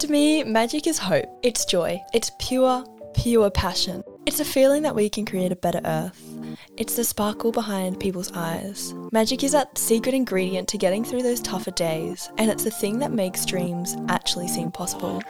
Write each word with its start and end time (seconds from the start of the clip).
To 0.00 0.08
me, 0.08 0.42
magic 0.44 0.86
is 0.86 0.96
hope. 0.96 1.26
It's 1.42 1.66
joy. 1.66 2.00
It's 2.14 2.30
pure, 2.38 2.86
pure 3.12 3.50
passion. 3.50 4.02
It's 4.24 4.40
a 4.40 4.46
feeling 4.46 4.80
that 4.84 4.94
we 4.94 5.10
can 5.10 5.26
create 5.26 5.52
a 5.52 5.56
better 5.56 5.82
earth. 5.84 6.18
It's 6.78 6.96
the 6.96 7.04
sparkle 7.04 7.52
behind 7.52 8.00
people's 8.00 8.32
eyes. 8.32 8.94
Magic 9.12 9.44
is 9.44 9.52
that 9.52 9.76
secret 9.76 10.14
ingredient 10.14 10.68
to 10.68 10.78
getting 10.78 11.04
through 11.04 11.22
those 11.22 11.42
tougher 11.42 11.72
days, 11.72 12.30
and 12.38 12.50
it's 12.50 12.64
the 12.64 12.70
thing 12.70 12.98
that 13.00 13.12
makes 13.12 13.44
dreams 13.44 13.94
actually 14.08 14.48
seem 14.48 14.70
possible. 14.70 15.22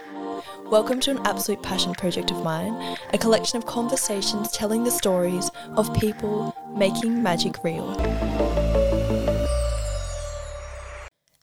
Welcome 0.66 1.00
to 1.00 1.10
an 1.10 1.26
absolute 1.26 1.64
passion 1.64 1.92
project 1.94 2.30
of 2.30 2.44
mine, 2.44 2.96
a 3.12 3.18
collection 3.18 3.58
of 3.58 3.66
conversations 3.66 4.52
telling 4.52 4.84
the 4.84 4.92
stories 4.92 5.50
of 5.76 5.92
people 5.94 6.54
making 6.76 7.20
magic 7.20 7.64
real. 7.64 7.96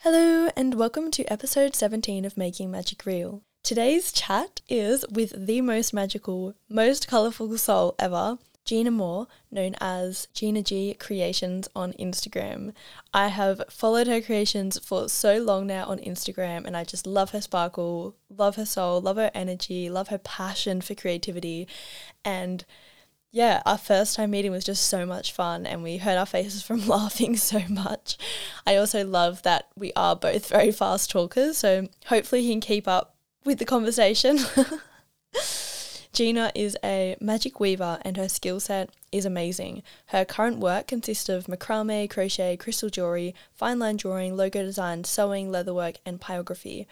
Hello, 0.10 0.50
and 0.56 0.76
welcome 0.76 1.12
to 1.12 1.26
episode 1.26 1.76
17 1.76 2.24
of 2.24 2.38
Making 2.38 2.72
Magic 2.72 3.06
Real. 3.06 3.42
Today's 3.62 4.14
chat 4.14 4.62
is 4.70 5.04
with 5.12 5.34
the 5.36 5.60
most 5.60 5.94
magical, 5.94 6.56
most 6.70 7.10
colourful 7.10 7.58
soul 7.58 7.94
ever, 8.00 8.38
Gina 8.64 8.90
Moore, 8.90 9.28
known 9.52 9.76
as 9.82 10.30
Gina 10.34 10.64
G 10.64 10.94
Creations 10.94 11.68
on 11.76 11.92
Instagram. 12.00 12.72
I 13.14 13.28
have 13.28 13.62
followed 13.70 14.08
her 14.08 14.22
creations 14.22 14.80
for 14.80 15.10
so 15.10 15.40
long 15.40 15.68
now 15.68 15.88
on 15.88 16.00
Instagram, 16.00 16.64
and 16.66 16.78
I 16.78 16.86
just 16.86 17.06
love 17.06 17.32
her 17.32 17.42
sparkle, 17.42 18.16
love 18.30 18.56
her 18.56 18.66
soul, 18.66 19.02
love 19.02 19.18
her 19.18 19.32
energy, 19.34 19.90
love 19.90 20.08
her 20.08 20.20
passion 20.20 20.80
for 20.80 20.96
creativity, 20.96 21.68
and 22.24 22.64
yeah, 23.32 23.62
our 23.66 23.78
first 23.78 24.16
time 24.16 24.32
meeting 24.32 24.52
was 24.52 24.64
just 24.64 24.88
so 24.88 25.06
much 25.06 25.34
fun 25.34 25.66
and 25.66 25.84
we 25.84 25.98
hurt 25.98 26.18
our 26.18 26.26
faces 26.26 26.64
from 26.64 26.88
laughing 26.88 27.36
so 27.36 27.62
much. 27.70 28.18
I 28.66 28.76
also 28.76 29.06
love 29.06 29.44
that 29.44 29.68
we 29.76 29.92
are 29.96 30.16
both 30.16 30.50
very 30.50 30.72
fast 30.72 31.10
talkers, 31.10 31.58
so 31.58 31.88
hopefully 32.06 32.44
he 32.44 32.52
can 32.52 32.62
keep 32.62 32.88
up 32.88 33.16
with 33.44 33.60
the 33.60 33.66
conversation. 33.66 34.40
Gina 36.14 36.52
is 36.56 36.76
a 36.84 37.16
magic 37.20 37.60
weaver 37.60 38.00
and 38.02 38.18
her 38.18 38.28
skill 38.28 38.60
set 38.60 38.90
is 39.12 39.26
amazing. 39.26 39.84
Her 40.08 40.26
current 40.26 40.58
work 40.58 40.88
consists 40.88 41.30
of 41.30 41.46
macrame, 41.46 42.10
crochet, 42.10 42.58
crystal 42.58 42.90
jewelry, 42.90 43.36
fine 43.54 43.78
line 43.78 43.98
drawing, 43.98 44.36
logo 44.36 44.64
design, 44.64 45.04
sewing, 45.04 45.52
leatherwork, 45.52 45.98
and 46.06 46.20
pyrography. 46.20 46.88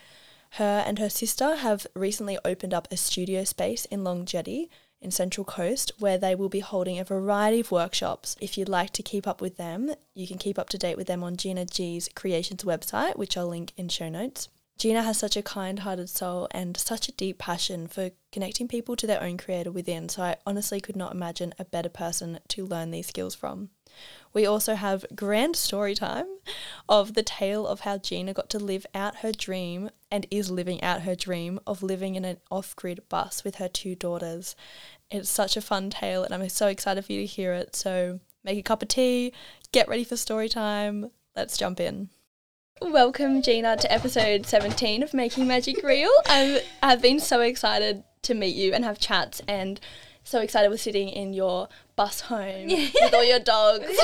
Her 0.51 0.83
and 0.85 0.99
her 0.99 1.09
sister 1.09 1.55
have 1.55 1.87
recently 1.95 2.37
opened 2.45 2.73
up 2.73 2.87
a 2.91 2.97
studio 2.97 3.45
space 3.45 3.85
in 3.85 4.03
Long 4.03 4.25
Jetty 4.25 4.69
in 5.05 5.11
Central 5.11 5.45
Coast 5.45 5.93
where 5.99 6.17
they 6.17 6.35
will 6.35 6.49
be 6.49 6.59
holding 6.59 6.99
a 6.99 7.03
variety 7.05 7.61
of 7.61 7.71
workshops. 7.71 8.35
If 8.41 8.57
you'd 8.57 8.67
like 8.67 8.89
to 8.91 9.03
keep 9.03 9.25
up 9.25 9.39
with 9.39 9.55
them, 9.55 9.93
you 10.13 10.27
can 10.27 10.37
keep 10.37 10.59
up 10.59 10.67
to 10.69 10.77
date 10.77 10.97
with 10.97 11.07
them 11.07 11.23
on 11.23 11.37
Gina 11.37 11.65
G's 11.65 12.09
Creations 12.15 12.63
website, 12.63 13.15
which 13.15 13.37
I'll 13.37 13.47
link 13.47 13.71
in 13.77 13.87
show 13.87 14.09
notes. 14.09 14.49
Gina 14.77 15.03
has 15.03 15.17
such 15.17 15.37
a 15.37 15.41
kind 15.41 15.79
hearted 15.79 16.09
soul 16.09 16.49
and 16.51 16.75
such 16.75 17.07
a 17.07 17.13
deep 17.13 17.37
passion 17.37 17.87
for 17.87 18.11
connecting 18.33 18.67
people 18.67 18.97
to 18.97 19.07
their 19.07 19.23
own 19.23 19.37
creator 19.37 19.71
within, 19.71 20.09
so 20.09 20.23
I 20.23 20.35
honestly 20.45 20.81
could 20.81 20.97
not 20.97 21.13
imagine 21.13 21.53
a 21.57 21.63
better 21.63 21.87
person 21.87 22.39
to 22.49 22.65
learn 22.65 22.91
these 22.91 23.07
skills 23.07 23.35
from. 23.35 23.69
We 24.33 24.45
also 24.45 24.75
have 24.75 25.05
grand 25.15 25.55
story 25.55 25.95
time 25.95 26.25
of 26.89 27.13
the 27.13 27.23
tale 27.23 27.65
of 27.65 27.81
how 27.81 27.97
Gina 27.97 28.33
got 28.33 28.49
to 28.49 28.59
live 28.59 28.85
out 28.93 29.17
her 29.17 29.31
dream 29.31 29.89
and 30.11 30.27
is 30.29 30.51
living 30.51 30.83
out 30.83 31.03
her 31.03 31.15
dream 31.15 31.59
of 31.65 31.81
living 31.81 32.15
in 32.15 32.25
an 32.25 32.37
off 32.51 32.75
grid 32.75 33.07
bus 33.07 33.45
with 33.45 33.55
her 33.55 33.69
two 33.69 33.95
daughters. 33.95 34.55
It's 35.11 35.29
such 35.29 35.55
a 35.55 35.61
fun 35.61 35.89
tale, 35.91 36.23
and 36.23 36.33
I'm 36.33 36.49
so 36.49 36.67
excited 36.67 37.05
for 37.05 37.13
you 37.13 37.21
to 37.21 37.25
hear 37.25 37.53
it. 37.53 37.75
So 37.75 38.19
make 38.43 38.57
a 38.57 38.63
cup 38.63 38.81
of 38.81 38.87
tea, 38.87 39.33
get 39.71 39.87
ready 39.87 40.03
for 40.03 40.17
story 40.17 40.49
time. 40.49 41.11
Let's 41.35 41.57
jump 41.57 41.79
in. 41.79 42.09
Welcome, 42.81 43.41
Gina, 43.41 43.77
to 43.77 43.91
episode 43.91 44.45
17 44.45 45.03
of 45.03 45.13
Making 45.13 45.47
Magic 45.47 45.83
Real. 45.83 46.09
I'm, 46.25 46.59
I've 46.81 47.01
been 47.01 47.19
so 47.19 47.41
excited 47.41 48.03
to 48.23 48.33
meet 48.33 48.55
you 48.55 48.73
and 48.73 48.83
have 48.83 48.99
chats, 48.99 49.41
and 49.47 49.79
so 50.25 50.41
excited 50.41 50.69
we're 50.69 50.77
sitting 50.77 51.07
in 51.07 51.33
your 51.33 51.69
bus 51.95 52.19
home 52.19 52.67
with 52.67 53.13
all 53.13 53.23
your 53.23 53.39
dogs. 53.39 53.85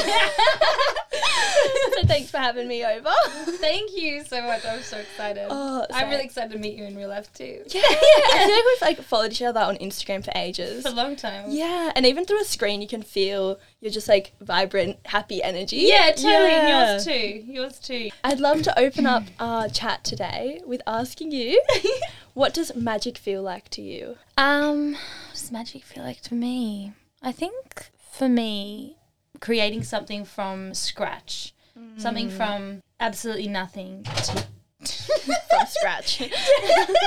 so 1.93 2.03
thanks 2.05 2.29
for 2.29 2.37
having 2.37 2.67
me 2.67 2.85
over. 2.85 3.11
Thank 3.57 3.97
you 3.97 4.23
so 4.23 4.41
much. 4.43 4.63
I'm 4.63 4.83
so 4.83 4.97
excited. 4.97 5.47
Oh, 5.49 5.85
I'm 5.91 6.09
really 6.09 6.23
excited 6.23 6.51
to 6.51 6.59
meet 6.59 6.75
you 6.75 6.85
in 6.85 6.95
real 6.95 7.09
life 7.09 7.33
too. 7.33 7.63
Yeah, 7.67 7.81
yeah. 7.81 7.87
I 7.89 8.43
feel 8.45 8.55
like 8.55 8.65
we've 8.65 8.81
like 8.81 9.01
followed 9.01 9.31
each 9.31 9.41
other 9.41 9.61
on 9.61 9.77
Instagram 9.77 10.23
for 10.23 10.31
ages. 10.35 10.83
For 10.83 10.89
a 10.93 10.93
long 10.93 11.15
time. 11.15 11.45
Yeah, 11.49 11.91
and 11.95 12.05
even 12.05 12.25
through 12.25 12.41
a 12.41 12.45
screen, 12.45 12.83
you 12.83 12.87
can 12.87 13.01
feel 13.01 13.59
you're 13.81 13.91
just 13.91 14.07
like 14.07 14.33
vibrant, 14.39 14.97
happy 15.05 15.41
energy. 15.43 15.77
Yeah, 15.77 16.11
totally. 16.11 16.29
Yeah. 16.51 16.91
yours 16.93 17.05
too. 17.05 17.43
Yours 17.51 17.79
too. 17.79 18.09
I'd 18.23 18.39
love 18.39 18.61
to 18.63 18.79
open 18.79 19.05
up 19.07 19.23
our 19.39 19.67
chat 19.67 20.03
today 20.03 20.61
with 20.65 20.81
asking 20.85 21.31
you, 21.31 21.61
what 22.33 22.53
does 22.53 22.73
magic 22.75 23.17
feel 23.17 23.41
like 23.41 23.69
to 23.69 23.81
you? 23.81 24.17
Um, 24.37 24.93
what 24.93 25.33
does 25.33 25.51
magic 25.51 25.83
feel 25.83 26.03
like 26.03 26.21
to 26.21 26.35
me? 26.35 26.93
I 27.23 27.31
think 27.31 27.89
for 28.11 28.29
me, 28.29 28.97
creating 29.39 29.83
something 29.83 30.25
from 30.25 30.73
scratch, 30.75 31.53
something 31.97 32.29
from 32.29 32.81
absolutely 32.99 33.47
nothing 33.47 34.03
to 34.03 34.45
From 34.81 35.67
scratch. 35.67 36.17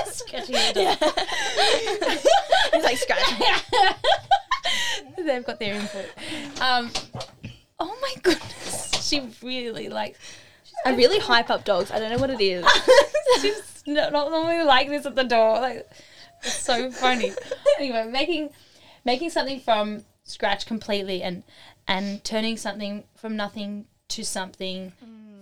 scratching 0.07 0.55
it 0.57 0.77
up. 0.77 0.99
it's 2.73 2.85
like 2.85 2.97
scratch. 2.99 3.63
They've 5.25 5.45
got 5.45 5.59
their 5.59 5.75
input. 5.75 6.07
Um, 6.61 6.91
oh 7.79 7.97
my 8.01 8.15
goodness, 8.23 8.91
she 9.09 9.29
really 9.43 9.89
likes. 9.89 10.19
I 10.87 10.95
really 10.95 11.19
hype 11.19 11.51
up 11.51 11.65
dogs. 11.65 11.91
I 11.91 11.99
don't 11.99 12.11
know 12.11 12.19
what 12.19 12.31
it 12.31 12.41
is. 12.41 12.67
She's 13.41 13.83
not, 13.87 14.13
not 14.13 14.31
normally 14.31 14.65
like 14.65 14.89
this 14.89 15.07
at 15.07 15.15
the 15.15 15.25
door. 15.25 15.61
Like, 15.61 15.89
it's 16.43 16.55
so 16.55 16.91
funny. 16.91 17.33
anyway, 17.79 18.07
making 18.11 18.51
making 19.05 19.31
something 19.31 19.61
from 19.61 20.05
scratch 20.25 20.67
completely 20.67 21.23
and 21.23 21.43
and 21.87 22.23
turning 22.25 22.57
something 22.57 23.05
from 23.15 23.37
nothing 23.37 23.87
to 24.09 24.25
something 24.25 24.93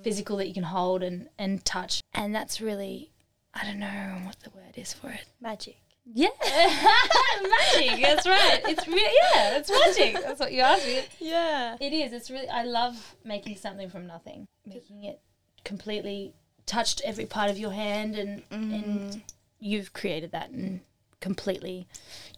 physical 0.02 0.36
that 0.36 0.48
you 0.48 0.54
can 0.54 0.64
hold 0.64 1.02
and 1.02 1.28
and 1.38 1.64
touch. 1.64 2.02
And 2.14 2.34
that's 2.34 2.60
really, 2.60 3.10
I 3.54 3.64
don't 3.64 3.78
know 3.78 4.20
what 4.24 4.40
the 4.40 4.50
word 4.50 4.76
is 4.76 4.92
for 4.92 5.10
it. 5.10 5.24
Magic. 5.40 5.78
Yeah, 6.04 6.28
magic. 6.42 8.02
That's 8.02 8.26
right. 8.26 8.60
It's 8.66 8.86
real. 8.88 8.96
Yeah, 8.96 9.58
it's 9.58 9.70
magic. 9.70 10.22
That's 10.22 10.40
what 10.40 10.52
you 10.52 10.60
asked 10.60 10.86
me. 10.86 11.02
Yeah. 11.20 11.76
It 11.80 11.92
is. 11.92 12.12
It's 12.12 12.30
really. 12.30 12.48
I 12.48 12.64
love 12.64 13.16
making 13.24 13.56
something 13.56 13.88
from 13.88 14.06
nothing. 14.06 14.46
Making 14.66 15.04
it 15.04 15.20
completely 15.64 16.34
touched 16.66 17.02
every 17.04 17.26
part 17.26 17.50
of 17.50 17.58
your 17.58 17.70
hand, 17.70 18.16
and 18.16 18.42
and 18.50 19.12
mm. 19.12 19.22
you've 19.60 19.92
created 19.92 20.32
that 20.32 20.50
and 20.50 20.80
completely 21.22 21.86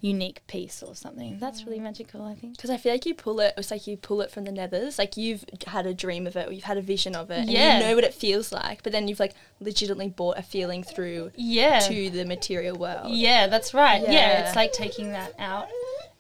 unique 0.00 0.46
piece 0.46 0.82
or 0.82 0.94
something. 0.94 1.38
That's 1.40 1.64
really 1.64 1.80
magical. 1.80 2.22
I 2.22 2.34
think. 2.34 2.56
Because 2.56 2.70
I 2.70 2.76
feel 2.76 2.92
like 2.92 3.06
you 3.06 3.14
pull 3.14 3.40
it, 3.40 3.54
it's 3.56 3.70
like 3.70 3.86
you 3.88 3.96
pull 3.96 4.20
it 4.20 4.30
from 4.30 4.44
the 4.44 4.52
nethers. 4.52 4.98
Like 4.98 5.16
you've 5.16 5.44
had 5.66 5.86
a 5.86 5.94
dream 5.94 6.26
of 6.26 6.36
it, 6.36 6.46
or 6.48 6.52
you've 6.52 6.64
had 6.64 6.76
a 6.78 6.82
vision 6.82 7.16
of 7.16 7.30
it, 7.30 7.48
Yeah. 7.48 7.60
and 7.76 7.82
you 7.82 7.88
know 7.88 7.94
what 7.96 8.04
it 8.04 8.14
feels 8.14 8.52
like. 8.52 8.82
But 8.84 8.92
then 8.92 9.08
you've 9.08 9.18
like 9.20 9.34
legitimately 9.60 10.10
bought 10.10 10.38
a 10.38 10.42
feeling 10.42 10.84
through 10.84 11.32
Yeah. 11.36 11.80
to 11.80 12.10
the 12.10 12.24
material 12.24 12.76
world. 12.76 13.10
Yeah, 13.10 13.46
that's 13.48 13.74
right. 13.74 14.02
Yeah. 14.02 14.12
Yeah. 14.12 14.46
it's 14.46 14.56
like 14.56 14.72
taking 14.72 15.10
that 15.12 15.32
out 15.38 15.66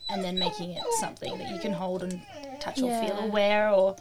and 0.08 0.24
then 0.24 0.38
making 0.38 0.70
it 0.72 0.82
something 1.00 1.36
that 1.38 1.50
you 1.52 1.58
can 1.60 1.72
hold 1.72 2.02
and 2.02 2.20
touch 2.60 2.78
or 2.78 2.88
feel 3.00 3.14
Yeah. 3.16 3.24
or 3.24 3.30
wear 3.30 3.70
or 3.70 3.96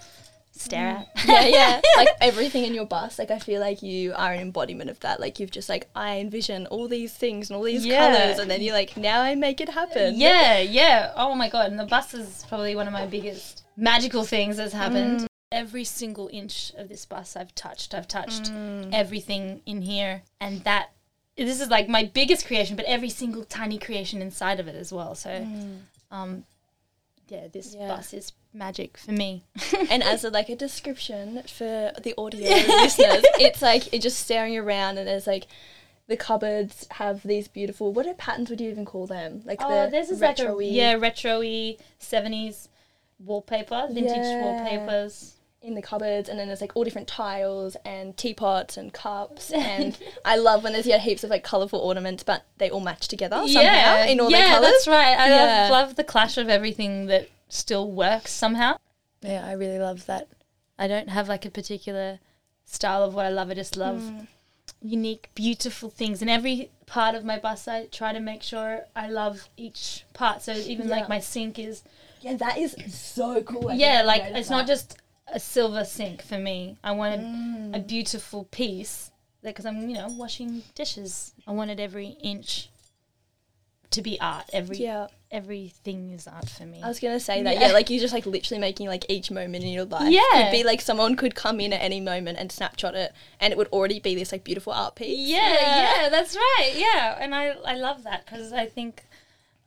stare 0.54 1.06
mm. 1.16 1.30
at. 1.30 1.50
yeah, 1.50 1.82
yeah. 1.82 1.82
Like 1.98 2.10
everything 2.22 2.64
in 2.64 2.74
your 2.74 2.86
bus, 2.86 3.20
like 3.20 3.32
I 3.32 3.40
feel 3.40 3.60
like 3.60 3.82
you 3.82 4.14
are 4.14 4.34
an 4.34 4.40
embodiment 4.40 4.90
of 4.90 5.00
that. 5.02 5.20
Like 5.20 5.40
you've 5.40 5.52
just 5.52 5.70
like 5.70 5.90
I 5.96 6.18
envision 6.20 6.68
all 6.68 6.88
these 6.88 7.14
things 7.14 7.50
and 7.50 7.58
all 7.58 7.64
these 7.64 7.86
Yeah. 7.86 8.14
colors, 8.14 8.40
and 8.40 8.50
then 8.50 8.62
you're 8.62 8.74
like, 8.74 8.96
now 8.96 9.22
I 9.22 9.36
make 9.36 9.60
it 9.62 9.70
happen. 9.70 10.16
Yeah, 10.20 10.60
yeah. 10.60 11.12
Oh 11.16 11.36
my 11.36 11.50
god. 11.50 11.72
And 11.72 11.80
the 11.80 11.86
bus 11.86 12.14
is 12.14 12.46
probably 12.48 12.76
one 12.76 12.88
of 12.88 12.94
my 12.94 13.06
biggest 13.06 13.64
magical 13.76 14.24
things 14.24 14.58
that's 14.58 14.74
happened. 14.74 15.22
Mm. 15.22 15.28
Every 15.52 15.84
single 15.84 16.30
inch 16.32 16.72
of 16.78 16.90
this 16.90 17.06
bus 17.06 17.36
I've 17.36 17.54
touched. 17.56 17.94
I've 17.94 18.08
touched 18.08 18.52
mm. 18.52 18.90
everything 18.94 19.62
in 19.66 19.82
here. 19.82 20.24
And 20.40 20.64
that 20.64 20.92
this 21.38 21.62
is 21.62 21.70
like 21.70 21.88
my 21.90 22.06
biggest 22.06 22.46
creation, 22.46 22.76
but 22.76 22.86
every 22.86 23.10
single 23.10 23.44
tiny 23.44 23.80
creation 23.80 24.22
inside 24.22 24.60
of 24.60 24.68
it 24.68 24.76
as 24.76 24.94
well. 24.94 25.16
So 25.16 25.48
um 26.12 26.46
yeah, 27.28 27.48
this 27.52 27.76
Yeah. 27.76 27.88
bus 27.88 28.14
is 28.14 28.32
magic 28.54 28.98
for 28.98 29.12
me. 29.12 29.44
And 29.90 30.04
as 30.04 30.24
a, 30.24 30.30
like 30.30 30.50
a 30.50 30.56
description 30.56 31.44
for 31.48 31.92
the 32.02 32.14
audio 32.18 32.50
listeners, 32.50 33.24
it's 33.40 33.62
like 33.62 33.94
it's 33.94 34.04
just 34.04 34.20
staring 34.20 34.58
around, 34.58 34.98
and 34.98 35.08
there's 35.08 35.28
like 35.28 35.48
the 36.08 36.18
cupboards 36.18 36.86
have 36.92 37.24
these 37.24 37.48
beautiful. 37.48 37.94
What 37.94 38.06
are 38.08 38.14
patterns 38.14 38.50
would 38.50 38.60
you 38.62 38.70
even 38.70 38.86
call 38.86 39.08
them? 39.08 39.42
Like 39.46 39.60
Oh, 39.62 39.86
the 39.86 39.92
this 39.92 40.10
is 40.10 40.22
like 40.22 40.40
a 40.40 40.56
yeah, 40.62 40.94
retro-y 40.96 41.78
70s 42.00 42.68
wallpaper, 43.20 43.88
vintage 43.92 44.26
Yeah. 44.26 44.42
wallpapers. 44.42 45.33
In 45.64 45.76
the 45.76 45.82
cupboards, 45.82 46.28
and 46.28 46.38
then 46.38 46.48
there's 46.48 46.60
like 46.62 46.74
all 46.76 46.84
different 46.84 47.08
tiles 47.08 47.78
and 47.86 48.16
teapots 48.18 48.76
and 48.78 48.92
cups, 48.94 49.50
and 49.56 49.98
I 50.26 50.36
love 50.36 50.64
when 50.64 50.74
there's 50.74 50.86
yeah 50.86 50.98
heaps 51.00 51.24
of 51.24 51.30
like 51.30 51.44
colorful 51.44 51.80
ornaments, 51.80 52.22
but 52.24 52.44
they 52.58 52.70
all 52.70 52.82
match 52.82 53.08
together 53.08 53.42
somehow 53.48 54.04
in 54.04 54.20
all 54.20 54.30
yeah, 54.30 54.40
their 54.42 54.48
colors. 54.56 54.72
that's 54.72 54.88
right. 54.88 55.18
I 55.18 55.30
Yeah. 55.30 55.46
love, 55.70 55.72
love 55.72 55.96
the 55.96 56.04
clash 56.04 56.38
of 56.38 56.50
everything 56.50 57.06
that 57.08 57.30
still 57.50 57.90
works 57.92 58.32
somehow. 58.32 58.76
Yeah, 59.22 59.46
I 59.46 59.54
really 59.54 59.80
love 59.80 60.06
that. 60.08 60.28
I 60.78 60.88
don't 60.88 61.10
have 61.10 61.30
like 61.30 61.46
a 61.46 61.50
particular 61.50 62.20
style 62.66 63.04
of 63.04 63.14
what 63.16 63.26
I 63.26 63.30
love. 63.30 63.50
I 63.50 63.54
just 63.54 63.78
love 63.78 64.02
Mm. 64.02 64.28
unique, 64.82 65.30
beautiful 65.34 65.90
things, 65.90 66.22
and 66.22 66.30
every 66.30 66.72
part 66.86 67.16
of 67.16 67.24
my 67.24 67.40
bus 67.40 67.68
I 67.70 67.86
try 67.86 68.12
to 68.12 68.20
make 68.20 68.44
sure 68.44 68.86
I 68.96 69.08
love 69.10 69.48
each 69.56 70.04
part. 70.14 70.42
So 70.42 70.54
even 70.54 70.90
Yeah. 70.90 70.96
like 70.98 71.10
my 71.10 71.20
sink 71.20 71.58
is 71.58 71.84
Yeah, 72.22 72.36
that 72.36 72.58
is 72.58 72.76
so 72.94 73.42
cool. 73.44 73.70
I 73.70 73.76
yeah, 73.76 74.02
like 74.02 74.24
notice 74.24 74.40
it's 74.40 74.50
not 74.50 74.68
just 74.68 74.98
a 75.28 75.40
silver 75.40 75.86
sink 75.86 76.22
for 76.24 76.38
me. 76.38 76.78
I 76.84 76.92
wanted 76.92 77.22
Mm. 77.22 77.76
a 77.76 77.80
beautiful 77.80 78.46
piece 78.46 79.12
because 79.42 79.66
I'm 79.66 79.90
you 79.90 79.96
know 79.96 80.08
washing 80.10 80.64
dishes. 80.76 81.34
I 81.48 81.52
wanted 81.52 81.80
every 81.80 82.18
inch 82.22 82.70
to 83.92 84.02
be 84.02 84.20
art. 84.20 84.50
Every 84.52 84.78
Yeah, 84.78 85.08
everything 85.32 86.12
is 86.12 86.28
art 86.28 86.50
for 86.50 86.66
me. 86.66 86.82
I 86.82 86.88
was 86.88 87.00
gonna 87.00 87.20
say 87.20 87.44
that. 87.44 87.54
Yeah. 87.56 87.68
Yeah, 87.68 87.74
like 87.74 87.90
you're 87.90 88.00
just 88.02 88.14
like 88.14 88.26
literally 88.26 88.60
making 88.60 88.88
like 88.88 89.06
each 89.08 89.30
moment 89.30 89.64
in 89.64 89.70
your 89.72 89.86
life. 89.86 90.12
Yeah. 90.12 90.22
could 90.34 90.52
be 90.52 90.64
like 90.64 90.82
someone 90.82 91.16
could 91.16 91.36
come 91.36 91.60
in 91.60 91.72
at 91.74 91.82
any 91.82 92.00
moment 92.02 92.38
and 92.40 92.52
snapshot 92.52 92.96
it, 92.96 93.14
and 93.40 93.52
it 93.52 93.58
would 93.58 93.68
already 93.68 94.00
be 94.00 94.16
this 94.16 94.32
like 94.32 94.44
beautiful 94.44 94.74
art 94.74 94.96
piece. 94.96 95.28
Yeah, 95.30 95.54
yeah, 96.04 96.10
that's 96.10 96.36
right. 96.36 96.74
Yeah, 96.76 97.18
and 97.20 97.36
I 97.36 97.50
I 97.66 97.76
love 97.76 98.04
that 98.04 98.26
because 98.26 98.52
I 98.52 98.66
think, 98.66 99.04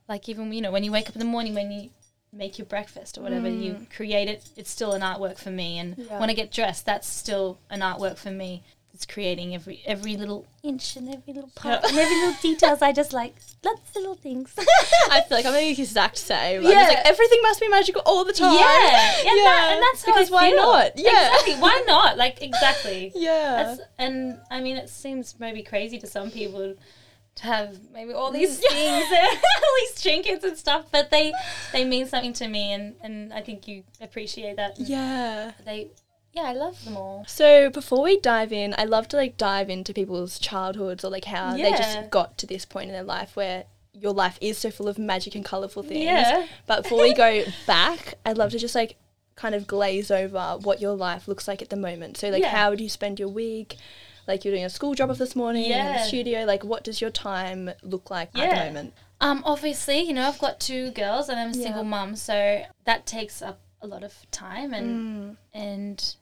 like 0.09 0.27
even 0.27 0.51
you 0.51 0.61
know 0.61 0.71
when 0.71 0.83
you 0.83 0.91
wake 0.91 1.07
up 1.07 1.15
in 1.15 1.19
the 1.19 1.25
morning 1.25 1.53
when 1.55 1.71
you 1.71 1.89
make 2.37 2.57
your 2.57 2.65
breakfast 2.65 3.17
or 3.17 3.21
whatever 3.21 3.49
you 3.49 3.73
mm. 3.73 3.95
create 3.95 4.27
it, 4.27 4.49
it's 4.55 4.69
still 4.69 4.93
an 4.93 5.01
artwork 5.01 5.37
for 5.37 5.49
me. 5.49 5.79
And 5.79 5.95
Yeah. 5.97 6.19
when 6.19 6.29
I 6.29 6.33
get 6.33 6.51
dressed, 6.51 6.85
that's 6.85 7.07
still 7.07 7.59
an 7.69 7.81
artwork 7.81 8.17
for 8.17 8.31
me. 8.31 8.63
It's 8.93 9.05
creating 9.05 9.53
every 9.53 9.83
every 9.85 10.17
little 10.17 10.47
inch 10.63 10.95
and 10.95 11.07
every 11.07 11.31
little 11.31 11.51
part 11.53 11.83
and 11.83 11.95
every 11.95 12.15
little 12.15 12.33
details. 12.41 12.81
I 12.81 12.91
just 12.91 13.13
like 13.13 13.35
lots 13.63 13.89
of 13.91 13.95
little 13.97 14.15
things. 14.15 14.55
I 15.11 15.21
feel 15.21 15.37
like 15.37 15.45
I'm 15.45 15.53
the 15.53 15.69
exact 15.69 16.17
same. 16.17 16.63
Yeah. 16.63 16.87
like 16.87 17.05
everything 17.05 17.39
must 17.43 17.59
be 17.59 17.67
magical 17.67 18.01
all 18.07 18.25
the 18.25 18.33
time. 18.33 18.53
Yeah, 18.53 19.21
yeah, 19.23 19.43
that- 19.43 19.69
and 19.73 19.83
that's 19.83 20.03
because 20.03 20.31
why 20.31 20.49
feel. 20.49 20.57
not? 20.57 20.93
Yeah, 20.95 21.27
exactly. 21.27 21.55
Why 21.55 21.83
not? 21.85 22.17
Like 22.17 22.41
exactly. 22.41 23.11
yeah. 23.15 23.63
That's, 23.63 23.81
and 23.99 24.39
I 24.49 24.61
mean, 24.61 24.77
it 24.77 24.89
seems 24.89 25.35
maybe 25.39 25.61
crazy 25.61 25.99
to 25.99 26.07
some 26.07 26.31
people 26.31 26.73
to 27.37 27.43
have 27.43 27.77
maybe 27.93 28.13
all 28.13 28.31
these 28.31 28.59
things, 28.69 29.05
all 29.11 29.73
these 29.79 30.01
trinkets 30.01 30.43
and 30.43 30.57
stuff, 30.57 30.85
but 30.91 31.09
they 31.11 31.33
they 31.71 31.85
mean 31.85 32.07
something 32.07 32.33
to 32.33 32.47
me, 32.47 32.73
and 32.73 32.95
and 33.01 33.33
I 33.33 33.41
think 33.41 33.67
you 33.67 33.83
appreciate 34.01 34.55
that. 34.57 34.79
yeah. 34.79 35.51
They, 35.65 35.89
yeah, 36.33 36.43
I 36.43 36.53
love 36.53 36.83
them 36.85 36.97
all. 36.97 37.25
So 37.27 37.69
before 37.71 38.03
we 38.03 38.19
dive 38.19 38.53
in, 38.53 38.75
I 38.77 38.83
love 38.83 39.07
to 39.09 39.17
like 39.17 39.37
dive 39.37 39.69
into 39.71 39.91
people's 39.93 40.37
childhoods 40.37 41.03
or 41.03 41.09
like 41.09 41.25
how 41.25 41.55
they 41.57 41.71
just 41.71 42.09
got 42.11 42.37
to 42.39 42.45
this 42.45 42.63
point 42.65 42.87
in 42.89 42.93
their 42.93 43.03
life 43.03 43.35
where 43.35 43.63
your 43.93 44.13
life 44.13 44.37
is 44.39 44.59
so 44.59 44.69
full 44.69 44.87
of 44.87 44.99
magic 44.99 45.33
and 45.33 45.43
colourful 45.43 45.81
things. 45.81 46.03
Yeah. 46.05 46.45
But 46.67 46.83
before 46.83 47.01
we 47.01 47.15
go 47.15 47.43
back, 47.65 48.15
I'd 48.23 48.37
love 48.37 48.51
to 48.51 48.59
just 48.59 48.75
like 48.75 48.97
kind 49.35 49.55
of 49.55 49.65
glaze 49.65 50.11
over 50.11 50.57
what 50.61 50.79
your 50.79 50.93
life 50.95 51.27
looks 51.27 51.47
like 51.47 51.63
at 51.63 51.69
the 51.71 51.75
moment. 51.75 52.17
So 52.17 52.29
like 52.29 52.43
Yeah. 52.43 52.49
how 52.49 52.69
would 52.69 52.81
you 52.81 52.89
spend 52.89 53.19
your 53.19 53.29
week? 53.29 53.75
Like 54.27 54.43
you're 54.43 54.53
doing 54.53 54.65
a 54.65 54.69
school 54.69 54.93
job 54.93 55.09
off 55.09 55.17
this 55.17 55.35
morning 55.35 55.63
in 55.65 55.69
the 55.69 55.75
Yeah. 55.93 55.97
studio. 56.05 56.43
Like 56.43 56.63
what 56.63 56.83
does 56.83 56.99
your 57.01 57.09
time 57.09 57.71
look 57.81 58.09
like 58.11 58.29
at 58.35 58.49
the 58.49 58.55
moment? 58.55 58.93
Um, 59.21 59.41
obviously, 59.45 60.01
you 60.01 60.13
know, 60.13 60.27
I've 60.27 60.37
got 60.39 60.59
two 60.59 60.91
girls 60.91 61.29
and 61.29 61.39
I'm 61.39 61.51
a 61.51 61.57
Yeah. 61.57 61.63
single 61.63 61.83
mum, 61.83 62.15
so 62.15 62.63
that 62.85 63.05
takes 63.05 63.41
up 63.41 63.59
a 63.81 63.87
lot 63.87 64.03
of 64.03 64.13
time 64.31 64.73
and 64.73 64.87
Mm. 64.87 65.37
and 65.53 66.15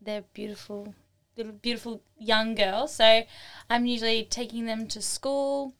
they're 0.00 0.22
beautiful 0.34 0.94
little 1.36 1.52
beautiful 1.52 2.00
young 2.18 2.54
girls 2.54 2.94
so 2.94 3.22
i'm 3.68 3.84
usually 3.84 4.24
taking 4.24 4.64
them 4.66 4.86
to 4.86 5.02
school 5.02 5.74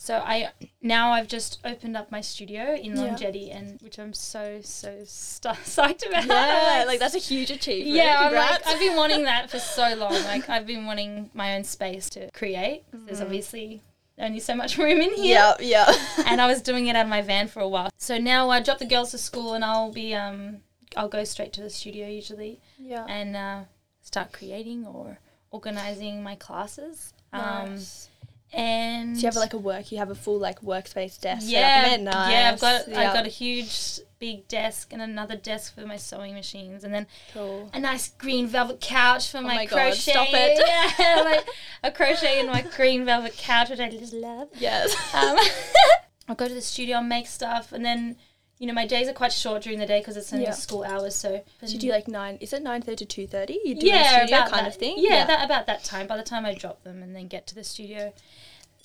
so 0.00 0.22
i 0.24 0.48
now 0.80 1.10
i've 1.12 1.26
just 1.26 1.58
opened 1.64 1.96
up 1.96 2.10
my 2.12 2.20
studio 2.20 2.74
in 2.74 2.94
Yeah. 2.96 3.02
Long 3.02 3.16
Jetty 3.16 3.50
and 3.50 3.80
which 3.82 3.98
i'm 3.98 4.12
so 4.14 4.60
so 4.62 5.00
st- 5.04 5.56
psyched 5.64 6.06
about 6.08 6.24
Yeah, 6.26 6.84
like 6.86 7.00
that's 7.00 7.16
a 7.16 7.18
huge 7.18 7.50
achievement. 7.50 7.96
yeah 7.96 8.16
I'm 8.20 8.32
like 8.34 8.64
I've 8.66 8.78
been 8.78 8.96
wanting 8.96 9.24
that 9.24 9.50
for 9.50 9.58
so 9.58 9.94
long 9.98 10.12
like 10.24 10.48
i've 10.48 10.66
been 10.66 10.86
wanting 10.86 11.30
my 11.34 11.56
own 11.56 11.64
space 11.64 12.08
to 12.10 12.30
create 12.30 12.84
Mm. 12.94 13.06
there's 13.06 13.20
obviously 13.20 13.82
only 14.20 14.40
so 14.40 14.54
much 14.54 14.78
room 14.78 15.00
in 15.00 15.14
here 15.14 15.34
yeah, 15.34 15.54
yeah. 15.60 15.92
and 16.26 16.40
I 16.40 16.46
was 16.46 16.60
doing 16.62 16.86
it 16.86 16.96
out 16.96 17.04
of 17.04 17.08
my 17.08 17.22
van 17.22 17.46
for 17.46 17.60
a 17.60 17.68
while. 17.68 17.88
So 17.98 18.18
now 18.18 18.50
I 18.50 18.60
drop 18.60 18.78
the 18.78 18.84
girls 18.84 19.12
to 19.12 19.18
school 19.18 19.54
and 19.54 19.64
I'll 19.64 19.92
be 19.92 20.12
um 20.12 20.58
I'll 20.96 21.08
go 21.08 21.22
straight 21.22 21.52
to 21.52 21.60
the 21.60 21.70
studio 21.70 22.08
usually 22.08 22.60
yeah. 22.78 23.04
and 23.08 23.36
uh, 23.36 23.60
start 24.02 24.32
creating 24.32 24.86
or 24.86 25.18
organizing 25.52 26.22
my 26.22 26.34
classes. 26.34 27.12
Um, 27.32 27.74
Nice. 27.76 28.08
And 28.52 29.16
So 29.16 29.22
you 29.22 29.26
have 29.28 29.36
like 29.36 29.52
a 29.54 29.58
work, 29.58 29.92
you 29.92 29.98
have 29.98 30.10
a 30.10 30.14
full 30.14 30.38
like 30.38 30.60
workspace 30.62 31.20
desk. 31.20 31.42
set 31.42 31.50
yeah. 31.50 31.96
Nice. 31.96 32.30
yeah, 32.30 32.50
I've 32.52 32.60
got. 32.60 32.88
I've 32.88 33.14
got 33.14 33.26
a 33.26 33.30
huge 33.30 34.00
big 34.18 34.48
desk 34.48 34.92
and 34.92 35.00
another 35.00 35.36
desk 35.36 35.74
for 35.74 35.86
my 35.86 35.96
sewing 35.96 36.34
machines, 36.34 36.82
and 36.82 36.92
then 36.92 37.06
cool. 37.32 37.70
a 37.72 37.78
nice 37.80 38.08
green 38.08 38.46
velvet 38.48 38.80
couch 38.80 39.30
for 39.30 39.40
my, 39.40 39.52
Oh 39.52 39.54
my 39.56 39.64
God, 39.66 39.76
crochet. 39.76 40.10
stop 40.12 40.28
it. 40.32 40.58
Yeah, 40.98 41.22
like 41.22 41.46
a 41.84 41.90
crochet 41.92 42.40
in 42.40 42.46
my 42.46 42.62
green 42.76 43.04
velvet 43.04 43.36
couch, 43.36 43.70
which 43.70 43.80
I 43.80 43.88
just 43.90 44.12
love. 44.12 44.48
Yes. 44.58 44.92
Um, 45.14 45.38
I'll 46.28 46.34
go 46.34 46.48
to 46.48 46.54
the 46.54 46.60
studio, 46.60 46.96
I'll 46.96 47.02
make 47.02 47.26
stuff, 47.26 47.72
and 47.72 47.84
then 47.84 48.16
you 48.58 48.66
know 48.66 48.72
my 48.72 48.86
days 48.86 49.08
are 49.08 49.12
quite 49.12 49.32
short 49.32 49.62
during 49.62 49.78
the 49.78 49.86
day 49.86 50.00
because 50.00 50.16
it's 50.16 50.32
only 50.32 50.44
Yeah. 50.46 50.52
school 50.52 50.84
hours. 50.84 51.14
So 51.14 51.42
So 51.62 51.66
you 51.68 51.78
do 51.78 51.90
like 51.90 52.08
nine? 52.08 52.38
Is 52.40 52.52
it 52.52 52.62
nine 52.62 52.82
thirty 52.82 53.04
to 53.04 53.06
two 53.06 53.26
thirty? 53.26 53.58
You 53.64 53.74
do 53.76 53.86
yeah, 53.86 54.18
studio 54.26 54.38
kind 54.40 54.52
that. 54.66 54.68
of 54.68 54.74
thing. 54.76 54.96
Yeah, 54.98 55.26
That, 55.26 55.44
about 55.44 55.66
that 55.66 55.84
time. 55.84 56.06
By 56.06 56.16
the 56.16 56.22
time 56.24 56.44
I 56.44 56.54
drop 56.54 56.82
them 56.84 57.02
and 57.02 57.14
then 57.14 57.28
get 57.28 57.46
to 57.48 57.54
the 57.54 57.64
studio, 57.64 58.12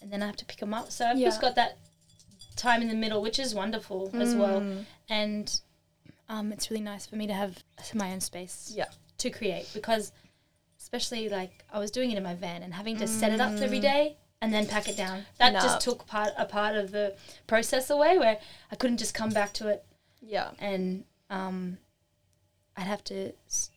and 0.01 0.11
then 0.11 0.21
I 0.21 0.27
have 0.27 0.37
to 0.37 0.45
pick 0.45 0.57
them 0.59 0.73
up. 0.73 0.91
So 0.91 1.05
I've 1.05 1.17
just 1.17 1.41
got 1.41 1.55
that 1.55 1.77
time 2.55 2.81
in 2.83 2.87
the 2.87 2.95
middle, 2.95 3.21
which 3.21 3.39
is 3.39 3.55
wonderful 3.55 4.11
as 4.13 4.35
well. 4.35 4.61
Mm. 4.61 4.85
And 5.09 5.59
um, 6.29 6.51
it's 6.51 6.69
really 6.69 6.83
nice 6.83 7.05
for 7.07 7.15
me 7.15 7.25
to 7.27 7.33
have 7.33 7.63
my 7.95 8.11
own 8.13 8.21
space 8.21 8.71
Yeah. 8.75 8.85
to 9.17 9.29
create 9.31 9.69
because, 9.73 10.11
especially 10.79 11.29
like 11.29 11.65
I 11.71 11.79
was 11.79 11.89
doing 11.89 12.11
it 12.11 12.17
in 12.17 12.23
my 12.23 12.35
van 12.35 12.61
and 12.63 12.73
having 12.75 12.97
to 12.97 13.07
set 13.07 13.31
it 13.31 13.41
up 13.41 13.53
every 13.59 13.79
day 13.79 14.17
and 14.43 14.53
then 14.53 14.67
pack 14.67 14.87
it 14.89 14.97
down. 14.97 15.25
That 15.39 15.53
No. 15.53 15.59
just 15.61 15.79
took 15.81 16.05
part 16.05 16.33
a 16.37 16.45
part 16.45 16.75
of 16.75 16.91
the 16.91 17.15
process 17.47 17.89
away 17.89 18.17
where 18.19 18.37
I 18.71 18.75
couldn't 18.75 18.97
just 18.97 19.13
come 19.13 19.29
back 19.31 19.53
to 19.53 19.67
it 19.69 19.85
Yeah. 20.21 20.51
and 20.59 21.05
um, 21.29 21.77
I'd 22.77 22.87
have 22.93 23.03
to. 23.05 23.33
s- 23.47 23.69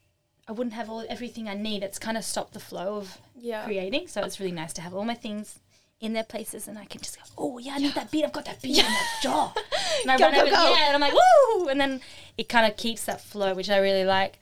I 0.48 0.52
wouldn't 0.52 0.74
have 0.74 0.88
all 0.90 1.04
everything 1.08 1.48
I 1.48 1.54
need. 1.54 1.82
It's 1.82 1.98
kind 1.98 2.16
of 2.16 2.24
stopped 2.24 2.52
the 2.52 2.60
flow 2.60 2.96
of 2.96 3.18
Yeah. 3.34 3.64
creating. 3.64 4.08
So 4.08 4.22
it's 4.22 4.38
really 4.40 4.52
nice 4.62 4.72
to 4.74 4.80
have 4.80 4.94
all 4.94 5.04
my 5.04 5.14
things 5.14 5.58
in 5.98 6.12
their 6.12 6.24
places, 6.24 6.68
and 6.68 6.78
I 6.78 6.84
can 6.84 7.00
just 7.00 7.16
go, 7.16 7.24
oh 7.38 7.58
yeah, 7.58 7.74
I 7.74 7.78
need 7.78 7.94
that 7.94 8.10
beat. 8.10 8.24
I've 8.24 8.32
got 8.32 8.44
that 8.44 8.60
beat 8.62 8.78
in 8.78 8.84
that 8.84 9.18
jar. 9.22 9.52
And 10.02 10.10
I 10.12 10.18
Go, 10.18 10.24
run 10.26 10.34
go, 10.34 10.40
over, 10.42 10.50
go. 10.50 10.74
yeah, 10.74 10.86
and 10.88 10.94
I'm 10.96 11.00
like, 11.00 11.14
woo, 11.14 11.68
and 11.68 11.80
then 11.80 12.00
it 12.36 12.48
kind 12.50 12.70
of 12.70 12.76
keeps 12.76 13.04
that 13.06 13.20
flow, 13.22 13.54
which 13.54 13.70
I 13.70 13.78
really 13.78 14.04
like. 14.04 14.38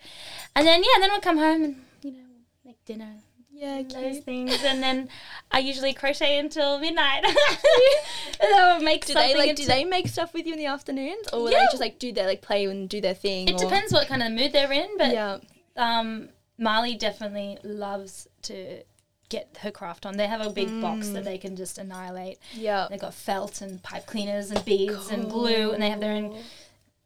And 0.56 0.66
then 0.66 0.82
yeah, 0.82 0.98
then 1.00 1.10
we'll 1.12 1.20
come 1.20 1.38
home 1.38 1.62
and 1.62 1.84
you 2.02 2.10
know 2.10 2.26
make 2.64 2.84
dinner, 2.84 3.12
Yeah. 3.54 3.76
and 3.78 3.90
those 3.90 4.18
things, 4.18 4.52
and 4.64 4.82
then 4.82 5.08
I 5.50 5.60
usually 5.60 5.94
crochet 5.94 6.38
until 6.38 6.78
midnight. 6.78 7.24
and 8.40 8.54
I'll 8.54 8.80
make 8.80 9.06
Do 9.06 9.14
they 9.14 9.34
like? 9.36 9.50
into- 9.50 9.62
Do 9.62 9.68
they 9.68 9.84
make 9.84 10.08
stuff 10.08 10.34
with 10.34 10.46
you 10.46 10.52
in 10.54 10.58
the 10.58 10.66
afternoons, 10.66 11.26
or 11.32 11.42
will 11.44 11.52
Yeah. 11.52 11.60
they 11.60 11.64
just 11.66 11.80
like 11.80 11.98
do 11.98 12.12
their 12.12 12.26
like 12.26 12.42
play 12.42 12.64
and 12.66 12.88
do 12.88 13.00
their 13.00 13.14
thing? 13.14 13.48
It 13.48 13.54
or- 13.54 13.58
depends 13.58 13.92
what 13.92 14.08
kind 14.08 14.22
of 14.22 14.32
mood 14.32 14.52
they're 14.52 14.72
in, 14.72 14.98
but 14.98 15.12
Yeah. 15.12 15.38
um, 15.76 16.28
Marley 16.58 16.96
definitely 16.96 17.58
loves 17.62 18.28
to 18.42 18.82
get 19.28 19.56
her 19.62 19.70
craft 19.70 20.04
on. 20.06 20.16
They 20.16 20.26
have 20.26 20.44
a 20.46 20.50
big 20.50 20.80
box 20.80 21.08
Mm. 21.08 21.14
that 21.14 21.24
they 21.24 21.38
can 21.38 21.56
just 21.56 21.78
annihilate. 21.78 22.38
Yeah. 22.52 22.86
They've 22.90 23.00
got 23.00 23.14
felt 23.14 23.60
and 23.60 23.82
pipe 23.82 24.06
cleaners 24.06 24.50
and 24.50 24.64
beads 24.64 25.10
and 25.10 25.30
glue, 25.30 25.72
and 25.72 25.82
they 25.82 25.90
have 25.90 26.00
their 26.00 26.12
own 26.12 26.42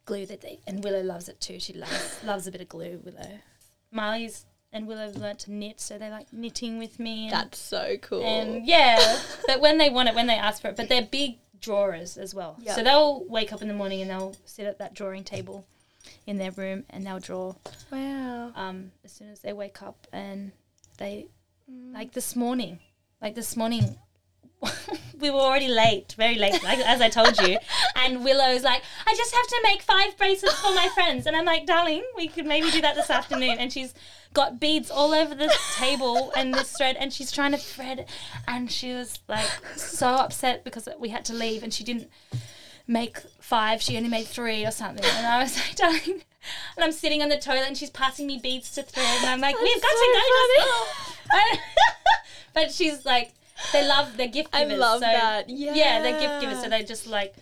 glue 0.05 0.25
that 0.25 0.41
they. 0.41 0.59
And 0.67 0.83
Willow 0.83 1.01
loves 1.01 1.29
it 1.29 1.39
too. 1.39 1.59
She 1.59 1.73
loves 1.73 2.23
loves 2.23 2.45
a 2.47 2.51
bit 2.51 2.61
of 2.61 2.67
glue. 2.69 2.99
Willow, 3.03 3.39
Marley's 3.91 4.45
and 4.71 4.87
Willow 4.87 5.07
have 5.07 5.15
learnt 5.15 5.39
to 5.39 5.51
knit, 5.51 5.79
so 5.79 5.97
they 5.97 6.09
like 6.09 6.31
knitting 6.31 6.77
with 6.77 6.99
me. 6.99 7.25
And, 7.25 7.33
That's 7.33 7.57
so 7.57 7.97
cool. 8.01 8.23
and 8.23 8.65
yeah, 8.65 9.19
but 9.47 9.61
when 9.61 9.77
they 9.77 9.89
want 9.89 10.09
it, 10.09 10.15
when 10.15 10.27
they 10.27 10.35
ask 10.35 10.61
for 10.61 10.69
it, 10.69 10.75
but 10.75 10.89
they're 10.89 11.01
big 11.03 11.37
drawers 11.59 12.17
as 12.17 12.33
well. 12.33 12.57
Yeah. 12.61 12.75
So 12.75 12.83
they'll 12.83 13.25
wake 13.25 13.51
up 13.51 13.61
in 13.61 13.67
the 13.67 13.73
morning 13.73 14.01
and 14.01 14.09
they'll 14.09 14.35
sit 14.45 14.65
at 14.65 14.79
that 14.79 14.93
drawing 14.93 15.23
table 15.23 15.65
in 16.25 16.37
their 16.37 16.51
room 16.51 16.83
and 16.89 17.05
they'll 17.05 17.19
draw 17.19 17.53
wow. 17.91 18.51
um, 18.55 18.91
as 19.03 19.11
soon 19.11 19.29
as 19.29 19.39
they 19.41 19.53
wake 19.53 19.81
up 19.81 20.07
and 20.13 20.51
they 20.97 21.27
like 21.91 22.13
this 22.13 22.35
morning 22.35 22.79
like 23.21 23.35
this 23.35 23.55
morning 23.55 23.97
we 25.19 25.29
were 25.29 25.39
already 25.39 25.67
late 25.67 26.13
very 26.17 26.35
late 26.35 26.63
like 26.63 26.79
as 26.79 27.01
i 27.01 27.09
told 27.09 27.37
you. 27.39 27.57
And 27.95 28.23
willow's 28.23 28.63
like 28.63 28.81
i 29.05 29.13
just 29.15 29.33
have 29.33 29.47
to 29.47 29.59
make 29.63 29.81
five 29.81 30.17
bracelets 30.17 30.59
for 30.59 30.73
my 30.73 30.89
friends. 30.89 31.25
And 31.25 31.35
i'm 31.35 31.45
like 31.45 31.65
darling 31.65 32.03
we 32.15 32.27
could 32.27 32.45
maybe 32.45 32.71
do 32.71 32.81
that 32.81 32.95
this 32.95 33.09
afternoon. 33.09 33.57
And 33.59 33.71
she's 33.71 33.93
got 34.33 34.59
beads 34.59 34.91
all 34.91 35.13
over 35.13 35.33
the 35.33 35.53
table 35.75 36.31
and 36.35 36.53
this 36.53 36.71
thread 36.77 36.95
and 36.99 37.11
she's 37.11 37.31
trying 37.31 37.51
to 37.51 37.57
thread. 37.57 38.07
And 38.47 38.71
she 38.71 38.93
was 38.93 39.19
like 39.27 39.49
so 39.75 40.07
upset 40.07 40.63
because 40.63 40.87
we 40.99 41.09
had 41.09 41.25
to 41.25 41.33
leave 41.33 41.63
and 41.63 41.73
she 41.73 41.83
didn't 41.83 42.09
make 42.87 43.19
five 43.39 43.81
she 43.81 43.97
only 43.97 44.09
made 44.09 44.25
three 44.25 44.65
or 44.65 44.71
something. 44.71 45.05
And 45.05 45.25
i 45.27 45.41
was 45.41 45.55
like 45.59 45.75
darling 45.75 46.23
and 46.75 46.83
i'm 46.83 46.91
sitting 46.91 47.21
on 47.21 47.29
the 47.29 47.37
toilet 47.37 47.67
and 47.67 47.77
she's 47.77 47.91
passing 47.91 48.25
me 48.25 48.39
beads 48.41 48.71
to 48.71 48.83
thread 48.83 49.17
and 49.19 49.29
i'm 49.29 49.41
like 49.41 49.59
we've 49.59 49.81
got 49.81 49.91
so 49.91 49.97
to 49.97 50.13
go 50.13 50.19
to 50.19 50.61
school. 50.61 51.59
But 52.53 52.71
she's 52.71 53.05
like 53.05 53.33
they 53.73 53.87
love 53.87 54.15
they're 54.17 54.27
gift 54.27 54.49
I 54.53 54.63
love 54.65 54.99
so 54.99 55.05
that. 55.05 55.49
Yeah. 55.49 55.73
yeah 55.73 56.01
they're 56.01 56.19
gift 56.19 56.41
givers 56.41 56.61
so 56.63 56.69
they 56.69 56.83
just 56.83 57.07
like 57.07 57.35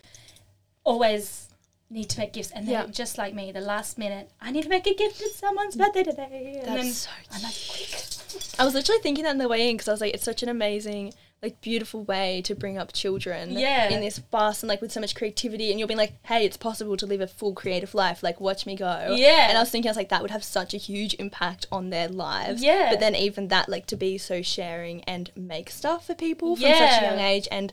always 0.83 1.49
need 1.89 2.09
to 2.09 2.19
make 2.19 2.33
gifts 2.33 2.51
and 2.51 2.67
they're 2.67 2.85
Yeah. 2.85 2.87
just 2.87 3.17
like 3.17 3.33
me 3.33 3.51
the 3.51 3.61
last 3.61 3.97
minute 3.97 4.29
i 4.41 4.51
need 4.51 4.63
to 4.63 4.69
make 4.69 4.85
a 4.87 4.93
gift 4.93 5.21
at 5.21 5.31
someone's 5.31 5.75
mm. 5.75 5.79
birthday 5.79 6.03
today 6.03 6.61
and 6.65 6.77
That's 6.77 6.83
then 6.83 6.91
so 6.93 7.09
i'm 7.31 7.41
like 7.43 7.55
quick 7.69 8.17
I 8.59 8.65
was 8.65 8.73
literally 8.73 9.01
thinking 9.01 9.23
that 9.23 9.31
on 9.31 9.37
the 9.37 9.47
way 9.47 9.69
in 9.69 9.75
because 9.75 9.87
I 9.87 9.91
was 9.91 10.01
like, 10.01 10.13
it's 10.13 10.23
such 10.23 10.43
an 10.43 10.49
amazing 10.49 11.13
like 11.41 11.61
beautiful 11.61 12.03
way 12.03 12.41
to 12.41 12.55
bring 12.55 12.77
up 12.79 12.91
children 12.93 13.51
Yeah. 13.51 13.89
in 13.89 14.01
this 14.01 14.17
fast 14.17 14.63
and 14.63 14.67
like 14.67 14.81
with 14.81 14.91
so 14.91 14.99
much 14.99 15.13
creativity 15.13 15.69
and 15.69 15.77
you'll 15.79 15.87
be 15.87 15.95
like 15.95 16.13
hey 16.23 16.43
it's 16.45 16.57
possible 16.57 16.97
to 16.97 17.05
live 17.05 17.21
a 17.21 17.27
full 17.27 17.53
creative 17.53 17.93
life 17.93 18.23
like 18.23 18.41
watch 18.41 18.65
me 18.65 18.75
go 18.75 19.13
Yeah. 19.15 19.47
and 19.49 19.57
i 19.57 19.61
was 19.61 19.69
thinking 19.69 19.87
i 19.89 19.91
was 19.91 19.97
like 19.97 20.09
that 20.09 20.23
would 20.23 20.31
have 20.31 20.43
such 20.43 20.73
a 20.73 20.77
huge 20.77 21.13
impact 21.19 21.67
on 21.71 21.91
their 21.91 22.07
lives 22.07 22.63
Yeah. 22.63 22.89
but 22.89 22.99
then 22.99 23.15
even 23.15 23.49
that 23.49 23.69
like 23.69 23.85
to 23.87 23.95
be 23.95 24.17
so 24.17 24.41
sharing 24.41 25.03
and 25.03 25.29
make 25.35 25.69
stuff 25.69 26.07
for 26.07 26.15
people 26.15 26.55
from 26.55 26.71
such 26.71 27.01
a 27.01 27.05
young 27.05 27.19
age 27.19 27.47
and 27.51 27.71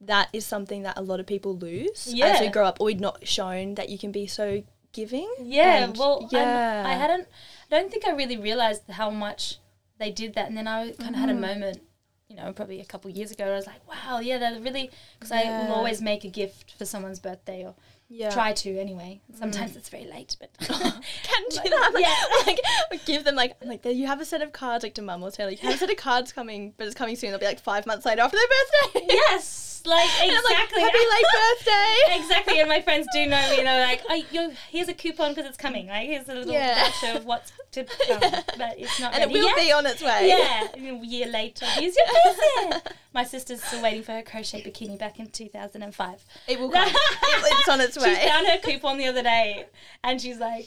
that 0.00 0.28
is 0.32 0.46
something 0.46 0.82
that 0.84 0.96
a 0.96 1.02
lot 1.02 1.18
of 1.20 1.26
people 1.26 1.56
lose 1.56 2.06
as 2.06 2.14
Yeah. 2.14 2.40
we 2.40 2.48
grow 2.48 2.64
up 2.66 2.80
or 2.80 2.84
we're 2.86 2.96
not 2.96 3.26
shown 3.26 3.74
that 3.74 3.88
you 3.88 3.98
can 3.98 4.12
be 4.12 4.26
so 4.28 4.62
giving 4.92 5.28
Yeah, 5.42 5.84
And 5.84 5.96
well, 5.98 6.28
yeah 6.32 6.82
yeah. 6.82 6.88
I 6.88 6.94
hadn't. 6.94 7.26
I 7.70 7.78
don't 7.78 7.90
think 7.90 8.06
I 8.06 8.10
really 8.12 8.36
realized 8.36 8.82
how 8.90 9.10
much 9.10 9.58
they 9.98 10.10
did 10.10 10.34
that, 10.34 10.48
and 10.48 10.56
then 10.56 10.66
I 10.66 10.90
kind 10.92 11.14
of 11.14 11.20
had 11.20 11.28
a 11.28 11.32
Mm-hmm. 11.32 11.40
moment, 11.42 11.80
you 12.30 12.36
know, 12.36 12.52
probably 12.52 12.80
a 12.80 12.84
couple 12.84 13.10
years 13.10 13.32
ago. 13.32 13.44
I 13.44 13.56
was 13.56 13.66
like, 13.66 13.86
wow, 13.88 14.20
yeah, 14.20 14.38
they're 14.38 14.60
really 14.60 14.88
because 15.18 15.32
I 15.32 15.42
will 15.66 15.74
always 15.74 16.00
make 16.00 16.24
a 16.24 16.28
gift 16.28 16.74
for 16.78 16.86
someone's 16.86 17.18
birthday 17.18 17.64
or 17.64 17.74
yeah 18.08 18.30
try 18.30 18.52
to 18.52 18.78
anyway. 18.78 19.20
Mm. 19.32 19.38
Sometimes 19.38 19.76
it's 19.76 19.88
very 19.88 20.04
late, 20.06 20.36
but 20.38 20.50
can 20.60 21.42
do 21.50 21.56
Like, 21.56 21.70
that. 21.70 21.90
Like, 22.46 22.58
yeah. 22.62 22.80
like 22.92 23.04
give 23.04 23.24
them 23.24 23.34
like 23.34 23.56
like 23.64 23.84
you 23.84 24.06
have 24.06 24.20
a 24.20 24.24
set 24.24 24.42
of 24.42 24.52
cards 24.52 24.84
like 24.84 24.94
to 24.94 25.02
mum 25.02 25.22
or 25.24 25.30
like 25.38 25.60
you 25.62 25.68
have 25.68 25.74
a 25.74 25.78
set 25.78 25.90
of 25.90 25.96
cards 25.96 26.32
coming, 26.32 26.72
but 26.76 26.86
it's 26.86 26.94
coming 26.94 27.16
soon. 27.16 27.30
They'll 27.30 27.40
be 27.40 27.46
like 27.46 27.60
five 27.60 27.84
months 27.84 28.06
later 28.06 28.22
after 28.22 28.36
their 28.36 29.00
birthday. 29.02 29.06
yes, 29.10 29.69
like 29.86 30.08
And 30.22 30.30
I'm 30.30 30.44
like, 30.44 30.52
exactly. 30.52 30.80
happy 30.82 30.98
late 30.98 31.24
birthday. 31.58 32.22
exactly, 32.22 32.60
and 32.60 32.68
my 32.68 32.80
friends 32.80 33.06
do 33.12 33.26
know 33.26 33.50
me. 33.50 33.56
They're 33.62 33.86
like, 33.86 34.02
oh, 34.08 34.22
you 34.30 34.52
here's 34.70 34.88
a 34.88 34.94
coupon 34.94 35.30
because 35.32 35.46
it's 35.48 35.56
coming. 35.56 35.86
Like, 35.88 36.08
here's 36.08 36.28
a 36.28 36.34
little 36.34 36.52
Yeah. 36.52 36.74
voucher 36.90 37.16
of 37.18 37.24
what's 37.24 37.52
to 37.72 37.84
come, 37.84 38.20
but 38.58 38.78
it's 38.78 38.98
not 39.00 39.14
and 39.14 39.22
it 39.24 39.28
will 39.32 39.44
yet. 39.44 39.56
be 39.56 39.72
on 39.72 39.86
its 39.86 40.02
way. 40.02 40.28
Yeah, 40.28 40.68
and 40.74 41.02
a 41.02 41.06
year 41.06 41.26
later, 41.28 41.66
here's 41.66 41.94
your 41.96 42.06
present. 42.06 42.94
My 43.14 43.24
sister's 43.24 43.62
still 43.62 43.82
waiting 43.82 44.02
for 44.02 44.12
her 44.12 44.22
crochet 44.22 44.62
bikini 44.62 44.98
back 44.98 45.18
in 45.18 45.28
2005. 45.30 46.24
It 46.48 46.58
will 46.60 46.70
come. 46.70 46.88
It's 46.92 47.68
on 47.68 47.80
its 47.80 47.96
way. 47.98 48.14
She 48.14 48.28
found 48.28 48.46
her 48.46 48.58
coupon 48.58 48.98
the 48.98 49.06
other 49.06 49.22
day, 49.22 49.66
and 50.04 50.20
she's 50.20 50.38
like, 50.38 50.66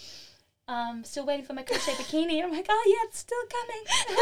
um, 0.67 1.03
still 1.03 1.25
waiting 1.25 1.45
for 1.45 1.53
my 1.53 1.63
crochet 1.63 1.91
bikini. 1.93 2.35
And 2.35 2.45
I'm 2.45 2.51
like, 2.51 2.67
oh 2.69 2.83
yeah, 2.85 3.07
it's 3.07 3.19
still 3.19 3.37
coming. 3.49 4.17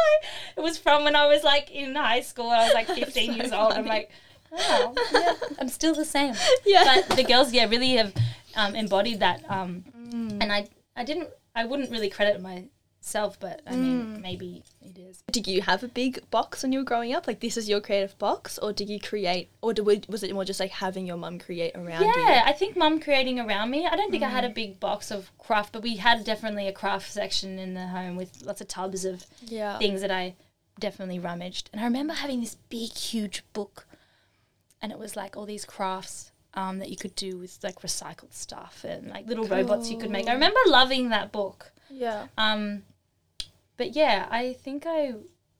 it 0.56 0.60
was 0.60 0.78
from 0.78 1.04
when 1.04 1.16
I 1.16 1.26
was 1.26 1.42
like 1.44 1.70
in 1.70 1.94
high 1.94 2.20
school. 2.20 2.50
I 2.50 2.64
was 2.64 2.74
like 2.74 2.86
15 3.04 3.30
so 3.30 3.36
years 3.36 3.52
old. 3.52 3.72
I'm 3.72 3.86
like, 3.86 4.10
oh, 4.52 4.94
yeah, 5.12 5.34
I'm 5.58 5.68
still 5.68 5.94
the 5.94 6.04
same. 6.04 6.34
yeah. 6.64 6.84
But 7.08 7.16
the 7.16 7.24
girls, 7.24 7.52
yeah, 7.52 7.66
really 7.66 7.92
have 7.96 8.14
um, 8.54 8.74
embodied 8.74 9.20
that. 9.20 9.44
Um, 9.48 9.84
Mm. 10.06 10.38
and 10.40 10.52
I, 10.52 10.68
I 10.94 11.02
didn't, 11.04 11.30
I 11.56 11.64
wouldn't 11.64 11.90
really 11.90 12.08
credit 12.08 12.40
myself, 13.06 13.38
but 13.38 13.62
I 13.66 13.74
Mm. 13.74 13.78
mean, 13.78 14.18
maybe 14.20 14.62
it 14.82 14.98
is. 14.98 15.22
Did 15.30 15.46
you 15.46 15.62
have 15.62 15.84
a 15.84 15.88
big 15.88 16.28
box 16.30 16.62
when 16.62 16.72
you 16.72 16.80
were 16.80 16.84
growing 16.84 17.14
up? 17.14 17.26
Like 17.28 17.38
this 17.40 17.56
is 17.56 17.68
your 17.68 17.80
creative 17.80 18.18
box, 18.18 18.58
or 18.58 18.72
did 18.72 18.88
you 18.90 18.98
create, 18.98 19.48
or 19.62 19.72
did 19.72 19.86
we, 19.86 20.02
was 20.08 20.22
it 20.24 20.32
more 20.34 20.44
just 20.44 20.58
like 20.58 20.72
having 20.72 21.06
your 21.06 21.16
mum 21.16 21.38
create 21.38 21.74
around 21.76 22.02
you? 22.02 22.12
Yeah, 22.26 22.42
I 22.44 22.52
think 22.52 22.76
mum 22.76 22.98
creating 23.00 23.38
around 23.38 23.70
me. 23.70 23.86
I 23.86 23.94
don't 23.96 24.10
think 24.10 24.24
I 24.24 24.28
had 24.28 24.44
a 24.44 24.48
big 24.48 24.80
box 24.80 25.10
of 25.12 25.30
craft, 25.38 25.72
but 25.72 25.82
we 25.82 25.96
had 25.96 26.24
definitely 26.24 26.66
a 26.66 26.72
craft 26.72 27.12
section 27.12 27.58
in 27.60 27.74
the 27.74 27.86
home 27.86 28.16
with 28.16 28.42
lots 28.42 28.60
of 28.60 28.66
tubs 28.68 29.04
of 29.04 29.24
Yeah. 29.46 29.78
things 29.78 30.00
that 30.00 30.10
I 30.10 30.34
definitely 30.80 31.20
rummaged. 31.20 31.70
And 31.72 31.80
I 31.80 31.84
remember 31.84 32.12
having 32.14 32.40
this 32.40 32.56
big, 32.68 32.90
huge 32.92 33.44
book, 33.52 33.86
and 34.82 34.90
it 34.90 34.98
was 34.98 35.14
like 35.14 35.36
all 35.36 35.46
these 35.46 35.64
crafts 35.64 36.32
um, 36.54 36.78
that 36.80 36.88
you 36.88 36.96
could 36.96 37.14
do 37.14 37.36
with 37.38 37.58
like 37.62 37.82
recycled 37.82 38.32
stuff 38.32 38.82
and 38.82 39.08
like 39.10 39.26
little 39.28 39.46
robots 39.46 39.90
you 39.90 39.96
could 39.98 40.10
make. 40.10 40.26
I 40.26 40.32
remember 40.32 40.58
loving 40.66 41.10
that 41.10 41.30
book. 41.30 41.70
Yeah. 41.90 42.26
Um, 42.36 42.82
but 43.76 43.94
yeah, 43.96 44.26
I 44.30 44.52
think 44.54 44.84
I 44.86 45.14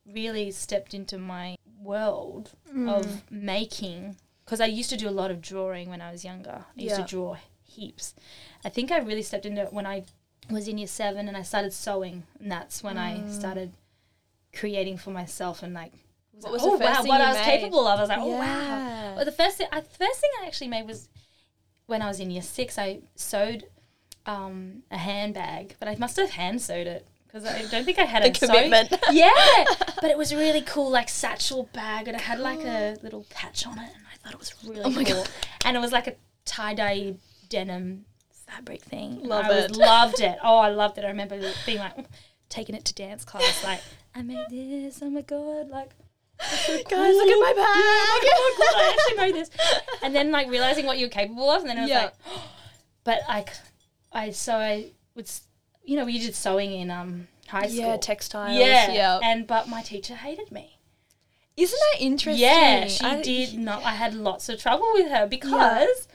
really 0.07 0.51
stepped 0.51 0.95
into 0.95 1.19
my 1.19 1.57
world 1.81 2.53
Mm. 2.73 2.89
of 2.89 3.31
making 3.31 4.17
because 4.45 4.61
I 4.61 4.67
used 4.67 4.91
to 4.91 4.97
do 4.97 5.09
a 5.09 5.11
lot 5.11 5.31
of 5.31 5.41
drawing 5.41 5.89
when 5.91 6.01
I 6.01 6.11
was 6.13 6.25
younger. 6.25 6.65
I 6.77 6.81
used 6.81 6.97
Yeah. 6.99 7.05
to 7.05 7.11
draw 7.11 7.37
heaps. 7.65 8.15
I 8.65 8.69
think 8.69 8.91
I 8.93 8.99
really 8.99 9.23
stepped 9.23 9.47
into 9.47 9.63
it 9.63 9.73
when 9.73 9.87
I 9.87 10.05
was 10.51 10.69
in 10.69 10.79
year 10.79 10.87
seven 10.87 11.27
and 11.29 11.37
I 11.37 11.43
started 11.43 11.73
sewing, 11.73 12.25
and 12.41 12.51
that's 12.51 12.83
when 12.83 12.97
I 12.99 13.19
Mm. 13.19 13.31
started 13.31 13.73
creating 14.53 14.97
for 14.99 15.11
myself 15.11 15.63
and 15.63 15.75
like. 15.75 15.93
What 16.33 16.53
was 16.53 16.63
oh 16.63 16.73
the 16.73 16.85
first 16.85 16.97
wow, 16.99 17.03
thing 17.03 17.09
what 17.09 17.21
I 17.21 17.29
was 17.31 17.39
made? 17.39 17.45
capable 17.61 17.87
of! 17.87 17.99
I 17.99 18.03
was 18.03 18.09
like, 18.11 18.19
oh 18.21 18.37
wow. 18.37 19.15
Well, 19.17 19.25
the 19.25 19.33
first 19.33 19.57
thing, 19.57 19.69
I, 19.73 19.81
first 19.81 20.21
thing 20.21 20.31
I 20.43 20.47
actually 20.47 20.69
made 20.69 20.87
was 20.87 21.09
when 21.87 22.03
I 22.03 22.09
was 22.09 22.21
in 22.21 22.31
year 22.31 22.43
six. 22.43 22.79
I 22.79 23.01
sewed 23.15 23.65
um, 24.27 24.83
a 24.91 24.99
handbag, 24.99 25.77
but 25.81 25.89
I 25.89 25.97
must 25.97 26.17
have 26.19 26.31
hand 26.31 26.61
sewed 26.61 26.87
it 26.87 27.07
because 27.43 27.55
I 27.55 27.71
don't 27.71 27.85
think 27.85 27.99
I 27.99 28.05
had 28.05 28.25
a 28.25 28.31
commitment. 28.31 28.93
yeah, 29.13 29.31
but 30.01 30.11
it 30.11 30.19
was 30.19 30.33
a 30.33 30.37
really 30.37 30.63
cool, 30.63 30.91
like 30.91 31.09
satchel 31.09 31.69
bag, 31.73 32.09
and 32.09 32.17
it 32.17 32.23
had 32.23 32.39
like 32.39 32.61
a 32.65 32.97
little 33.03 33.27
patch 33.31 33.67
on 33.67 33.79
it, 33.79 33.91
and 33.95 34.05
I 34.13 34.17
thought 34.23 34.33
it 34.33 34.39
was 34.39 34.55
really 34.65 34.81
Oh 34.85 34.93
cool. 34.93 35.05
God. 35.05 35.29
And 35.65 35.77
it 35.77 35.81
was 35.81 35.93
like 35.93 36.07
a 36.07 36.15
tie 36.45 36.75
dye 36.75 37.15
denim 37.49 38.05
fabric 38.47 38.83
thing. 38.83 39.23
Love 39.23 39.47
I 39.47 39.49
was- 39.49 39.65
it. 39.67 39.77
loved 39.77 40.21
it. 40.21 40.39
Oh, 40.43 40.59
I 40.59 40.69
loved 40.71 40.99
it. 40.99 41.05
I 41.05 41.09
remember 41.09 41.41
being 41.65 41.79
like 41.79 41.95
taking 42.49 42.75
it 42.75 42.85
to 42.87 42.95
dance 42.95 43.25
class, 43.25 43.63
like 43.65 43.81
I 44.15 44.23
made 44.23 44.47
this. 44.51 45.01
Oh 45.03 45.11
my 45.11 45.23
god, 45.23 45.69
like. 45.69 45.91
Guys, 46.39 47.15
look 47.17 47.29
at 47.31 47.41
my 47.41 47.53
bag. 47.57 47.65
Oh 47.67 48.57
my 48.59 48.67
god, 48.67 48.83
I 48.83 48.91
actually 48.93 49.17
made 49.25 49.35
this. 49.35 49.51
And 50.03 50.15
then 50.15 50.31
like 50.31 50.51
realizing 50.51 50.85
what 50.85 50.99
you're 50.99 51.09
capable 51.09 51.49
of, 51.49 51.63
and 51.63 51.71
then 51.71 51.79
I 51.79 51.81
was 51.83 51.91
Yeah. 51.91 52.03
like, 52.05 52.15
but 53.05 53.21
like, 53.27 53.53
I 54.13 54.31
so 54.33 54.55
I 54.57 54.91
would, 55.15 55.31
you 55.87 55.97
know, 55.97 56.07
you 56.07 56.21
did 56.21 56.35
sewing 56.35 56.73
in 56.73 56.91
um 56.91 57.29
high 57.49 57.67
school. 57.69 57.79
Yeah, 57.81 57.97
textiles. 57.97 58.59
Yeah, 58.59 58.93
Yeah. 58.93 59.21
and 59.23 59.47
but 59.47 59.69
my 59.69 59.83
teacher 59.83 60.15
hated 60.17 60.51
me. 60.53 60.79
Isn't 61.57 61.79
that 61.93 62.01
interesting? 62.03 62.43
Yeah, 62.43 62.87
she 62.89 63.05
I- 63.05 63.23
did 63.23 63.55
not. 63.59 63.83
I 63.85 63.93
had 63.95 64.13
lots 64.15 64.49
of 64.51 64.61
trouble 64.61 64.89
with 64.95 65.11
her 65.11 65.27
because 65.27 66.07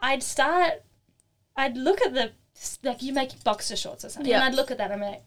I'd 0.00 0.22
start, 0.22 0.82
I'd 1.56 1.76
look 1.76 2.00
at 2.00 2.14
the 2.14 2.32
like 2.82 3.02
you 3.02 3.12
make 3.12 3.42
boxer 3.44 3.76
shorts 3.76 4.04
or 4.04 4.08
something, 4.08 4.30
Yeah. 4.30 4.36
and 4.36 4.44
I'd 4.44 4.54
look 4.54 4.70
at 4.70 4.78
that. 4.78 4.90
and 4.90 5.02
I'm 5.02 5.10
like, 5.12 5.22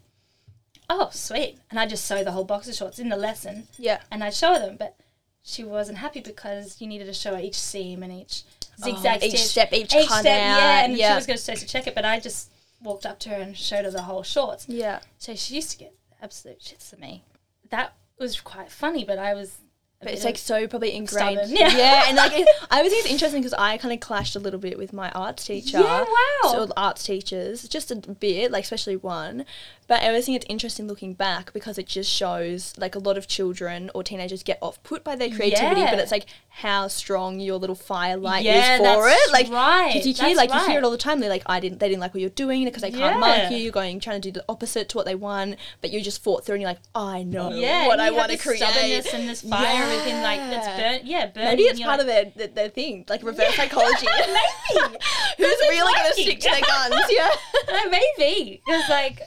oh 0.90 1.10
sweet, 1.12 1.60
and 1.70 1.80
I 1.80 1.86
just 1.86 2.06
sew 2.06 2.24
the 2.24 2.32
whole 2.32 2.46
boxer 2.46 2.74
shorts 2.74 2.98
in 3.00 3.10
the 3.10 3.18
lesson, 3.18 3.68
Yeah. 3.78 4.00
and 4.10 4.24
I'd 4.24 4.34
show 4.34 4.54
her 4.54 4.60
them, 4.60 4.78
but 4.78 4.96
she 5.44 5.64
wasn't 5.64 5.98
happy 6.00 6.22
because 6.22 6.80
you 6.82 6.88
needed 6.88 7.06
to 7.06 7.14
show 7.14 7.36
her 7.36 7.42
each 7.42 7.56
seam 7.60 8.02
and 8.04 8.12
each 8.14 8.44
zigzag 8.82 9.20
Oh, 9.22 9.26
each 9.26 9.32
stitch, 9.34 9.42
step, 9.50 9.74
each, 9.74 9.94
each 9.96 10.06
step, 10.08 10.18
out. 10.18 10.24
yeah, 10.26 10.84
and 10.86 10.98
yeah. 10.98 11.10
she 11.12 11.16
was 11.16 11.46
going 11.46 11.58
to 11.58 11.68
check 11.68 11.86
it, 11.88 11.94
but 11.96 12.06
I 12.06 12.20
just 12.20 12.50
walked 12.82 13.06
up 13.06 13.20
to 13.20 13.30
her 13.30 13.36
and 13.36 13.58
showed 13.58 13.86
her 13.86 13.92
the 13.92 14.04
whole 14.04 14.24
shorts. 14.24 14.68
yeah. 14.68 15.00
So 15.18 15.36
she 15.36 15.56
used 15.56 15.72
to 15.72 15.78
get 15.78 15.94
absolute 16.22 16.60
shits 16.60 16.94
at 16.94 17.00
me. 17.00 17.24
That 17.70 17.94
was 18.20 18.40
quite 18.42 18.72
funny, 18.72 19.04
but 19.04 19.18
I 19.20 19.34
was. 19.34 19.58
But 20.00 20.12
it's 20.12 20.24
like 20.24 20.38
so 20.38 20.68
probably 20.68 20.94
ingrained. 20.94 21.40
Stubborn, 21.40 21.56
yeah. 21.58 21.76
Yeah. 21.76 22.04
and 22.08 22.18
like 22.18 22.32
it, 22.34 22.48
I 22.70 22.78
always 22.78 22.92
think 22.92 23.06
it's 23.06 23.12
interesting 23.12 23.42
because 23.42 23.56
I 23.58 23.78
kind 23.78 23.92
of 23.92 24.00
clashed 24.00 24.36
a 24.36 24.40
little 24.40 24.60
bit 24.60 24.78
with 24.78 24.94
my 24.94 25.10
arts 25.12 25.46
teacher. 25.46 25.80
Yeah, 25.80 26.02
wow. 26.04 26.52
So 26.52 26.68
arts 26.78 27.04
teachers, 27.04 27.68
just 27.68 27.90
a 27.90 27.96
bit, 27.96 28.52
like 28.52 28.64
especially 28.64 28.96
one. 28.96 29.44
But 29.88 30.04
I 30.04 30.08
always 30.10 30.26
think 30.26 30.36
it's 30.36 30.46
interesting 30.50 30.86
looking 30.88 31.14
back 31.14 31.54
because 31.54 31.78
it 31.78 31.88
just 31.88 32.12
shows 32.12 32.74
like 32.78 32.94
a 32.94 33.00
lot 33.00 33.18
of 33.18 33.28
children 33.28 33.90
or 33.96 34.04
teenagers 34.04 34.44
get 34.44 34.60
off 34.62 34.84
put 34.84 35.04
by 35.04 35.16
their 35.16 35.30
creativity, 35.30 35.82
Yeah. 35.82 35.92
but 35.92 36.00
it's 36.00 36.12
like 36.12 36.26
how 36.50 36.90
strong 36.90 37.40
your 37.40 37.58
little 37.58 37.76
firelight 37.76 38.44
Yeah, 38.44 38.76
is 38.76 38.80
for 38.82 39.08
it. 39.08 39.32
Like 39.32 39.50
right. 39.50 39.94
Because 39.94 40.06
you 40.08 40.14
hear 40.14 40.36
That's 40.36 40.52
like 40.52 40.62
you 40.62 40.68
hear 40.70 40.80
it 40.80 40.84
all 40.84 40.92
the 40.92 40.98
time. 40.98 41.22
They're 41.22 41.30
like, 41.30 41.44
I 41.46 41.60
didn't, 41.62 41.80
they 41.80 41.88
didn't 41.88 42.02
like 42.02 42.14
what 42.14 42.20
you're 42.22 42.30
doing 42.32 42.66
because 42.66 42.82
they 42.82 42.92
can't 42.92 43.20
mark 43.20 43.50
you. 43.50 43.58
You're 43.58 43.72
going 43.72 44.00
trying 44.02 44.22
to 44.22 44.32
do 44.32 44.38
the 44.38 44.46
opposite 44.50 44.90
to 44.90 44.98
what 44.98 45.06
they 45.06 45.16
want, 45.16 45.56
but 45.82 45.92
you 45.92 46.02
just 46.02 46.22
fought 46.22 46.46
through 46.46 46.56
and 46.56 46.62
you're 46.62 46.70
like, 46.72 46.82
I 46.94 47.24
know 47.24 47.52
yeah, 47.52 47.88
what 47.88 48.00
I 48.02 48.12
want 48.12 48.32
to 48.32 48.38
create. 48.38 48.58
Stubbornness 48.58 49.14
and 49.14 49.30
this 49.30 49.42
fire 49.42 49.87
within, 49.90 50.22
like 50.24 50.40
that's 50.40 50.68
burnt. 50.80 51.06
Yeah, 51.06 51.28
burning. 51.28 51.50
Maybe 51.50 51.64
it's 51.64 51.80
part 51.80 52.00
like, 52.00 52.02
of 52.02 52.08
their, 52.08 52.26
their 52.36 52.48
their 52.48 52.70
thing, 52.70 53.06
like 53.10 53.24
reverse 53.24 53.58
Yeah, 53.58 53.64
psychology. 53.64 54.08
maybe. 54.18 54.98
Who's 55.38 55.60
really 55.70 55.94
gonna 55.96 56.14
stick 56.14 56.40
to 56.42 56.50
their 56.50 56.62
guns? 56.62 57.06
Yeah. 57.10 57.30
No, 57.72 57.90
maybe 57.90 58.62
because 58.66 58.90
like 58.90 59.22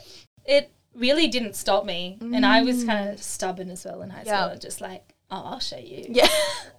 it 0.45 0.71
really 0.95 1.27
didn't 1.27 1.55
stop 1.55 1.85
me, 1.85 2.17
and 2.21 2.45
I 2.45 2.63
was 2.63 2.83
kind 2.83 3.09
of 3.09 3.21
stubborn 3.21 3.69
as 3.69 3.85
well 3.85 4.01
in 4.01 4.09
high 4.09 4.23
Yeah. 4.25 4.47
school. 4.47 4.59
Just 4.59 4.81
like, 4.81 5.13
oh, 5.29 5.43
I'll 5.45 5.59
show 5.59 5.77
you. 5.77 6.05
Yeah. 6.09 6.27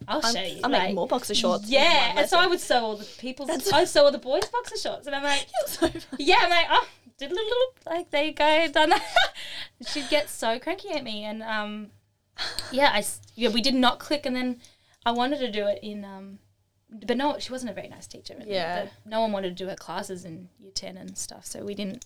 I'll 0.09 0.21
I'm, 0.25 0.35
show 0.35 0.43
you. 0.43 0.61
I'm 0.65 0.71
like, 0.73 0.83
making 0.83 0.97
more 0.97 1.07
boxer 1.07 1.35
shorts. 1.35 1.69
Yeah, 1.69 2.15
and 2.19 2.29
so 2.29 2.39
I 2.39 2.47
would 2.47 2.61
sew 2.61 2.81
all 2.85 2.97
the 2.97 3.05
people's. 3.19 3.49
That's- 3.49 3.73
I 3.73 3.85
sew 3.85 4.05
all 4.05 4.13
the 4.13 4.19
boys' 4.19 4.47
boxer 4.47 4.77
shorts, 4.77 5.07
and 5.07 5.17
I'm 5.17 5.23
like, 5.23 5.47
So 5.67 5.89
yeah, 6.19 6.37
I'm 6.41 6.51
like, 6.51 6.67
oh, 6.71 6.87
did 7.19 7.31
a 7.31 7.35
little 7.35 7.75
like 7.87 8.11
there 8.11 8.25
you 8.25 8.33
go, 8.33 8.69
done 8.73 8.91
that. 8.91 9.05
She'd 9.87 10.09
get 10.11 10.29
so 10.29 10.59
cranky 10.59 10.91
at 10.91 11.05
me, 11.05 11.25
and 11.25 11.43
um, 11.43 11.91
yeah, 12.71 12.91
I 12.93 13.05
yeah, 13.35 13.49
we 13.51 13.61
did 13.61 13.75
not 13.75 13.99
click, 13.99 14.27
and 14.27 14.35
then 14.37 14.61
I 15.07 15.13
wanted 15.13 15.39
to 15.41 15.51
do 15.51 15.67
it 15.67 15.79
in 15.83 16.05
um, 16.05 16.39
but 16.91 17.17
no, 17.17 17.39
she 17.39 17.51
wasn't 17.53 17.71
a 17.71 17.75
very 17.75 17.89
nice 17.89 18.07
teacher. 18.07 18.35
and 18.39 18.47
Yeah. 18.47 18.87
no 19.07 19.21
one 19.21 19.33
wanted 19.33 19.57
to 19.57 19.65
do 19.65 19.69
her 19.69 19.77
classes 19.77 20.25
in 20.25 20.49
year 20.59 20.73
ten 20.75 20.97
and 20.97 21.17
stuff, 21.17 21.47
so 21.47 21.65
we 21.65 21.75
didn't 21.75 22.05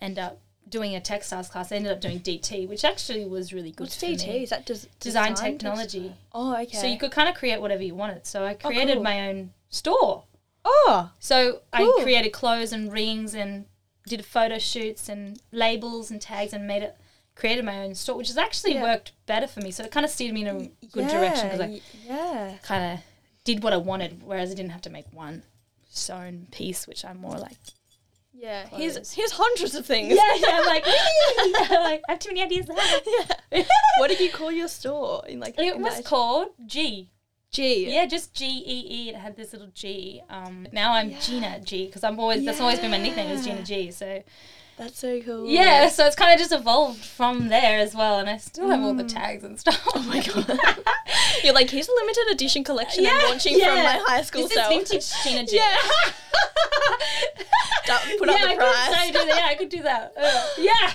end 0.00 0.18
up 0.18 0.40
doing 0.68 0.94
a 0.94 1.00
textiles 1.00 1.48
class. 1.48 1.70
I 1.72 1.76
ended 1.76 1.92
up 1.92 2.00
doing 2.00 2.20
DT, 2.20 2.66
which 2.68 2.84
actually 2.84 3.26
was 3.26 3.52
really 3.52 3.70
good 3.70 3.84
What's 3.84 4.02
DT? 4.02 4.26
me. 4.26 4.42
Is 4.44 4.50
that 4.50 4.64
des- 4.64 4.88
Design, 4.98 5.34
text- 5.34 5.42
technology. 5.42 6.14
Oh, 6.32 6.54
okay. 6.62 6.76
So 6.78 6.86
you 6.86 6.96
could 6.98 7.10
kind 7.10 7.28
of 7.28 7.34
create 7.34 7.60
whatever 7.60 7.82
you 7.82 7.94
wanted. 7.94 8.26
So 8.26 8.44
I 8.46 8.54
created 8.54 8.94
cool. 8.94 9.02
my 9.02 9.28
own 9.28 9.52
store. 9.68 10.24
Oh, 10.64 11.10
So 11.18 11.60
Cool. 11.76 11.92
I 11.98 12.02
created 12.02 12.30
clothes 12.32 12.72
and 12.72 12.90
rings 12.90 13.34
and 13.34 13.66
did 14.08 14.24
photo 14.24 14.58
shoots 14.58 15.10
and 15.10 15.38
labels 15.52 16.10
and 16.10 16.18
tags 16.20 16.54
and 16.54 16.66
made 16.66 16.82
it 16.82 16.96
created 17.34 17.64
my 17.64 17.78
own 17.84 17.94
store, 17.94 18.16
which 18.16 18.28
has 18.28 18.36
actually 18.38 18.74
Yeah. 18.74 18.82
worked 18.82 19.12
better 19.26 19.46
for 19.46 19.60
me. 19.60 19.70
So 19.70 19.82
it 19.84 19.90
kind 19.90 20.04
of 20.06 20.10
steered 20.10 20.32
me 20.34 20.42
in 20.42 20.48
a 20.48 20.86
good 20.88 21.08
direction 21.08 21.48
because 21.48 21.60
I 21.60 21.80
yeah. 22.06 22.54
kind 22.62 22.94
of 22.94 23.00
did 23.44 23.62
what 23.62 23.72
I 23.72 23.76
wanted, 23.76 24.22
whereas 24.22 24.50
I 24.50 24.54
didn't 24.54 24.70
have 24.72 24.82
to 24.82 24.90
make 24.90 25.06
one 25.12 25.42
sewn 25.90 26.46
piece, 26.50 26.86
which 26.86 27.04
I'm 27.04 27.18
more 27.20 27.38
like, 27.38 27.56
Yeah. 28.32 28.64
Clothes. 28.66 28.80
Here's 28.80 29.12
here's 29.12 29.32
hundreds 29.32 29.74
of 29.74 29.84
things. 29.86 30.14
yeah, 30.14 30.34
yeah, 30.36 30.58
I'm 30.60 30.66
like, 30.66 30.86
like 30.86 32.02
I 32.08 32.12
have 32.12 32.18
too 32.18 32.30
many 32.30 32.42
ideas. 32.42 32.66
yeah. 33.50 33.64
what 33.98 34.08
did 34.08 34.20
you 34.20 34.30
call 34.38 34.50
your 34.52 34.68
store? 34.68 35.24
In 35.26 35.40
like 35.40 35.58
it 35.58 35.74
in 35.76 35.82
was 35.82 35.96
that- 35.96 36.04
called 36.04 36.48
G. 36.66 37.10
G. 37.50 37.92
Yeah, 37.94 38.06
just 38.06 38.34
G 38.34 38.44
E 38.46 38.86
E. 38.90 39.08
It 39.10 39.14
had 39.16 39.36
this 39.36 39.52
little 39.52 39.68
G. 39.74 40.20
Um, 40.28 40.66
now 40.72 40.92
I'm 40.92 41.10
Yeah. 41.10 41.20
Gina 41.20 41.60
G 41.60 41.86
because 41.86 42.02
I'm 42.02 42.18
always 42.18 42.44
that's 42.44 42.60
always 42.60 42.80
been 42.80 42.90
my 42.90 42.98
nickname 42.98 43.30
is 43.30 43.44
Gina 43.44 43.62
G. 43.62 43.92
So 43.92 44.24
That's 44.76 44.98
so 44.98 45.20
cool. 45.20 45.46
yeah, 45.46 45.88
so 45.88 46.04
it's 46.06 46.16
kind 46.16 46.32
of 46.32 46.38
just 46.40 46.50
evolved 46.52 47.04
from 47.04 47.48
there 47.48 47.78
as 47.78 47.94
well, 47.94 48.18
and 48.18 48.28
I 48.28 48.38
still 48.38 48.68
have 48.68 48.82
all 48.82 48.94
the 48.94 49.04
tags 49.04 49.44
and 49.44 49.58
stuff. 49.58 49.80
Oh 49.94 50.02
my 50.02 50.20
god! 50.20 50.58
You're 51.44 51.54
like, 51.54 51.70
here's 51.70 51.88
a 51.88 51.92
limited 51.94 52.26
edition 52.32 52.64
collection 52.64 53.06
I'm 53.06 53.14
Yeah, 53.16 53.26
launching 53.28 53.58
from 53.60 53.74
my 53.74 54.02
high 54.04 54.22
school 54.22 54.42
this 54.42 54.50
is 54.52 54.56
self. 54.56 54.72
vintage 54.72 55.10
Gina 55.22 55.46
G. 55.46 55.56
Yeah. 55.56 55.76
Don't 57.86 58.18
put 58.18 58.28
yeah, 58.28 58.34
up 58.34 58.40
the 58.40 58.46
I 58.46 58.56
price. 58.56 59.06
could 59.06 59.12
do 59.12 59.26
that. 59.26 59.36
Yeah, 59.36 59.46
I 59.46 59.54
could 59.54 59.68
do 59.68 59.82
that. 59.82 60.12
Uh, 60.16 60.46
yeah, 60.58 60.94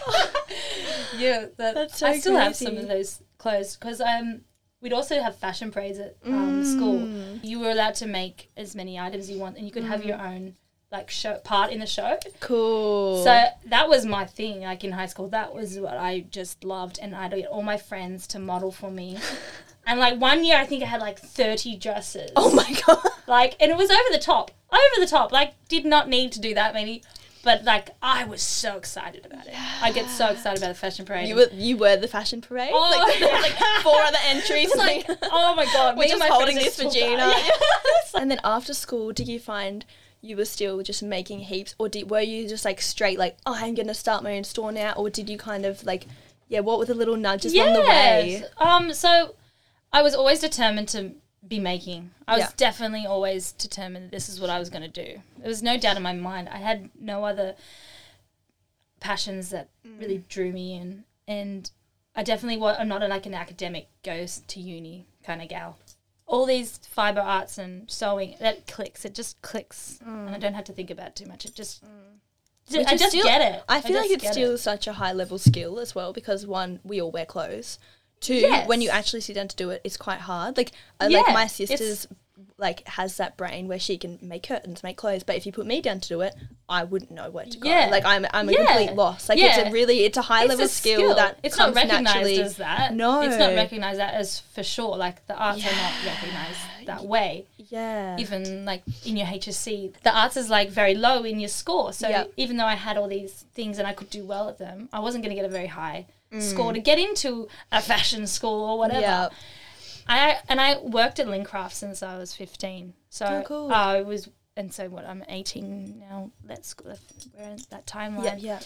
yeah. 1.18 1.46
That, 1.58 1.76
That's 1.76 1.98
so 2.00 2.08
I 2.08 2.20
still 2.20 2.38
have 2.38 2.56
some 2.56 2.78
of 2.78 2.88
those 2.88 3.22
clothes 3.38 3.76
because 3.76 4.02
um, 4.02 4.42
we'd 4.82 4.94
also 4.94 5.22
have 5.22 5.38
fashion 5.38 5.72
parades 5.72 6.00
at 6.00 6.16
um, 6.26 6.64
school. 6.66 7.00
Mm. 7.00 7.44
You 7.44 7.60
were 7.60 7.70
allowed 7.70 7.96
to 7.96 8.08
make 8.08 8.50
as 8.58 8.76
many 8.76 9.00
items 9.00 9.30
you 9.30 9.40
want, 9.40 9.58
and 9.58 9.66
you 9.66 9.72
could 9.72 9.84
have 9.84 10.04
your 10.04 10.20
own 10.20 10.56
like 10.92 11.10
show 11.10 11.36
part 11.44 11.72
in 11.72 11.80
the 11.80 11.86
show. 11.86 12.18
Cool. 12.40 13.24
So 13.24 13.46
that 13.66 13.90
was 13.90 14.06
my 14.06 14.26
thing, 14.26 14.62
like 14.62 14.84
in 14.84 14.92
high 14.92 15.06
school. 15.06 15.28
That 15.30 15.54
was 15.54 15.80
what 15.80 15.98
I 15.98 16.22
just 16.32 16.64
loved, 16.64 17.00
and 17.02 17.16
I'd 17.16 17.32
get 17.32 17.48
all 17.48 17.62
my 17.64 17.78
friends 17.78 18.26
to 18.28 18.40
model 18.40 18.72
for 18.72 18.90
me. 18.90 19.18
and 19.86 20.00
like 20.00 20.20
one 20.20 20.44
year, 20.44 20.58
I 20.58 20.66
think 20.66 20.84
I 20.84 20.88
had 20.88 21.02
like 21.02 21.20
thirty 21.20 21.76
dresses. 21.76 22.32
oh 22.36 22.54
my 22.54 22.76
god. 22.86 23.06
Like, 23.28 23.56
and 23.60 23.72
it 23.72 23.78
was 23.78 23.92
over 23.92 24.10
the 24.12 24.20
top, 24.20 24.52
over 24.72 25.00
the 25.00 25.08
top. 25.08 25.32
Like, 25.32 25.54
did 25.68 25.86
not 25.86 26.10
need 26.10 26.32
to 26.32 26.40
do 26.40 26.56
that 26.56 26.74
many, 26.74 27.04
but 27.44 27.64
like, 27.64 27.92
I 28.02 28.26
was 28.26 28.42
so 28.42 28.76
excited 28.76 29.26
about 29.26 29.46
it. 29.46 29.54
I 29.84 29.92
get 29.92 30.10
so 30.10 30.30
excited 30.30 30.58
about 30.58 30.70
the 30.70 30.80
fashion 30.80 31.06
parade. 31.06 31.28
You 31.28 31.36
were 31.36 31.50
you 31.54 31.78
were 31.78 31.96
the 31.98 32.08
fashion 32.08 32.42
parade. 32.42 32.72
Oh, 32.74 33.06
like, 33.08 33.20
yeah. 33.20 33.40
like 33.40 33.56
four 33.84 34.02
other 34.02 34.18
entries. 34.26 34.76
Like, 34.76 35.06
oh 35.22 35.54
my 35.56 35.66
god, 35.66 35.98
we're 35.98 36.08
just 36.08 36.24
holding 36.24 36.56
this 36.56 36.82
for 36.82 36.90
Gina. 36.90 37.18
Yeah. 37.18 37.50
and 38.16 38.32
then 38.32 38.40
after 38.44 38.74
school, 38.74 39.12
did 39.12 39.28
you 39.28 39.40
find 39.40 39.86
you 40.22 40.36
were 40.36 40.46
still 40.46 40.82
just 40.84 41.02
making 41.02 41.40
heaps, 41.42 41.76
or 41.78 41.88
did, 41.90 42.10
were 42.10 42.20
you 42.22 42.48
just 42.48 42.66
like 42.66 42.82
straight 42.82 43.18
like, 43.18 43.38
oh, 43.46 43.56
I'm 43.58 43.74
gonna 43.76 43.94
start 43.94 44.24
my 44.24 44.36
own 44.36 44.44
store 44.44 44.72
now, 44.72 44.94
or 44.94 45.10
did 45.10 45.30
you 45.30 45.38
kind 45.38 45.66
of 45.66 45.86
like, 45.86 46.08
yeah, 46.48 46.60
what 46.60 46.80
were 46.80 46.86
the 46.86 46.94
little 46.94 47.16
nudges 47.16 47.58
on 47.58 47.74
the 47.74 47.82
way? 47.82 48.44
Um, 48.58 48.94
so 48.94 49.36
I 49.94 50.02
was 50.02 50.14
always 50.14 50.40
determined 50.40 50.90
to 50.90 51.12
be 51.48 51.60
making. 51.60 52.12
I 52.28 52.34
was 52.34 52.42
Yeah. 52.42 52.52
definitely 52.58 53.06
always 53.06 53.54
determined 53.54 54.06
that 54.06 54.12
this 54.12 54.28
is 54.28 54.40
what 54.42 54.50
I 54.50 54.60
was 54.60 54.70
to 54.70 54.88
do. 54.88 55.22
There 55.38 55.48
was 55.48 55.64
no 55.64 55.78
doubt 55.78 55.96
in 55.98 56.04
my 56.04 56.14
mind. 56.14 56.50
I 56.50 56.58
had 56.58 56.90
no 57.00 57.24
other 57.24 57.56
passions 59.00 59.50
that 59.50 59.70
Mm. 59.86 60.00
really 60.00 60.18
drew 60.28 60.52
me 60.52 60.74
in, 60.74 61.06
and 61.28 61.72
I 62.16 62.24
definitely 62.24 62.58
was. 62.58 62.76
I'm 62.78 62.90
not 62.90 63.08
like 63.08 63.26
an 63.26 63.34
academic 63.34 63.88
goes 64.04 64.42
to 64.50 64.60
uni 64.60 65.06
kind 65.24 65.42
of 65.42 65.48
gal. 65.48 65.78
All 66.30 66.46
these 66.46 66.78
fiber 66.78 67.22
arts 67.22 67.58
and 67.58 67.90
sewing 67.90 68.36
that 68.40 68.68
clicks. 68.68 69.04
It 69.04 69.16
just 69.16 69.42
clicks, 69.42 70.00
and 70.06 70.30
I 70.30 70.38
mm. 70.38 70.40
don't 70.40 70.54
have 70.54 70.66
to 70.66 70.74
think 70.74 70.92
about 70.92 71.08
it 71.08 71.16
too 71.16 71.26
much. 71.26 71.44
It 71.46 71.56
just. 71.56 71.84
Mm. 71.84 72.86
I 72.86 72.96
just 72.96 73.10
still- 73.10 73.24
get 73.24 73.42
it. 73.42 73.64
I 73.68 73.82
feel 73.82 73.98
like 73.98 74.12
it's 74.12 74.32
still 74.32 74.54
it. 74.54 74.60
such 74.60 74.86
a 74.86 74.94
high 74.94 75.12
level 75.12 75.40
skill 75.40 75.80
as 75.80 75.96
well 75.96 76.14
because 76.14 76.46
one, 76.46 76.80
we 76.84 77.02
all 77.02 77.12
wear 77.12 77.26
clothes. 77.26 77.80
Two, 78.20 78.36
Yes. 78.36 78.68
when 78.68 78.82
you 78.82 78.90
actually 78.90 79.22
sit 79.22 79.34
down 79.34 79.48
to 79.48 79.56
do 79.56 79.72
it, 79.72 79.82
it's 79.84 79.98
quite 79.98 80.20
hard. 80.20 80.56
Like, 80.56 80.74
I 81.00 81.08
like 81.08 81.26
my 81.28 81.46
it's- 81.46 81.56
sister's 81.56 82.08
like 82.60 82.86
has 82.88 83.18
that 83.18 83.38
brain 83.38 83.68
where 83.68 83.80
she 83.80 83.98
can 83.98 84.20
make 84.22 84.44
curtains, 84.44 84.84
make 84.84 84.98
clothes, 84.98 85.24
but 85.24 85.36
if 85.36 85.46
you 85.46 85.52
put 85.52 85.66
me 85.66 85.82
down 85.82 86.00
to 86.02 86.08
do 86.10 86.22
it, 86.22 86.36
I 86.68 86.84
wouldn't 86.84 87.10
know 87.12 87.30
where 87.32 87.46
to 87.46 87.58
go. 87.58 87.68
Yeah. 87.70 87.88
Like 87.90 88.06
I'm 88.06 88.26
I'm 88.34 88.50
a 88.50 88.52
Yeah. 88.52 88.66
complete 88.66 88.94
loss. 88.94 89.30
Like 89.30 89.40
it's 89.40 89.58
a 89.58 89.72
really 89.72 90.04
it's 90.06 90.18
a 90.18 90.22
high 90.22 90.42
It's 90.44 90.50
level 90.50 90.66
a 90.66 90.68
skill, 90.68 91.16
that 91.16 91.40
it's 91.42 91.58
not 91.58 91.74
recognized 91.74 92.04
naturally. 92.04 92.42
as 92.42 92.58
that. 92.58 92.94
No. 92.94 93.22
it's 93.22 93.38
not 93.38 93.54
recognized 93.56 94.00
that 94.00 94.14
as 94.14 94.40
for 94.54 94.62
sure. 94.64 94.98
Like 94.98 95.26
the 95.28 95.36
arts 95.36 95.66
are 95.66 95.72
not 95.76 95.94
recognized 96.06 96.60
that 96.86 97.06
way. 97.06 97.46
yeah. 97.70 98.18
Even 98.20 98.66
like 98.66 98.82
in 99.06 99.16
your 99.18 99.28
HSC, 99.28 99.94
the 100.04 100.16
arts 100.18 100.36
is 100.38 100.50
like 100.50 100.70
very 100.70 100.96
low 100.96 101.24
in 101.24 101.40
your 101.40 101.50
score. 101.50 101.94
So 101.94 102.08
Yep. 102.10 102.34
even 102.38 102.58
though 102.58 102.66
I 102.66 102.76
had 102.76 102.98
all 102.98 103.08
these 103.08 103.46
things 103.54 103.78
and 103.80 103.88
I 103.88 103.94
could 103.94 104.10
do 104.10 104.24
well 104.26 104.50
at 104.50 104.58
them, 104.58 104.90
I 104.92 105.00
wasn't 105.00 105.24
going 105.24 105.36
to 105.36 105.42
get 105.42 105.46
a 105.50 105.54
very 105.54 105.68
high 105.68 106.06
Mm. 106.34 106.42
score 106.44 106.74
to 106.74 106.80
get 106.80 107.00
into 107.00 107.48
a 107.72 107.82
fashion 107.82 108.28
school 108.28 108.64
or 108.70 108.78
whatever. 108.78 109.02
Yeah. 109.02 109.30
I 110.10 110.38
and 110.50 110.60
I 110.60 110.80
worked 110.80 111.20
at 111.20 111.28
Lincraft 111.28 111.72
since 111.72 112.02
I 112.02 112.18
was 112.18 112.34
fifteen. 112.34 112.94
So 113.10 113.26
Oh, 113.26 113.44
cool. 113.46 113.72
I 113.72 114.02
was, 114.02 114.28
and 114.58 114.74
so 114.74 114.90
what? 114.90 115.06
I'm 115.06 115.24
eighteen 115.30 116.00
now. 116.00 116.32
Let's. 116.48 116.76
We're 116.84 116.96
in 117.44 117.60
that 117.70 117.86
timeline. 117.86 118.24
Yeah, 118.26 118.38
yeah. 118.38 118.60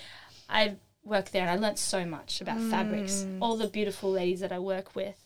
I 0.50 0.76
worked 1.04 1.34
there 1.34 1.42
and 1.42 1.52
I 1.52 1.56
learnt 1.56 1.80
so 1.80 2.06
much 2.06 2.40
about 2.40 2.60
fabrics. 2.62 3.24
Mm. 3.24 3.40
All 3.42 3.58
the 3.58 3.68
beautiful 3.68 4.10
ladies 4.10 4.40
that 4.40 4.54
I 4.54 4.60
work 4.60 4.96
with, 4.96 5.18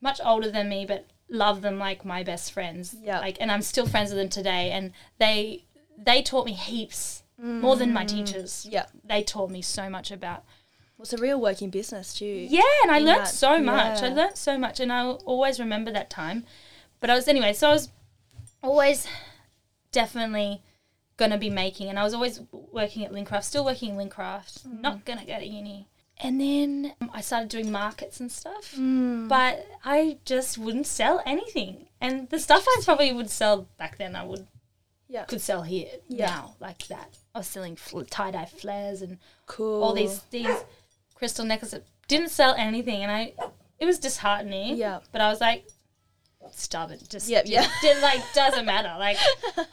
much 0.00 0.20
older 0.24 0.48
than 0.50 0.68
me, 0.68 0.86
but 0.86 1.06
love 1.28 1.60
them 1.60 1.78
like 1.78 2.04
my 2.04 2.22
best 2.22 2.52
friends. 2.52 2.94
Yeah. 3.02 3.18
Like, 3.18 3.38
and 3.40 3.50
I'm 3.50 3.62
still 3.62 3.86
friends 3.86 4.10
with 4.10 4.18
them 4.18 4.28
today. 4.28 4.70
And 4.70 4.92
they 5.18 5.64
they 5.98 6.22
taught 6.22 6.46
me 6.46 6.52
heaps 6.52 7.24
more 7.36 7.74
than 7.74 7.92
my 7.92 8.04
teachers. 8.04 8.64
Yeah. 8.70 8.86
They 9.02 9.24
taught 9.24 9.50
me 9.50 9.60
so 9.60 9.90
much 9.90 10.12
about. 10.12 10.44
It's 11.02 11.12
a 11.12 11.16
real 11.18 11.40
working 11.40 11.68
business 11.70 12.14
too. 12.14 12.24
Yeah, 12.26 12.62
and 12.82 12.90
I 12.92 12.98
learned 12.98 13.26
that- 13.26 13.28
so 13.28 13.58
much. 13.58 14.02
I 14.02 14.08
learned 14.08 14.36
so 14.38 14.56
much, 14.56 14.80
and 14.80 14.92
I'll 14.92 15.20
always 15.26 15.58
remember 15.60 15.90
that 15.92 16.08
time. 16.10 16.46
But 17.00 17.10
I 17.10 17.14
was 17.14 17.26
anyway. 17.28 17.52
So 17.52 17.68
I 17.68 17.72
was 17.72 17.88
always 18.62 19.06
definitely 19.90 20.62
gonna 21.16 21.38
be 21.38 21.50
making, 21.50 21.88
and 21.88 21.98
I 21.98 22.04
was 22.04 22.14
always 22.14 22.40
working 22.52 23.04
at 23.04 23.12
Lincraft, 23.12 23.44
still 23.44 23.64
working 23.64 23.90
at 23.92 23.96
Lincraft, 23.98 24.66
Mm. 24.66 24.80
not 24.80 25.04
gonna 25.04 25.24
go 25.24 25.38
to 25.38 25.44
uni. 25.46 25.88
And 26.18 26.40
then 26.40 26.94
um, 27.00 27.10
I 27.12 27.20
started 27.20 27.48
doing 27.48 27.70
markets 27.70 28.20
and 28.20 28.30
stuff, 28.30 28.74
Mm. 28.76 29.28
but 29.28 29.66
I 29.84 30.18
just 30.24 30.56
wouldn't 30.58 30.86
sell 30.86 31.20
anything. 31.26 31.88
And 32.00 32.28
the 32.30 32.38
stuff 32.38 32.64
I 32.66 32.80
probably 32.84 33.12
would 33.12 33.30
sell 33.30 33.66
back 33.76 33.98
then, 33.98 34.14
I 34.16 34.24
would 34.24 34.46
Yeah. 35.08 35.24
could 35.24 35.40
sell 35.42 35.62
here 35.62 35.90
Yeah. 36.08 36.26
now 36.26 36.54
like 36.60 36.86
that. 36.86 37.18
I 37.34 37.38
was 37.38 37.46
selling 37.48 37.76
fl- 37.76 38.02
tie 38.02 38.30
dye 38.30 38.46
flares 38.46 39.02
and 39.02 39.18
Cool. 39.46 39.82
all 39.82 39.92
these 39.92 40.18
things, 40.18 40.64
crystal 41.22 41.44
necklaces. 41.44 41.84
Didn't 42.08 42.30
sell 42.30 42.52
anything, 42.58 43.00
and 43.04 43.12
I 43.12 43.34
it 43.78 43.86
was 43.86 44.00
disheartening. 44.00 44.76
Yeah. 44.76 44.98
But 45.12 45.20
I 45.20 45.28
was 45.28 45.40
like, 45.40 45.68
stubborn. 46.50 46.98
Just 47.08 47.28
Yep, 47.28 47.44
yeah. 47.46 47.68
yeah. 47.84 48.00
Like 48.02 48.20
doesn't 48.34 48.66
matter. 48.74 48.92
Like 48.98 49.18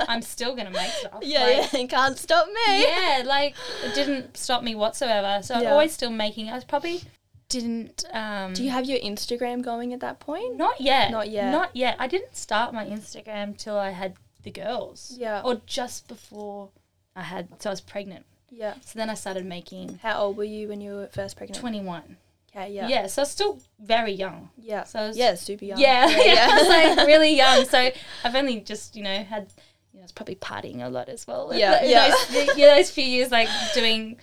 I'm 0.07 0.21
still 0.21 0.55
gonna 0.55 0.69
make 0.69 0.91
stuff. 0.91 1.21
Yeah, 1.23 1.43
like, 1.43 1.73
yeah. 1.73 1.85
Can't 1.87 2.17
stop 2.19 2.45
me. 2.47 2.83
yeah, 2.83 3.23
like 3.25 3.55
it 3.83 3.95
didn't 3.95 4.37
stop 4.37 4.61
me 4.61 4.75
whatsoever. 4.75 5.41
So 5.41 5.55
I'm 5.55 5.65
always 5.65 5.91
still 5.91 6.11
making. 6.11 6.49
I 6.49 6.53
was 6.53 6.63
probably 6.63 7.01
didn't. 7.47 8.05
Um, 8.13 8.53
Do 8.53 8.63
you 8.63 8.69
have 8.69 8.85
your 8.85 8.99
Instagram 8.99 9.63
going 9.63 9.91
at 9.91 10.01
that 10.01 10.19
point? 10.19 10.55
not 10.55 10.79
yet. 10.79 11.09
Not 11.09 11.31
yet. 11.31 11.51
Not 11.51 11.75
yet. 11.75 11.95
I 11.97 12.07
didn't 12.07 12.35
start 12.35 12.75
my 12.75 12.85
Instagram 12.85 13.57
till 13.57 13.75
I 13.75 13.89
had 13.89 14.17
the 14.43 14.51
girls. 14.51 15.15
Yeah. 15.17 15.41
Or 15.43 15.61
just 15.65 16.07
before 16.07 16.69
I 17.15 17.23
had. 17.23 17.59
So 17.59 17.71
I 17.71 17.73
was 17.73 17.81
pregnant. 17.81 18.27
Yeah. 18.51 18.75
So 18.85 18.99
then 18.99 19.09
I 19.09 19.13
started 19.13 19.45
making 19.45 19.99
How 20.01 20.19
old 20.21 20.37
were 20.37 20.43
you 20.43 20.67
when 20.67 20.81
you 20.81 20.91
were 20.93 21.07
first 21.07 21.37
pregnant? 21.37 21.59
21. 21.59 22.17
Okay, 22.55 22.73
Yeah. 22.73 22.87
yeah. 22.87 23.07
so 23.07 23.21
I 23.21 23.23
was 23.23 23.31
still 23.31 23.59
very 23.79 24.11
young. 24.11 24.49
Yeah. 24.57 24.83
So 24.83 24.99
I 24.99 25.07
was, 25.07 25.17
yeah, 25.17 25.35
super 25.35 25.65
young. 25.65 25.79
Yeah, 25.79 26.07
yeah, 26.09 26.33
yeah. 26.33 26.47
I 26.51 26.55
was 26.59 26.67
like 26.97 27.07
really 27.13 27.35
young. 27.35 27.65
So 27.65 27.91
I've 28.23 28.35
only 28.35 28.59
just, 28.61 28.95
you 28.95 29.03
know, 29.03 29.23
had, 29.23 29.47
you 29.93 29.99
know, 29.99 30.03
it's 30.03 30.11
probably 30.11 30.35
partying 30.35 30.83
a 30.83 30.89
lot 30.89 31.09
as 31.09 31.27
well. 31.27 31.51
Yeah, 31.53 31.83
yeah. 31.83 32.09
Those, 32.31 32.57
yeah, 32.57 32.75
those 32.75 32.89
few 32.89 33.03
years, 33.03 33.31
like 33.31 33.49
doing 33.73 34.17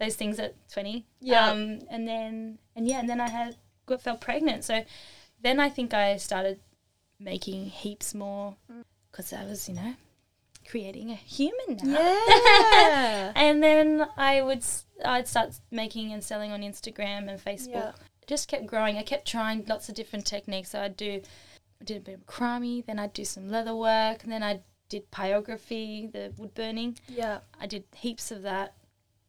those 0.00 0.16
things 0.16 0.38
at 0.38 0.54
20. 0.70 1.04
Yeah. 1.20 1.50
Um, 1.50 1.80
and 1.90 2.06
then, 2.06 2.58
and 2.74 2.88
yeah, 2.88 2.98
and 3.00 3.08
then 3.08 3.20
I 3.20 3.28
had, 3.28 3.56
got, 3.86 4.02
felt 4.02 4.20
pregnant. 4.20 4.64
So 4.64 4.84
then 5.40 5.60
I 5.60 5.68
think 5.68 5.94
I 5.94 6.16
started 6.16 6.58
making 7.20 7.66
heaps 7.66 8.14
more 8.14 8.56
because 9.10 9.32
I 9.32 9.44
was, 9.44 9.68
you 9.68 9.74
know, 9.74 9.94
creating 10.68 11.10
a 11.10 11.14
human 11.14 11.78
now. 11.82 11.98
Yeah. 11.98 13.32
And 13.36 13.62
then 13.62 14.06
I 14.16 14.42
would 14.42 14.64
I'd 15.04 15.28
start 15.28 15.58
making 15.70 16.12
and 16.12 16.22
selling 16.22 16.52
on 16.52 16.62
Instagram 16.62 17.28
and 17.28 17.42
Facebook. 17.42 17.68
Yeah. 17.68 17.92
Just 18.26 18.48
kept 18.48 18.66
growing. 18.66 18.96
I 18.98 19.02
kept 19.02 19.26
trying 19.26 19.64
lots 19.66 19.88
of 19.88 19.94
different 19.94 20.26
techniques. 20.26 20.70
So 20.70 20.80
I'd 20.80 20.96
do 20.96 21.20
I 21.80 21.84
did 21.84 21.96
a 21.96 22.00
bit 22.00 22.14
of 22.14 22.26
macrame, 22.26 22.84
then 22.86 22.98
I'd 22.98 23.12
do 23.12 23.24
some 23.24 23.48
leather 23.50 23.74
work, 23.74 24.24
and 24.24 24.32
then 24.32 24.42
I 24.42 24.60
did 24.88 25.10
pyrography, 25.10 26.10
the 26.12 26.32
wood 26.36 26.54
burning. 26.54 26.98
yeah. 27.08 27.38
I 27.60 27.66
did 27.66 27.84
heaps 27.94 28.30
of 28.32 28.42
that, 28.42 28.74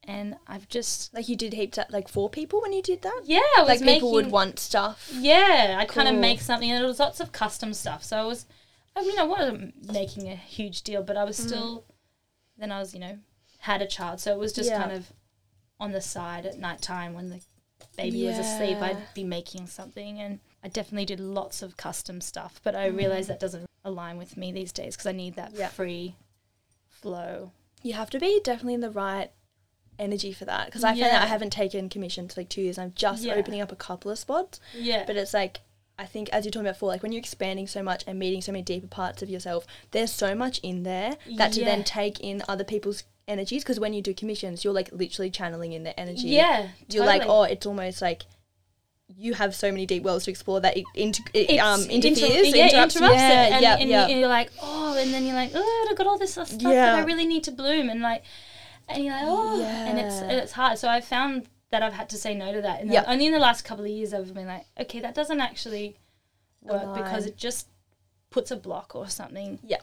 and 0.03 0.35
I've 0.47 0.67
just 0.67 1.13
Like 1.13 1.29
you 1.29 1.35
did 1.35 1.53
heaps 1.53 1.77
at 1.77 1.91
like 1.91 2.07
four 2.07 2.29
people 2.29 2.61
when 2.61 2.73
you 2.73 2.81
did 2.81 3.01
that? 3.03 3.21
yeah, 3.25 3.41
Like 3.67 3.81
making, 3.81 3.95
people 3.95 4.13
would 4.13 4.31
want 4.31 4.57
stuff. 4.57 5.11
Yeah, 5.13 5.77
I 5.79 5.85
kind 5.85 6.07
of 6.07 6.15
make 6.15 6.41
something, 6.41 6.69
and 6.71 6.83
it 6.83 6.87
was 6.87 6.99
lots 6.99 7.19
of 7.19 7.31
custom 7.31 7.73
stuff. 7.73 8.03
So 8.03 8.17
I 8.17 8.23
was, 8.25 8.45
I 8.99 9.01
mean, 9.03 9.19
I 9.19 9.23
wasn't 9.23 9.91
making 9.91 10.29
a 10.29 10.35
huge 10.35 10.81
deal, 10.81 11.03
but 11.03 11.17
I 11.17 11.23
was 11.23 11.39
mm-hmm. 11.39 11.47
still. 11.47 11.85
Then 12.57 12.71
I 12.71 12.79
was, 12.79 12.93
you 12.93 12.99
know, 12.99 13.19
had 13.59 13.81
a 13.81 13.87
child, 13.87 14.19
so 14.19 14.33
it 14.33 14.39
was 14.39 14.51
just 14.51 14.69
Yeah. 14.69 14.79
kind 14.79 14.91
of 14.91 15.13
on 15.79 15.93
the 15.93 16.01
side 16.01 16.45
at 16.45 16.59
night 16.59 16.81
time 16.81 17.13
when 17.13 17.29
the 17.29 17.39
baby 17.95 18.25
was 18.25 18.37
asleep, 18.37 18.77
I'd 18.81 19.13
be 19.13 19.23
making 19.23 19.67
something, 19.67 20.19
and 20.19 20.39
I 20.63 20.67
definitely 20.67 21.05
did 21.05 21.19
lots 21.19 21.61
of 21.61 21.77
custom 21.77 22.19
stuff. 22.19 22.59
But 22.63 22.75
I 22.75 22.87
mm-hmm. 22.87 22.97
realized 22.97 23.29
that 23.29 23.39
doesn't 23.39 23.65
align 23.85 24.17
with 24.17 24.35
me 24.35 24.51
these 24.51 24.73
days 24.73 24.95
because 24.95 25.07
I 25.07 25.13
need 25.13 25.35
that 25.35 25.53
Yeah. 25.53 25.69
free 25.69 26.15
flow. 26.87 27.51
You 27.81 27.93
have 27.93 28.09
to 28.09 28.19
be 28.19 28.41
definitely 28.43 28.73
in 28.73 28.81
the 28.81 28.91
right 28.91 29.31
energy 29.97 30.33
for 30.33 30.45
that 30.45 30.65
because 30.65 30.83
I 30.83 30.89
find 30.89 31.01
that 31.01 31.13
Yeah. 31.13 31.23
I 31.23 31.27
haven't 31.27 31.51
taken 31.51 31.89
commissions 31.89 32.33
for 32.33 32.41
like 32.41 32.49
two 32.49 32.61
years. 32.61 32.77
I'm 32.77 32.93
just 32.93 33.23
Yeah. 33.23 33.35
opening 33.35 33.61
up 33.61 33.71
a 33.71 33.77
couple 33.77 34.11
of 34.11 34.19
spots, 34.19 34.59
Yeah, 34.73 35.05
but 35.05 35.15
it's 35.15 35.33
like 35.33 35.61
I 35.99 36.05
think 36.05 36.29
as 36.29 36.45
you're 36.45 36.51
talking 36.51 36.65
about 36.65 36.75
before, 36.75 36.89
like 36.89 37.03
when 37.03 37.11
you're 37.11 37.19
expanding 37.19 37.67
so 37.67 37.83
much 37.83 38.03
and 38.07 38.17
meeting 38.17 38.41
so 38.41 38.51
many 38.53 38.61
deeper 38.63 38.87
parts 38.87 39.21
of 39.21 39.29
yourself, 39.29 39.67
there's 39.91 40.11
so 40.13 40.33
much 40.33 40.59
in 40.59 40.83
there 40.83 41.17
that 41.37 41.51
to 41.53 41.59
Yeah. 41.59 41.65
then 41.65 41.83
take 41.83 42.19
in 42.21 42.41
other 42.47 42.63
people's 42.63 43.03
energies 43.27 43.63
because 43.63 43.79
when 43.79 43.93
you 43.93 44.01
do 44.01 44.13
commissions, 44.13 44.63
you're 44.63 44.73
like 44.73 44.89
literally 44.93 45.29
channeling 45.29 45.73
in 45.73 45.83
their 45.83 45.93
energy. 45.97 46.29
yeah, 46.29 46.69
you're 46.89 47.05
like, 47.05 47.21
totally. 47.23 47.37
oh, 47.39 47.43
it's 47.43 47.65
almost 47.65 48.01
like 48.01 48.23
you 49.17 49.33
have 49.33 49.53
so 49.55 49.71
many 49.71 49.85
deep 49.85 50.03
wells 50.03 50.23
to 50.23 50.31
explore 50.31 50.61
that 50.61 50.77
it, 50.77 50.85
inter- 50.95 51.23
it 51.33 51.49
It's 51.49 51.61
um, 51.61 51.81
inter- 51.89 52.07
interferes, 52.09 52.55
yeah, 52.55 52.67
interrupts, 52.69 52.95
interrupts 52.95 53.17
yeah, 53.19 53.43
it, 53.47 53.51
and, 53.53 53.61
yeah, 53.61 53.77
and 53.79 53.89
yeah. 53.89 54.07
You, 54.07 54.25
are 54.25 54.29
like, 54.29 54.51
oh, 54.61 54.95
and 54.97 55.13
then 55.13 55.25
you're 55.25 55.35
like, 55.35 55.51
oh, 55.55 55.87
I've 55.89 55.97
got 55.97 56.07
all 56.07 56.17
this 56.17 56.31
stuff 56.33 56.49
that 56.51 56.65
I 56.95 57.03
really 57.03 57.25
need 57.25 57.43
to 57.45 57.51
bloom, 57.51 57.89
and 57.89 58.01
like, 58.01 58.23
and 58.87 59.03
you're 59.03 59.13
like, 59.13 59.23
oh, 59.25 59.61
and 59.63 59.99
it's 59.99 60.21
Yeah. 60.21 60.31
it's 60.31 60.51
hard. 60.53 60.77
So 60.79 60.87
I 60.87 61.01
found 61.01 61.47
that 61.71 61.83
I've 61.83 61.93
had 61.93 62.09
to 62.09 62.17
say 62.17 62.33
no 62.33 62.51
to 62.51 62.61
that, 62.61 62.81
and 62.81 62.89
then 62.91 63.03
only 63.07 63.27
in 63.27 63.31
the 63.31 63.39
last 63.39 63.63
couple 63.63 63.85
of 63.85 63.91
years 63.91 64.13
I've 64.13 64.33
been 64.33 64.47
like, 64.47 64.65
okay, 64.79 64.99
that 65.01 65.13
doesn't 65.15 65.39
actually 65.39 65.97
work 66.61 66.95
because 66.95 67.25
it 67.25 67.37
just 67.37 67.67
puts 68.29 68.51
a 68.51 68.55
block 68.55 68.95
or 68.95 69.07
something. 69.07 69.59
Yeah. 69.63 69.81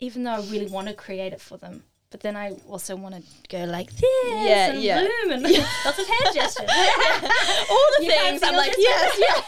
Even 0.00 0.24
though 0.24 0.32
I 0.32 0.40
really 0.40 0.66
want 0.66 0.88
to 0.88 0.94
create 0.94 1.32
it 1.32 1.40
for 1.40 1.56
them. 1.56 1.84
But 2.10 2.20
then 2.20 2.36
I 2.36 2.52
also 2.68 2.94
want 2.94 3.16
to 3.16 3.22
go 3.48 3.64
like 3.64 3.90
this 3.90 4.04
Yeah, 4.28 4.70
and 4.70 4.80
yeah. 4.82 5.00
bloom 5.00 5.32
and 5.32 5.42
lots 5.42 5.56
of 5.98 6.06
hand 6.06 6.32
gestures. 6.32 6.68
all 7.70 7.86
the 7.98 8.04
You 8.04 8.10
things. 8.10 8.40
I'm 8.44 8.54
like, 8.54 8.74
yes, 8.78 9.18
yeah. 9.18 9.42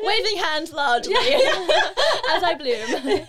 Waving 0.06 0.36
hands 0.36 0.72
largely 0.72 1.14
as 1.16 2.42
I 2.44 2.54
bloom. 2.56 3.26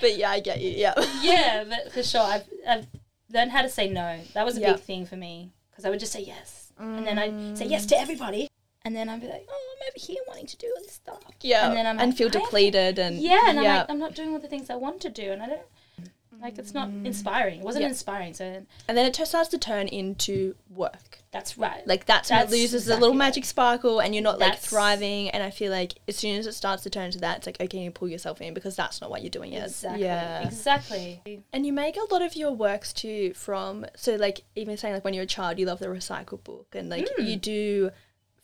but 0.00 0.16
yeah, 0.16 0.30
I 0.30 0.38
get 0.38 0.60
you. 0.60 0.70
Yeah. 0.70 0.94
yeah, 1.20 1.64
but 1.68 1.92
for 1.92 2.02
sure, 2.04 2.20
I've, 2.20 2.44
I've 2.68 2.86
learned 3.32 3.50
how 3.50 3.62
to 3.62 3.68
say 3.68 3.88
no. 3.90 4.20
That 4.34 4.44
was 4.44 4.56
a 4.56 4.60
big 4.60 4.78
thing 4.78 5.04
for 5.06 5.16
me 5.16 5.50
because 5.70 5.84
I 5.84 5.90
would 5.90 5.98
just 5.98 6.12
say 6.12 6.22
yes, 6.22 6.65
and 6.78 7.06
then 7.06 7.18
I'd 7.18 7.58
say 7.58 7.66
yes 7.66 7.86
to 7.86 7.94
mm. 7.94 8.02
everybody, 8.02 8.48
and 8.84 8.94
then 8.94 9.08
I'd 9.08 9.20
be 9.20 9.26
like, 9.26 9.46
oh, 9.48 9.74
I'm 9.76 9.88
over 9.88 9.98
here 10.06 10.20
wanting 10.28 10.46
to 10.46 10.56
do 10.56 10.72
all 10.76 10.82
this 10.82 10.92
stuff. 10.92 11.22
Yeah. 11.40 11.68
And 11.68 11.76
then 11.76 11.86
I'm 11.86 11.98
and 11.98 12.10
like, 12.10 12.18
feel 12.18 12.28
I 12.28 12.32
have 12.32 12.32
to- 12.32 12.38
depleted 12.40 12.98
and 12.98 13.18
Yeah, 13.18 13.48
and 13.48 13.58
I'm 13.58 13.64
like, 13.64 13.86
I'm 13.90 13.98
not 13.98 14.14
doing 14.14 14.32
all 14.32 14.38
the 14.38 14.48
things 14.48 14.70
I 14.70 14.76
want 14.76 15.00
to 15.02 15.10
do, 15.10 15.32
and 15.32 15.42
I 15.42 15.46
don't. 15.46 15.62
Like 16.40 16.58
it's 16.58 16.74
not 16.74 16.90
mm. 16.90 17.06
inspiring. 17.06 17.60
It 17.60 17.64
wasn't 17.64 17.82
Yeah. 17.82 17.88
inspiring. 17.88 18.34
So 18.34 18.44
and 18.88 18.98
then 18.98 19.06
it 19.06 19.14
just 19.14 19.30
starts 19.30 19.48
to 19.50 19.58
turn 19.58 19.88
into 19.88 20.54
work. 20.68 21.20
That's 21.36 21.58
right. 21.58 21.86
Like 21.86 22.06
that's, 22.06 22.30
when 22.30 22.38
That's 22.40 22.52
it 22.52 22.56
loses 22.56 22.70
the 22.72 22.76
exactly 22.92 23.00
little 23.02 23.16
magic 23.16 23.44
sparkle, 23.44 24.00
and 24.00 24.14
you're 24.14 24.22
not 24.30 24.38
like 24.38 24.52
That's- 24.54 24.66
thriving. 24.66 25.28
And 25.30 25.42
I 25.42 25.50
feel 25.50 25.70
like 25.70 25.94
as 26.08 26.16
soon 26.16 26.38
as 26.38 26.46
it 26.46 26.52
starts 26.54 26.82
to 26.84 26.90
turn 26.90 27.10
to 27.12 27.18
that, 27.20 27.38
it's 27.38 27.46
like 27.46 27.60
okay, 27.60 27.78
you 27.84 27.90
pull 27.90 28.08
yourself 28.08 28.40
in 28.40 28.54
because 28.54 28.74
that's 28.76 29.00
not 29.00 29.10
what 29.10 29.22
you're 29.22 29.30
doing 29.38 29.52
yet. 29.52 29.66
exactly. 29.66 30.04
Yeah. 30.04 30.46
Exactly. 30.46 31.42
And 31.52 31.66
you 31.66 31.72
make 31.72 31.96
a 31.96 32.12
lot 32.12 32.22
of 32.22 32.34
your 32.36 32.52
works 32.52 32.92
too 32.92 33.32
from 33.34 33.84
so 33.96 34.14
like 34.16 34.40
even 34.54 34.76
saying 34.76 34.94
like 34.94 35.04
when 35.04 35.14
you're 35.14 35.24
a 35.24 35.26
child 35.26 35.58
you 35.58 35.66
love 35.66 35.78
the 35.78 35.86
recycle 35.86 36.42
book 36.42 36.68
and 36.74 36.88
like 36.88 37.08
Mm. 37.18 37.28
you 37.28 37.36
do 37.36 37.90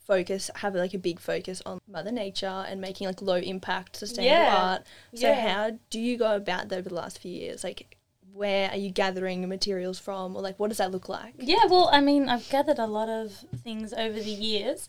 focus 0.07 0.51
have 0.57 0.75
like 0.75 0.95
a 0.95 0.99
big 0.99 1.21
focus 1.21 1.63
on 1.65 1.81
mother 1.89 2.11
nature 2.13 2.65
and 2.69 2.81
making 2.81 3.07
like 3.07 3.23
low 3.23 3.37
impact 3.37 3.97
sustainable 3.97 4.35
Yeah. 4.37 4.57
art. 4.57 4.83
So 5.15 5.29
Yeah. 5.29 5.49
how 5.49 5.79
do 5.91 6.01
you 6.01 6.17
go 6.19 6.35
about 6.37 6.69
that 6.69 6.79
over 6.79 6.89
the 6.89 6.95
last 6.95 7.19
few 7.19 7.33
years? 7.33 7.63
Like 7.65 7.97
where 8.33 8.71
are 8.71 8.77
you 8.77 8.90
gathering 8.90 9.47
materials 9.49 9.99
from 9.99 10.35
or 10.37 10.42
like 10.42 10.59
what 10.59 10.68
does 10.68 10.79
that 10.79 10.90
look 10.90 11.09
like? 11.09 11.35
Yeah. 11.38 11.64
Well, 11.68 11.88
I 11.92 12.01
mean, 12.01 12.29
I've 12.29 12.49
gathered 12.49 12.79
a 12.79 12.87
lot 12.87 13.09
of 13.09 13.33
things 13.62 13.92
over 13.92 14.18
the 14.18 14.31
years. 14.31 14.88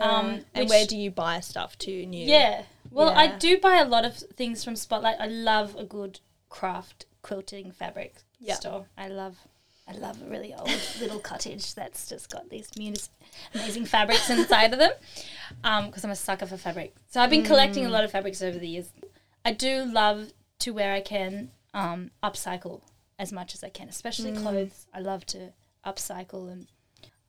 Um, 0.00 0.44
and 0.54 0.64
which- 0.64 0.68
where 0.70 0.86
do 0.86 0.96
you 0.96 1.10
buy 1.10 1.40
stuff 1.40 1.76
to 1.78 2.06
new? 2.06 2.24
Yeah. 2.26 2.62
Well, 2.90 3.10
I 3.10 3.26
do 3.38 3.58
buy 3.58 3.78
a 3.78 3.84
lot 3.84 4.04
of 4.04 4.16
things 4.16 4.62
from 4.62 4.76
Spotlight. 4.76 5.16
I 5.18 5.26
love 5.26 5.74
a 5.76 5.84
good 5.84 6.20
craft 6.48 7.06
quilting 7.22 7.72
fabric 7.72 8.14
Yeah. 8.38 8.54
store. 8.54 8.86
I 8.96 9.08
love 9.08 9.36
I 9.86 9.92
love 9.92 10.22
a 10.22 10.30
really 10.30 10.54
old 10.54 10.70
little 11.00 11.18
cottage 11.18 11.74
that's 11.74 12.08
just 12.08 12.30
got 12.30 12.48
these 12.48 12.70
munis- 12.78 13.10
amazing 13.54 13.84
fabrics 13.86 14.30
inside 14.30 14.72
of 14.72 14.78
them. 14.78 14.92
Because 15.86 16.04
I'm 16.04 16.10
a 16.10 16.16
sucker 16.16 16.46
for 16.46 16.56
fabric. 16.56 16.94
So 17.10 17.20
I've 17.20 17.28
been 17.30 17.42
collecting 17.44 17.84
a 17.84 17.90
lot 17.90 18.04
of 18.04 18.10
fabrics 18.10 18.40
over 18.40 18.58
the 18.58 18.68
years. 18.68 18.88
I 19.44 19.52
do 19.52 19.84
love 19.84 20.32
to 20.60 20.70
where 20.72 20.94
I 20.94 21.00
can 21.02 21.50
um, 21.74 22.10
upcycle 22.22 22.80
as 23.18 23.30
much 23.32 23.54
as 23.54 23.62
I 23.62 23.68
can, 23.68 23.88
especially 23.88 24.32
clothes. 24.32 24.86
I 24.94 25.00
love 25.00 25.26
to 25.26 25.52
upcycle 25.84 26.50
and 26.50 26.66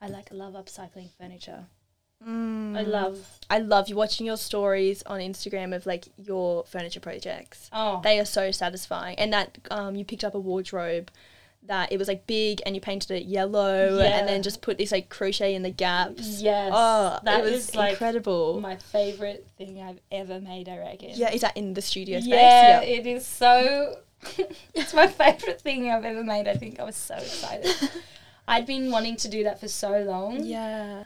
I 0.02 0.08
like 0.08 0.30
love 0.32 0.54
upcycling 0.54 1.10
furniture. 1.18 1.66
I 2.28 2.82
love 2.82 3.20
I 3.52 3.60
love 3.60 3.88
you 3.88 3.96
watching 3.96 4.26
your 4.26 4.38
stories 4.38 5.04
on 5.06 5.20
Instagram 5.20 5.76
of 5.76 5.86
like 5.86 6.06
your 6.18 6.64
furniture 6.64 7.00
projects. 7.00 7.70
oh 7.72 8.02
They 8.04 8.20
are 8.20 8.26
so 8.26 8.50
satisfying. 8.52 9.20
And 9.20 9.32
that 9.34 9.58
um, 9.70 9.96
you 9.96 10.06
picked 10.06 10.24
up 10.24 10.34
a 10.34 10.40
wardrobe 10.40 11.12
that 11.68 11.92
it 11.92 11.98
was 12.00 12.08
like 12.08 12.26
big 12.26 12.62
and 12.66 12.74
you 12.74 12.82
painted 12.82 13.12
it 13.12 13.26
yellow 13.26 13.98
Yeah. 14.00 14.18
and 14.18 14.28
then 14.28 14.42
just 14.44 14.62
put 14.62 14.78
this 14.80 14.92
like 14.92 15.10
crochet 15.10 15.54
in 15.54 15.62
the 15.62 15.70
gaps. 15.72 16.42
Yes, 16.42 16.72
Oh, 16.74 17.20
that 17.24 17.44
was 17.44 17.52
is, 17.70 17.76
like, 17.76 17.92
incredible. 17.92 18.60
my 18.60 18.76
favorite 18.78 19.48
thing 19.58 19.82
I've 19.82 20.00
ever 20.12 20.40
made. 20.40 20.68
I 20.70 20.78
reckon. 20.80 21.10
yeah, 21.14 21.32
is 21.32 21.42
that 21.42 21.56
in 21.58 21.74
the 21.76 21.82
studio 21.82 22.20
space? 22.22 22.32
Yeah, 22.34 22.82
it 22.82 23.06
is 23.06 23.26
so. 23.26 23.98
it's 24.74 24.94
my 24.94 25.08
favorite 25.08 25.62
thing 25.62 25.90
I've 25.90 26.06
ever 26.06 26.24
made. 26.24 26.48
I 26.48 26.56
think 26.56 26.80
I 26.80 26.84
was 26.84 26.96
so 26.96 27.16
excited. 27.16 27.72
I'd 28.48 28.66
been 28.66 28.92
wanting 28.92 29.16
to 29.18 29.28
do 29.28 29.44
that 29.46 29.60
for 29.60 29.68
so 29.68 30.00
long, 30.04 30.42
Yeah. 30.44 31.06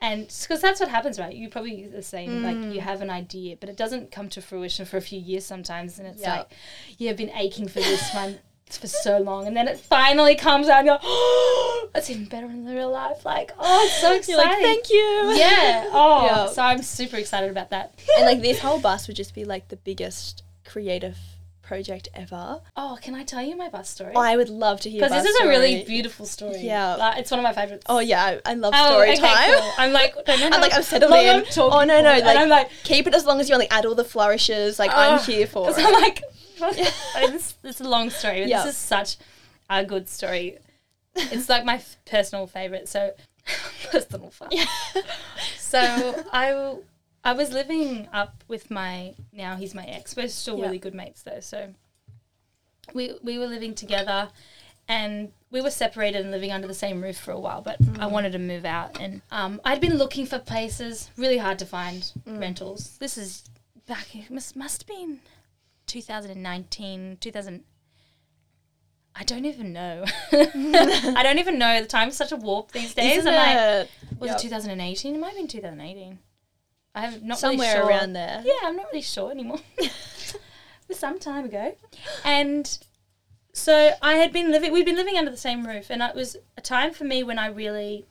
and 0.00 0.26
because 0.26 0.60
that's 0.60 0.80
what 0.80 0.88
happens, 0.88 1.18
right? 1.18 1.34
You 1.34 1.48
probably 1.48 1.86
the 1.86 2.02
same. 2.02 2.42
Like 2.42 2.56
Mm. 2.56 2.74
you 2.74 2.80
have 2.80 3.00
an 3.02 3.10
idea, 3.10 3.56
but 3.60 3.68
it 3.68 3.76
doesn't 3.76 4.10
come 4.10 4.28
to 4.30 4.42
fruition 4.42 4.84
for 4.84 4.96
a 4.96 5.00
few 5.00 5.20
years 5.20 5.44
sometimes, 5.46 5.98
and 5.98 6.08
it's 6.08 6.22
Yeah. 6.22 6.38
like 6.38 6.52
you've 6.98 7.16
been 7.16 7.30
aching 7.30 7.68
for 7.68 7.80
this 7.80 8.12
one 8.12 8.38
for 8.70 8.88
so 8.88 9.18
long, 9.18 9.46
and 9.46 9.56
then 9.56 9.68
it 9.68 9.78
finally 9.78 10.34
comes 10.34 10.68
out, 10.68 10.78
and 10.80 10.86
you're, 10.88 10.98
oh, 11.00 11.88
that's 11.94 12.10
even 12.10 12.24
better 12.24 12.46
in 12.46 12.64
the 12.64 12.74
real 12.74 12.90
life. 12.90 13.24
Like, 13.24 13.52
oh, 13.60 13.84
it's 13.86 14.00
so 14.00 14.12
exciting. 14.16 14.36
Like, 14.44 14.58
thank 14.60 14.90
you. 14.90 15.32
Yeah. 15.36 15.88
Oh, 15.92 16.26
Yeah. 16.26 16.46
so 16.48 16.62
I'm 16.62 16.82
super 16.82 17.16
excited 17.16 17.48
about 17.50 17.70
that. 17.70 17.94
and 18.16 18.26
like 18.26 18.40
this 18.42 18.58
whole 18.58 18.80
bus 18.80 19.06
would 19.06 19.16
just 19.16 19.34
be 19.36 19.44
like 19.44 19.68
the 19.68 19.76
biggest 19.76 20.42
creative 20.64 21.16
project 21.66 22.08
ever. 22.14 22.60
Oh, 22.76 22.96
can 23.02 23.14
I 23.14 23.24
tell 23.24 23.42
you 23.42 23.56
my 23.56 23.68
bus 23.68 23.88
story? 23.90 24.12
I 24.14 24.36
would 24.36 24.48
love 24.48 24.80
to 24.82 24.90
hear 24.90 25.00
Because 25.02 25.22
this 25.24 25.34
is 25.34 25.40
a 25.44 25.48
really 25.48 25.84
beautiful 25.84 26.24
story. 26.26 26.60
Yeah. 26.62 26.94
Like, 26.94 27.18
it's 27.18 27.30
one 27.30 27.40
of 27.40 27.44
my 27.44 27.52
favorites. 27.52 27.84
Oh 27.88 27.98
yeah, 27.98 28.22
I, 28.24 28.40
I 28.52 28.54
love 28.54 28.72
Oh, 28.76 28.90
story 28.90 29.10
okay, 29.10 29.20
time. 29.20 29.50
cool. 29.60 29.72
I'm 29.76 29.92
like, 29.92 30.14
no, 30.28 30.36
no, 30.36 30.46
I'm 30.52 30.60
like 30.60 30.74
I'm 30.74 30.82
settled 30.82 31.12
in. 31.12 31.36
I'm 31.36 31.44
Oh 31.56 31.84
no 31.84 32.00
no, 32.00 32.18
like, 32.18 32.36
I'm 32.38 32.48
like, 32.48 32.70
keep 32.84 33.06
it 33.06 33.14
as 33.14 33.24
long 33.26 33.40
as 33.40 33.48
you 33.48 33.54
want. 33.54 33.68
Like 33.68 33.72
add 33.78 33.84
all 33.84 33.94
the 33.96 34.04
flourishes. 34.04 34.78
Like 34.78 34.92
I'm 34.94 35.18
Oh, 35.18 35.22
here 35.22 35.46
for 35.46 35.66
because. 35.74 35.84
I'm 35.84 35.92
like, 35.92 36.22
this, 37.32 37.52
this 37.62 37.80
is 37.80 37.86
a 37.86 37.88
long 37.88 38.10
story. 38.10 38.40
But 38.40 38.48
Yeah. 38.48 38.64
This 38.64 38.74
is 38.74 38.80
such 38.80 39.16
a 39.68 39.84
good 39.84 40.08
story. 40.08 40.58
It's 41.16 41.48
like 41.48 41.64
my 41.64 41.76
f- 41.76 41.96
personal 42.06 42.46
favorite. 42.46 42.88
So, 42.88 43.12
personal 43.90 44.30
fun. 44.30 44.48
Yeah. 44.52 44.66
So 45.58 46.24
I, 46.32 46.76
I 47.26 47.32
was 47.32 47.50
living 47.52 48.06
up 48.12 48.44
with 48.46 48.70
my 48.70 49.14
now 49.32 49.56
he's 49.56 49.74
my 49.74 49.84
ex. 49.84 50.14
We're 50.14 50.28
still 50.28 50.58
Yeah. 50.58 50.66
really 50.66 50.78
good 50.78 50.94
mates 50.94 51.22
though. 51.22 51.40
So 51.40 51.74
we 52.94 53.18
we 53.20 53.36
were 53.36 53.48
living 53.48 53.74
together, 53.74 54.28
and 54.86 55.32
we 55.50 55.60
were 55.60 55.72
separated 55.72 56.20
and 56.20 56.30
living 56.30 56.52
under 56.52 56.68
the 56.68 56.74
same 56.84 57.02
roof 57.02 57.18
for 57.18 57.32
a 57.32 57.40
while. 57.40 57.62
But 57.62 57.78
I 57.98 58.06
wanted 58.06 58.30
to 58.34 58.38
move 58.38 58.64
out, 58.64 59.00
and 59.00 59.22
um, 59.32 59.60
I'd 59.64 59.80
been 59.80 59.98
looking 59.98 60.24
for 60.24 60.38
places. 60.38 61.10
Really 61.16 61.38
hard 61.38 61.58
to 61.58 61.66
find 61.66 62.12
rentals. 62.24 62.96
This 62.98 63.18
is 63.18 63.42
back. 63.88 64.14
It 64.14 64.30
must 64.30 64.54
must 64.54 64.82
have 64.82 64.96
been 64.96 65.18
2019, 65.88 67.18
2000. 67.20 67.64
I 69.18 69.24
don't 69.24 69.46
even 69.46 69.72
know. 69.72 70.04
I 70.32 71.20
don't 71.24 71.38
even 71.38 71.58
know. 71.58 71.80
The 71.80 71.88
time 71.88 72.02
time's 72.02 72.16
such 72.16 72.30
a 72.30 72.36
warp 72.36 72.70
these 72.70 72.94
days. 72.94 73.18
Isn't 73.18 73.34
like, 73.34 73.56
it? 73.56 73.90
was 74.20 74.28
Yep. 74.28 74.38
it 74.38 74.42
2018? 74.42 75.14
It 75.14 75.18
might 75.18 75.28
have 75.28 75.36
been 75.36 75.48
2018. 75.48 76.18
I 76.96 77.00
have 77.02 77.22
not 77.22 77.38
Somewhere 77.38 77.74
really 77.74 77.80
sure. 77.80 77.88
around 77.88 78.12
there. 78.14 78.42
Yeah, 78.44 78.54
I'm 78.64 78.74
not 78.76 78.86
really 78.86 79.02
sure 79.02 79.30
anymore. 79.30 79.60
it 79.76 79.92
was 80.88 80.98
some 80.98 81.18
time 81.18 81.44
ago, 81.44 81.76
and 82.24 82.78
so 83.52 83.92
I 84.02 84.14
had 84.14 84.32
been 84.32 84.50
living. 84.50 84.72
We'd 84.72 84.86
been 84.86 84.96
living 84.96 85.16
under 85.16 85.30
the 85.30 85.36
same 85.36 85.66
roof, 85.66 85.90
and 85.90 86.00
it 86.02 86.14
was 86.14 86.36
a 86.56 86.60
time 86.62 86.92
for 86.94 87.04
me 87.04 87.22
when 87.22 87.38
I 87.38 87.46
really, 87.48 88.06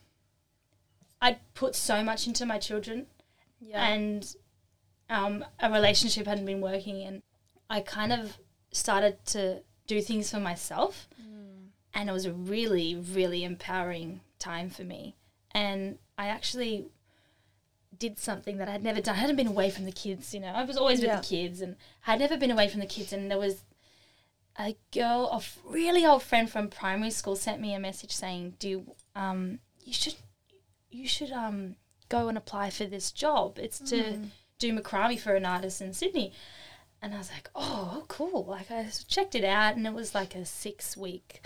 I 1.21 1.38
put 1.56 1.76
so 1.76 2.04
much 2.04 2.28
into 2.28 2.45
my 2.45 2.60
children, 2.60 3.08
Yeah. 3.60 3.84
and 3.86 4.36
um, 5.10 5.43
a 5.60 5.71
relationship 5.71 6.28
hadn't 6.28 6.45
been 6.45 6.62
working, 6.62 7.02
and 7.04 7.24
I 7.69 7.82
kind 7.82 8.13
of 8.13 8.38
started 8.71 9.24
to 9.28 9.62
do 9.88 10.02
things 10.02 10.30
for 10.30 10.39
myself, 10.39 11.08
and 11.93 12.10
it 12.10 12.13
was 12.13 12.26
a 12.26 12.34
really, 12.34 12.95
really 12.95 13.43
empowering 13.43 14.19
time 14.38 14.69
for 14.69 14.84
me. 14.84 15.15
And 15.52 15.98
I 16.17 16.28
actually 16.28 16.88
did 17.99 18.17
something 18.19 18.58
that 18.58 18.69
I'd 18.69 18.84
never 18.84 19.01
done. 19.01 19.15
I 19.15 19.19
hadn't 19.19 19.36
been 19.36 19.47
away 19.47 19.69
from 19.69 19.86
the 19.86 19.91
kids, 19.91 20.34
you 20.34 20.39
know. 20.39 20.53
I 20.53 20.63
was 20.63 20.77
always 20.77 21.01
Yeah. 21.01 21.17
with 21.17 21.27
the 21.29 21.36
kids, 21.36 21.62
and 21.62 21.75
I'd 22.08 22.19
never 22.19 22.38
been 22.38 22.51
away 22.51 22.67
from 22.67 22.79
the 22.79 22.86
kids. 22.86 23.12
And 23.13 23.29
there 23.29 23.38
was 23.39 23.63
a 24.58 24.75
girl, 24.91 25.29
a 25.31 25.41
really 25.69 26.05
old 26.05 26.23
friend 26.23 26.49
from 26.49 26.69
primary 26.69 27.12
school, 27.12 27.36
sent 27.36 27.62
me 27.62 27.73
a 27.73 27.79
message 27.79 28.12
saying, 28.12 28.55
"Do 28.60 28.69
you, 28.69 28.95
um, 29.15 29.60
you 29.84 29.93
should, 29.93 30.15
you 30.89 31.08
should 31.08 31.31
um." 31.31 31.75
go 32.08 32.27
and 32.27 32.38
apply 32.38 32.69
for 32.69 32.86
this 32.86 33.12
job. 33.12 33.58
It's 33.58 33.79
to 33.79 34.19
do 34.60 34.79
macrame 34.79 35.19
for 35.19 35.34
an 35.34 35.43
artist 35.43 35.81
in 35.81 35.91
Sydney. 35.91 36.34
And 37.01 37.15
I 37.15 37.17
was 37.17 37.31
like, 37.31 37.49
oh, 37.55 38.05
cool. 38.08 38.45
Like 38.45 38.69
I 38.69 38.88
checked 39.08 39.34
it 39.34 39.43
out 39.43 39.75
and 39.75 39.88
it 39.88 39.93
was 39.93 40.13
like 40.13 40.36
a 40.36 40.45
six 40.45 40.95
week 40.95 41.43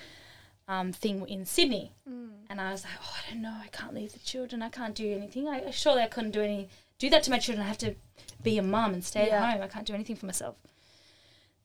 um, 0.69 0.93
thing 0.93 1.27
in 1.27 1.45
Sydney. 1.45 1.91
And 2.05 2.59
I 2.61 2.71
was 2.71 2.83
like, 2.83 2.93
oh, 3.03 3.15
I 3.27 3.33
don't 3.33 3.41
know. 3.41 3.57
I 3.61 3.67
can't 3.67 3.93
leave 3.93 4.13
the 4.13 4.19
children. 4.19 4.61
I 4.61 4.69
can't 4.69 4.95
do 4.95 5.13
anything. 5.13 5.47
I 5.47 5.69
surely 5.71 6.01
I 6.01 6.07
couldn't 6.07 6.31
do 6.31 6.41
any 6.41 6.69
do 6.97 7.09
that 7.09 7.23
to 7.23 7.31
my 7.31 7.39
children. 7.39 7.63
I 7.65 7.67
have 7.67 7.77
to 7.79 7.95
be 8.41 8.57
a 8.57 8.63
mum 8.63 8.93
and 8.93 9.03
stay 9.03 9.27
Yeah. 9.27 9.43
at 9.43 9.53
home. 9.53 9.61
I 9.63 9.67
can't 9.67 9.85
do 9.85 9.93
anything 9.93 10.15
for 10.15 10.25
myself. 10.25 10.55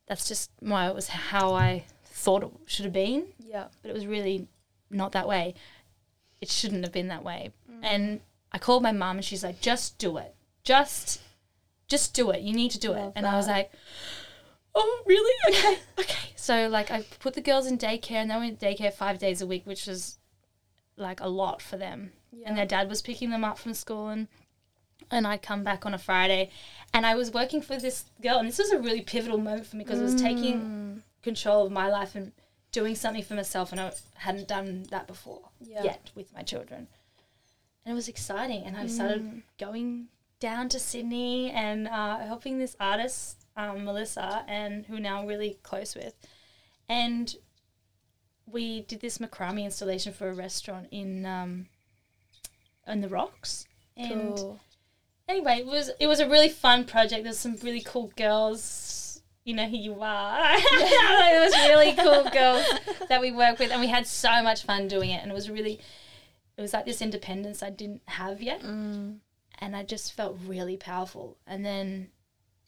That's 0.07 0.27
just 0.29 0.51
my 0.61 0.89
it 0.89 0.95
was 0.95 1.09
how 1.09 1.55
I 1.55 1.85
thought 2.05 2.43
it 2.45 2.51
should 2.67 2.85
have 2.85 2.93
been 2.95 3.27
Yeah. 3.39 3.67
but 3.83 3.91
it 3.91 3.95
was 3.95 4.07
really 4.07 4.49
not 4.91 5.13
that 5.13 5.27
way. 5.29 5.55
It 6.41 6.51
shouldn't 6.51 6.85
have 6.85 6.93
been 6.93 7.09
that 7.09 7.25
way. 7.25 7.53
And 7.83 8.21
I 8.53 8.59
called 8.59 8.83
my 8.83 8.93
mum 8.93 9.17
and 9.17 9.25
she's 9.25 9.43
like, 9.45 9.61
just 9.61 9.99
do 9.99 10.17
it. 10.19 10.35
Just 10.63 11.21
just 11.89 12.15
do 12.15 12.31
it. 12.31 12.41
You 12.41 12.55
need 12.55 12.71
to 12.73 12.79
do 12.79 12.93
it. 12.93 12.97
Love 13.01 13.13
And 13.17 13.27
I 13.27 13.37
was 13.37 13.47
like, 13.49 13.71
Oh, 14.75 15.03
really? 15.07 15.35
Okay. 15.57 15.79
okay. 15.99 16.15
So 16.37 16.69
like 16.69 16.91
I 16.91 17.03
put 17.21 17.35
the 17.35 17.41
girls 17.41 17.67
in 17.67 17.79
daycare 17.79 18.13
and 18.23 18.31
they 18.31 18.37
were 18.37 18.45
in 18.45 18.57
daycare 18.57 18.93
five 18.93 19.19
days 19.19 19.41
a 19.41 19.47
week, 19.47 19.67
which 19.67 19.87
was 19.87 20.19
like 20.97 21.21
a 21.21 21.29
lot 21.29 21.63
for 21.63 21.77
them. 21.77 22.13
And 22.45 22.57
their 22.59 22.67
dad 22.67 22.89
was 22.89 23.01
picking 23.01 23.31
them 23.31 23.45
up 23.45 23.59
from 23.59 23.75
school 23.75 24.09
and 24.09 24.29
and 25.11 25.27
I'd 25.27 25.43
come 25.43 25.63
back 25.63 25.85
on 25.87 25.93
a 25.95 25.99
Friday 25.99 26.51
and 26.95 27.05
I 27.05 27.15
was 27.15 27.31
working 27.31 27.61
for 27.61 27.77
this 27.77 28.05
girl 28.23 28.39
and 28.39 28.49
this 28.49 28.59
was 28.59 28.71
a 28.73 28.79
really 28.79 29.03
pivotal 29.03 29.37
moment 29.39 29.67
for 29.67 29.77
me 29.77 29.85
because 29.85 30.01
it 30.01 30.05
was 30.05 30.15
taking 30.15 31.03
control 31.23 31.67
of 31.67 31.73
my 31.73 31.89
life 31.89 32.15
and 32.15 32.33
doing 32.73 32.95
something 32.95 33.23
for 33.23 33.35
myself 33.35 33.71
and 33.71 33.81
I 33.81 33.93
hadn't 34.17 34.49
done 34.49 34.85
that 34.91 35.07
before 35.07 35.43
Yeah. 35.61 35.85
yet 35.85 36.11
with 36.15 36.33
my 36.35 36.43
children. 36.43 36.89
And 37.85 37.93
it 37.93 37.95
was 37.95 38.09
exciting 38.09 38.65
and 38.65 38.77
I 38.77 38.87
started 38.87 39.43
going 39.59 40.09
down 40.41 40.69
to 40.71 40.79
Sydney 40.81 41.51
and 41.51 41.87
uh, 41.87 42.19
helping 42.21 42.59
this 42.59 42.75
artist, 42.81 43.44
um, 43.57 43.85
Melissa, 43.85 44.45
and 44.49 44.87
who 44.87 44.95
we're 44.95 45.01
now 45.01 45.27
really 45.27 45.59
close 45.63 45.95
with. 45.95 46.15
And 46.89 47.35
we 48.47 48.83
did 48.83 49.01
this 49.01 49.19
macrame 49.19 49.63
installation 49.63 50.13
for 50.13 50.29
a 50.29 50.35
restaurant 50.35 50.89
in 50.91 51.25
um, 51.27 51.67
in 52.87 53.01
the 53.01 53.09
rocks. 53.09 53.67
And 53.97 54.37
Cool. 54.37 54.61
anyway, 55.29 55.59
it 55.61 55.67
was 55.67 55.91
it 56.01 56.07
was 56.07 56.21
a 56.21 56.29
really 56.29 56.49
fun 56.49 56.85
project. 56.85 57.25
There's 57.25 57.39
some 57.39 57.57
really 57.63 57.81
cool 57.83 58.13
girls. 58.17 59.23
You 59.45 59.55
know 59.55 59.67
who 59.69 59.77
you 59.77 59.97
are. 60.01 60.39
it 60.57 61.45
was 61.45 61.69
really 61.69 61.93
cool 61.95 62.25
girls 62.31 62.65
that 63.11 63.21
we 63.21 63.31
worked 63.31 63.59
with, 63.61 63.71
and 63.71 63.81
we 63.81 63.89
had 63.89 64.07
so 64.07 64.43
much 64.43 64.63
fun 64.65 64.89
doing 64.89 65.11
it. 65.11 65.21
And 65.23 65.31
it 65.31 65.35
was 65.35 65.51
really, 65.51 65.81
it 66.57 66.63
was 66.63 66.73
like 66.73 66.87
this 66.87 67.03
independence 67.03 67.63
I 67.63 67.69
didn't 67.71 68.01
have 68.07 68.41
yet, 68.41 68.63
Mm. 68.63 69.19
and 69.59 69.77
I 69.77 69.83
just 69.83 70.15
felt 70.15 70.39
really 70.47 70.79
powerful. 70.79 71.37
And 71.47 71.63
then, 71.63 72.09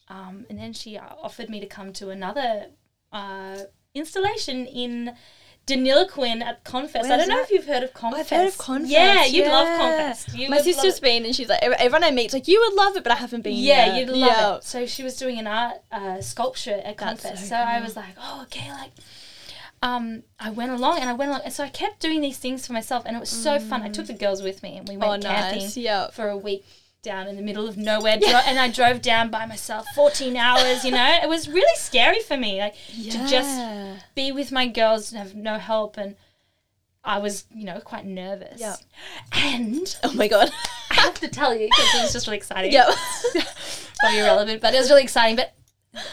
um, 0.09 0.47
and 0.51 0.59
then 0.59 0.73
she 0.73 0.97
uh, 0.97 1.03
offered 1.23 1.49
me 1.49 1.61
to 1.61 1.67
come 1.67 1.93
to 1.95 2.11
another 2.11 2.67
uh, 3.13 3.59
installation 3.95 4.67
in. 4.67 5.15
Deniliquin 5.67 6.43
at 6.43 6.63
Confest. 6.63 7.11
I 7.11 7.17
don't 7.17 7.29
know 7.29 7.39
that? 7.39 7.47
if 7.47 7.51
you've 7.51 7.67
heard 7.67 7.83
of 7.83 7.93
Confest. 7.93 8.33
I've 8.33 8.39
heard 8.39 8.47
of 8.47 8.57
Confest. 8.57 8.89
Yeah, 8.93 9.25
you'd 9.25 9.49
love. 9.49 9.67
Confest. 9.67 10.33
You 10.33 10.49
My 10.49 10.59
sister's 10.59 11.01
been, 11.01 11.25
and 11.25 11.35
she's 11.35 11.49
like, 11.49 11.61
everyone 11.61 12.05
I 12.05 12.13
meet's 12.13 12.33
like, 12.33 12.47
you 12.47 12.61
would 12.61 12.75
love 12.81 12.97
it, 12.97 13.03
but 13.03 13.11
I 13.11 13.17
haven't 13.17 13.41
been. 13.43 13.57
Yeah, 13.57 13.87
yet." 13.87 13.99
you'd 13.99 14.09
love 14.11 14.19
Yeah. 14.31 14.57
it. 14.59 14.63
So 14.63 14.87
she 14.87 15.03
was 15.03 15.17
doing 15.17 15.41
an 15.41 15.49
art 15.49 15.79
uh, 15.91 16.21
sculpture 16.21 16.81
at 16.85 16.97
Confest. 16.97 17.43
so 17.43 17.49
So, 17.49 17.57
I 17.57 17.81
was 17.81 17.97
like, 17.97 18.15
oh, 18.17 18.43
okay, 18.45 18.71
like, 18.71 18.93
um, 19.83 20.23
I 20.39 20.51
went 20.51 20.71
along 20.71 21.01
and 21.01 21.11
I 21.11 21.15
went 21.15 21.31
along, 21.31 21.41
and 21.45 21.53
so 21.53 21.65
I 21.65 21.69
kept 21.69 21.99
doing 21.99 22.21
these 22.21 22.39
things 22.39 22.65
for 22.65 22.73
myself, 22.73 23.03
and 23.05 23.17
it 23.17 23.19
was 23.19 23.29
so 23.31 23.59
fun. 23.59 23.83
I 23.83 23.89
took 23.89 24.07
the 24.07 24.15
girls 24.15 24.43
with 24.45 24.63
me, 24.63 24.77
and 24.77 24.89
we 24.89 24.97
went 24.97 25.25
Oh, 25.25 25.29
camping 25.29 25.63
nice. 25.63 25.77
Yeah. 25.77 26.11
for 26.11 26.29
a 26.29 26.37
week 26.37 26.65
down 27.03 27.29
in 27.29 27.37
the 27.37 27.43
middle 27.43 27.69
of 27.69 27.77
nowhere, 27.77 28.19
dro- 28.19 28.41
and 28.47 28.59
I 28.59 28.69
drove 28.71 29.01
down 29.01 29.31
by 29.31 29.47
myself, 29.47 29.87
fourteen 29.95 30.37
hours. 30.37 30.85
You 30.85 30.91
know, 30.93 31.19
it 31.23 31.29
was 31.29 31.49
really 31.49 31.77
scary 31.77 32.21
for 32.21 32.37
me, 32.37 32.59
like 32.61 32.75
to 33.11 33.27
just 33.29 33.61
be 34.15 34.33
with 34.33 34.51
my 34.53 34.67
girls 34.67 35.13
and 35.13 35.19
have 35.21 35.35
no 35.35 35.59
help 35.59 35.97
and. 35.97 36.17
I 37.09 37.19
was, 37.19 37.45
you 37.55 37.65
know, 37.65 37.79
quite 37.79 38.05
nervous. 38.05 38.61
Yeah. 38.61 38.75
And 39.31 39.97
Oh 40.03 40.13
my 40.15 40.27
god. 40.27 40.51
I 40.91 40.95
have 40.95 41.15
to 41.21 41.29
tell 41.29 41.55
you 41.55 41.69
because 41.69 41.95
it 41.95 42.03
was 42.03 42.13
just 42.13 42.27
really 42.27 42.39
exciting 42.39 42.73
yeah 42.73 42.91
probably 44.01 44.19
irrelevant, 44.19 44.61
but 44.61 44.75
it 44.75 44.79
was 44.79 44.91
really 44.91 45.05
exciting. 45.05 45.37
But 45.37 45.55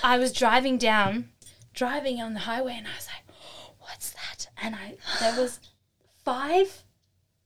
I 0.03 0.19
was 0.19 0.31
driving 0.31 0.77
down, 0.77 1.29
driving 1.73 2.21
on 2.21 2.35
the 2.35 2.41
highway, 2.41 2.75
and 2.77 2.85
I 2.85 2.91
was 2.95 3.07
like, 3.07 3.35
"What's 3.79 4.11
that?" 4.11 4.49
And 4.61 4.75
I 4.75 4.93
there 5.19 5.35
was 5.41 5.59
five 6.23 6.83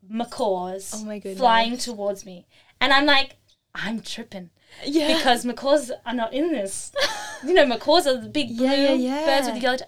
macaws 0.08 0.91
Oh 0.93 1.06
my 1.06 1.19
goodness. 1.19 1.39
flying 1.39 1.78
towards 1.78 2.26
me, 2.26 2.47
and 2.82 2.94
I'm 2.94 3.06
like, 3.06 3.36
"I'm 3.76 4.02
tripping." 4.02 4.50
yeah. 4.86 5.18
Because 5.18 5.46
macaws 5.46 5.92
are 6.06 6.13
not 6.13 6.34
in 6.34 6.52
this. 6.52 6.92
You 7.46 7.54
know, 7.54 7.66
macaws 7.66 8.06
are 8.08 8.20
the 8.22 8.30
big 8.30 8.50
blue 8.58 8.66
Yeah, 8.68 8.94
yeah, 8.94 9.26
birds 9.26 9.48
with 9.48 9.56
the 9.56 9.62
yellow. 9.62 9.78
T- 9.78 9.86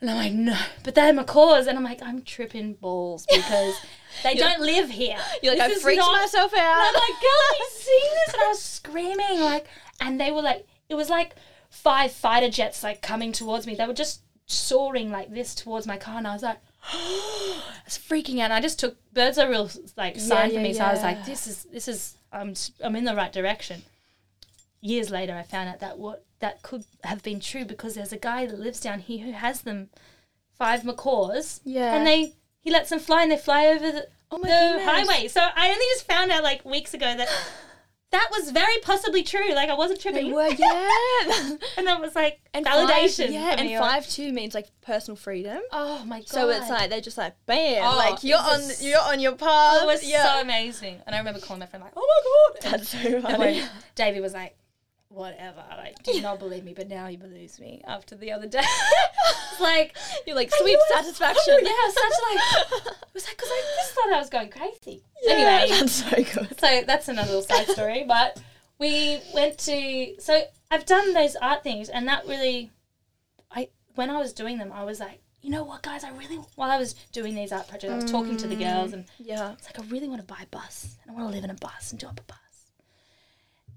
and 0.00 0.10
I'm 0.10 0.16
like, 0.16 0.32
no, 0.32 0.56
but 0.84 0.94
they're 0.94 1.12
macaws, 1.12 1.66
and 1.66 1.78
I'm 1.78 1.84
like, 1.84 2.02
I'm 2.02 2.22
tripping 2.22 2.74
balls 2.74 3.24
because 3.32 3.74
they 4.22 4.34
don't 4.34 4.60
live 4.60 4.90
here. 4.90 5.16
You're 5.42 5.56
like, 5.56 5.68
This 5.70 5.78
I 5.78 5.82
freaked 5.82 5.98
not- 6.00 6.12
myself 6.12 6.52
and 6.52 6.60
out. 6.60 6.76
I'm 6.88 6.94
like, 6.94 7.20
girl, 7.20 7.42
have 7.48 7.58
you 7.58 7.68
seen 7.72 8.10
this? 8.26 8.34
And 8.34 8.42
I 8.42 8.48
was 8.48 8.62
screaming, 8.62 9.40
like, 9.40 9.66
and 10.00 10.20
they 10.20 10.30
were 10.32 10.42
like, 10.42 10.66
it 10.90 10.94
was 10.96 11.08
like 11.08 11.34
five 11.70 12.12
fighter 12.12 12.50
jets, 12.50 12.82
like, 12.82 13.00
coming 13.00 13.32
towards 13.32 13.66
me. 13.66 13.74
They 13.74 13.86
were 13.86 13.94
just 13.94 14.20
soaring 14.46 15.10
like 15.10 15.32
this 15.32 15.54
towards 15.54 15.86
my 15.86 15.96
car, 15.96 16.18
and 16.18 16.26
I 16.26 16.34
was 16.34 16.42
like, 16.42 16.58
I 16.92 17.62
was 17.84 17.98
freaking 17.98 18.36
out. 18.40 18.44
And 18.46 18.52
I 18.52 18.60
just 18.60 18.78
took 18.78 18.96
birds 19.14 19.38
are 19.38 19.48
real 19.48 19.70
like 19.96 20.18
sign 20.20 20.50
Yeah, 20.50 20.56
for 20.58 20.62
me, 20.62 20.72
yeah, 20.72 20.78
so 20.78 20.84
I 20.84 20.92
was 20.92 21.02
like, 21.02 21.24
this 21.24 21.46
is 21.46 21.64
this 21.72 21.88
is 21.88 22.15
I'm 22.32 22.54
I'm 22.82 22.96
in 22.96 23.04
the 23.04 23.14
right 23.14 23.32
direction. 23.32 23.82
Years 24.80 25.10
later, 25.10 25.34
I 25.34 25.42
found 25.42 25.68
out 25.68 25.80
that 25.80 25.98
what 25.98 26.24
that 26.40 26.62
could 26.62 26.84
have 27.02 27.22
been 27.22 27.40
true 27.40 27.64
because 27.64 27.94
there's 27.94 28.12
a 28.12 28.18
guy 28.18 28.46
that 28.46 28.58
lives 28.58 28.80
down 28.80 29.00
here 29.00 29.24
who 29.24 29.32
has 29.32 29.62
them, 29.62 29.88
five 30.58 30.84
macaws, 30.84 31.60
Yeah. 31.64 31.96
and 31.96 32.06
they 32.06 32.34
he 32.60 32.70
lets 32.70 32.90
them 32.90 32.98
fly 33.00 33.22
and 33.22 33.32
they 33.32 33.38
fly 33.38 33.66
over 33.66 33.90
the 33.90 34.08
Oh 34.30 34.38
my 34.38 34.48
the 34.48 34.54
goodness. 34.54 34.84
highway. 35.08 35.28
So 35.28 35.40
I 35.40 35.68
only 35.70 35.84
just 35.94 36.06
found 36.06 36.30
out 36.30 36.42
like 36.42 36.64
weeks 36.64 36.94
ago 36.94 37.16
that 37.16 37.28
that 38.12 38.28
was 38.30 38.50
very 38.50 38.78
possibly 38.82 39.22
true. 39.22 39.52
Like 39.54 39.68
I 39.68 39.74
wasn't 39.74 40.00
tripping. 40.00 40.28
They 40.28 40.32
were, 40.32 40.48
yeah. 40.48 41.56
and 41.76 41.86
that 41.86 42.00
was 42.00 42.14
like 42.14 42.40
and 42.54 42.64
validation. 42.64 43.24
Five, 43.26 43.32
yeah, 43.32 43.54
and 43.58 43.78
five 43.78 44.08
two 44.08 44.32
means 44.32 44.54
like 44.54 44.68
personal 44.80 45.16
freedom. 45.16 45.60
Oh 45.72 46.04
my 46.04 46.20
god! 46.20 46.28
So 46.28 46.48
it's 46.50 46.70
like 46.70 46.90
they're 46.90 47.00
just 47.00 47.18
like 47.18 47.34
bam, 47.46 47.84
Oh, 47.84 47.96
like 47.96 48.22
you're 48.22 48.38
on 48.38 48.60
you're 48.80 49.00
on 49.00 49.20
your 49.20 49.32
path. 49.34 49.82
it 49.82 49.86
was 49.86 50.08
yeah. 50.08 50.34
so 50.34 50.40
amazing. 50.40 51.00
And 51.06 51.14
I 51.14 51.18
remember 51.18 51.40
calling 51.40 51.60
my 51.60 51.66
friend 51.66 51.84
like, 51.84 51.94
"Oh 51.96 52.52
my 52.62 52.70
god!" 52.70 52.72
That's 52.72 52.88
so 52.88 53.20
funny. 53.20 53.62
Davey 53.96 54.20
was 54.20 54.34
like, 54.34 54.56
"Whatever," 55.16 55.64
like 55.76 56.02
did 56.02 56.22
not 56.22 56.38
believe 56.38 56.62
me, 56.64 56.74
but 56.74 56.88
now 56.88 57.06
he 57.06 57.16
believes 57.16 57.58
me. 57.58 57.82
After 57.86 58.14
the 58.14 58.32
other 58.32 58.46
day, 58.46 58.62
it's 59.52 59.60
like 59.60 59.96
You're 60.26 60.36
like 60.36 60.50
sweet 60.52 60.78
satisfaction. 60.88 61.58
yeah, 61.62 61.88
such 61.88 62.12
like 62.30 62.38
it 62.38 62.96
was 63.14 63.24
like 63.26 63.36
because 63.36 63.50
I 63.50 63.62
just 63.76 63.92
thought 63.94 64.12
I 64.12 64.18
was 64.18 64.30
going 64.30 64.50
crazy. 64.50 65.02
Yeah, 65.22 65.32
Anyway, 65.32 65.78
that's 65.80 65.92
so 65.92 66.10
good. 66.40 66.60
so 66.60 66.82
that's 66.86 67.08
another 67.08 67.28
little 67.28 67.42
side 67.42 67.66
story. 67.68 68.04
But 68.06 68.40
we 68.78 69.20
went 69.34 69.58
to 69.60 70.14
so 70.20 70.42
I've 70.70 70.84
done 70.86 71.14
those 71.14 71.36
art 71.36 71.62
things, 71.62 71.88
and 71.88 72.06
that 72.08 72.26
really, 72.26 72.70
I 73.50 73.68
when 73.94 74.10
I 74.10 74.18
was 74.18 74.32
doing 74.32 74.58
them, 74.58 74.70
I 74.72 74.84
was 74.84 75.00
like, 75.00 75.20
you 75.40 75.50
know 75.50 75.64
what, 75.64 75.82
guys, 75.82 76.04
I 76.04 76.10
really 76.10 76.36
while 76.56 76.70
I 76.70 76.76
was 76.78 76.94
doing 77.12 77.34
these 77.34 77.52
art 77.52 77.68
projects, 77.68 77.92
I 77.92 77.96
was 77.96 78.10
talking 78.10 78.36
to 78.38 78.46
the 78.48 78.56
mm, 78.56 78.60
girls, 78.60 78.92
and 78.92 79.04
Yeah. 79.18 79.52
it's 79.52 79.66
like 79.66 79.78
I 79.78 79.82
really 79.90 80.08
want 80.08 80.20
to 80.20 80.26
buy 80.26 80.40
a 80.42 80.46
bus, 80.46 80.96
and 81.02 81.10
I 81.10 81.14
want 81.14 81.28
to 81.30 81.34
live 81.34 81.44
in 81.44 81.50
a 81.50 81.54
bus 81.54 81.92
and 81.92 82.00
do 82.00 82.06
up 82.08 82.18
a 82.20 82.22
bus. 82.24 82.38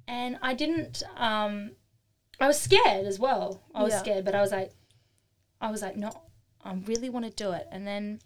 And 0.10 0.40
I 0.42 0.54
didn't. 0.56 1.04
Um, 1.16 1.72
I 2.40 2.48
was 2.48 2.60
scared 2.60 3.06
as 3.06 3.20
well. 3.20 3.62
I 3.76 3.84
was 3.84 3.94
Yeah. 3.94 4.00
scared, 4.00 4.26
but 4.26 4.34
I 4.34 4.42
was 4.42 4.52
like, 4.52 4.72
I 5.62 5.70
was 5.70 5.82
like, 5.82 5.96
no, 5.96 6.10
I 6.64 6.74
really 6.74 7.10
want 7.10 7.26
to 7.26 7.32
do 7.32 7.52
it. 7.52 7.68
And 7.72 7.86
then 7.86 8.20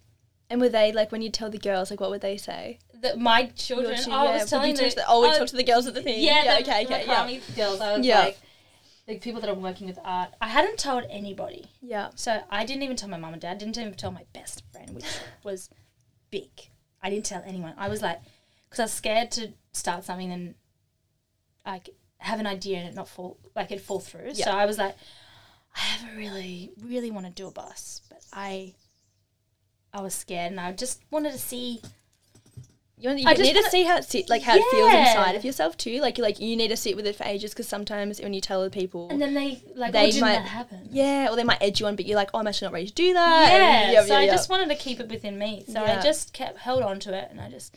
And 0.49 0.61
were 0.61 0.69
they 0.69 0.91
like 0.91 1.11
when 1.11 1.21
you 1.21 1.29
tell 1.29 1.49
the 1.49 1.57
girls 1.57 1.89
like 1.91 1.99
what 1.99 2.09
would 2.09 2.21
they 2.21 2.37
say? 2.37 2.79
the, 2.93 3.17
my 3.17 3.47
children, 3.47 3.97
Your 3.97 4.15
oh, 4.15 4.27
I 4.27 4.33
was 4.37 4.49
telling 4.49 4.75
them, 4.75 4.89
the, 4.95 5.03
oh, 5.07 5.21
we 5.21 5.27
oh, 5.27 5.37
talked 5.37 5.49
to 5.49 5.57
the 5.57 5.63
girls 5.63 5.87
at 5.87 5.93
the 5.93 6.01
thing. 6.01 6.23
yeah, 6.23 6.43
yeah 6.45 6.55
the, 6.55 6.61
okay, 6.61 6.85
okay, 6.85 7.05
yeah, 7.05 7.39
girls. 7.55 7.81
I 7.81 7.97
was 7.97 8.05
Yeah. 8.05 8.19
like, 8.21 8.37
the 9.07 9.17
people 9.19 9.41
that 9.41 9.49
I'm 9.49 9.61
working 9.61 9.87
with 9.87 9.99
art. 10.05 10.29
I 10.39 10.47
hadn't 10.47 10.77
told 10.79 11.03
anybody, 11.09 11.65
yeah. 11.81 12.11
so 12.15 12.41
I 12.49 12.63
didn't 12.65 12.83
even 12.83 12.95
tell 12.95 13.09
my 13.09 13.17
mum 13.17 13.33
and 13.33 13.41
dad. 13.41 13.57
Didn't 13.57 13.77
even 13.77 13.93
tell 13.95 14.11
my 14.11 14.25
best 14.31 14.63
friend, 14.71 14.91
which 14.95 15.05
was 15.43 15.69
big. 16.31 16.49
I 17.01 17.09
didn't 17.09 17.25
tell 17.25 17.43
anyone. 17.45 17.73
I 17.77 17.89
was 17.89 18.01
like, 18.01 18.21
because 18.69 18.79
I 18.79 18.83
was 18.83 18.93
scared 18.93 19.31
to 19.31 19.51
start 19.73 20.05
something 20.05 20.31
and 20.31 20.55
like 21.65 21.89
have 22.17 22.39
an 22.39 22.47
idea 22.47 22.77
and 22.77 22.87
it 22.87 22.95
not 22.95 23.07
fall 23.07 23.37
like 23.55 23.71
it 23.71 23.81
fall 23.81 23.99
through. 23.99 24.33
So 24.35 24.51
I 24.51 24.65
was 24.65 24.77
like, 24.77 24.95
I 25.75 25.79
have 25.79 26.13
a 26.13 26.17
really, 26.17 26.71
really 26.83 27.11
want 27.11 27.25
to 27.25 27.31
do 27.31 27.47
a 27.47 27.51
bus, 27.51 28.01
but 28.09 28.19
I, 28.31 28.73
I 29.93 30.01
was 30.01 30.13
scared 30.13 30.51
and 30.51 30.59
I 30.59 30.71
just 30.71 31.01
wanted 31.11 31.31
to 31.33 31.39
see 31.39 31.81
You, 32.97 33.09
want, 33.09 33.19
you 33.19 33.27
I 33.27 33.33
just 33.33 33.43
need 33.53 33.61
to 33.61 33.69
see 33.69 33.83
how 33.83 33.97
it 33.97 34.05
sit, 34.05 34.29
like 34.29 34.41
how 34.43 34.55
it 34.55 34.63
feels 34.71 34.93
inside 34.93 35.35
of 35.35 35.43
yourself 35.43 35.75
too. 35.75 35.99
Like 35.99 36.17
you 36.17 36.23
like 36.23 36.39
you 36.39 36.55
need 36.55 36.69
to 36.69 36.77
sit 36.77 36.95
with 36.95 37.05
it 37.05 37.15
for 37.15 37.25
ages 37.25 37.51
because 37.51 37.67
sometimes 37.67 38.21
when 38.21 38.33
you 38.33 38.39
tell 38.41 38.61
other 38.61 38.69
people, 38.69 39.09
And 39.09 39.21
then 39.21 39.33
they 39.33 39.61
like, 39.75 39.91
They 39.91 40.07
didn't 40.11 40.21
might- 40.21 40.35
that 40.35 40.45
happen? 40.47 40.87
yeah, 40.91 41.27
or 41.29 41.35
they 41.35 41.43
might 41.43 41.61
edge 41.61 41.79
you 41.81 41.87
on, 41.87 41.95
but 41.97 42.05
you're 42.05 42.15
like, 42.15 42.29
oh, 42.33 42.39
I'm 42.39 42.47
actually 42.47 42.67
not 42.67 42.73
ready 42.73 42.87
to 42.87 42.93
do 42.93 43.13
that. 43.13 43.49
Yeah. 43.91 43.99
and 43.99 44.07
so 44.07 44.15
I 44.15 44.27
just 44.27 44.49
wanted 44.49 44.69
to 44.69 44.75
keep 44.75 44.99
it 45.01 45.09
within 45.09 45.37
me. 45.37 45.65
So 45.67 45.83
Yeah. 45.83 45.99
I 45.99 46.01
just 46.03 46.31
kept 46.33 46.59
held 46.59 46.83
on 46.83 46.99
to 47.01 47.13
it, 47.13 47.27
and 47.31 47.41
I 47.41 47.49
just 47.49 47.75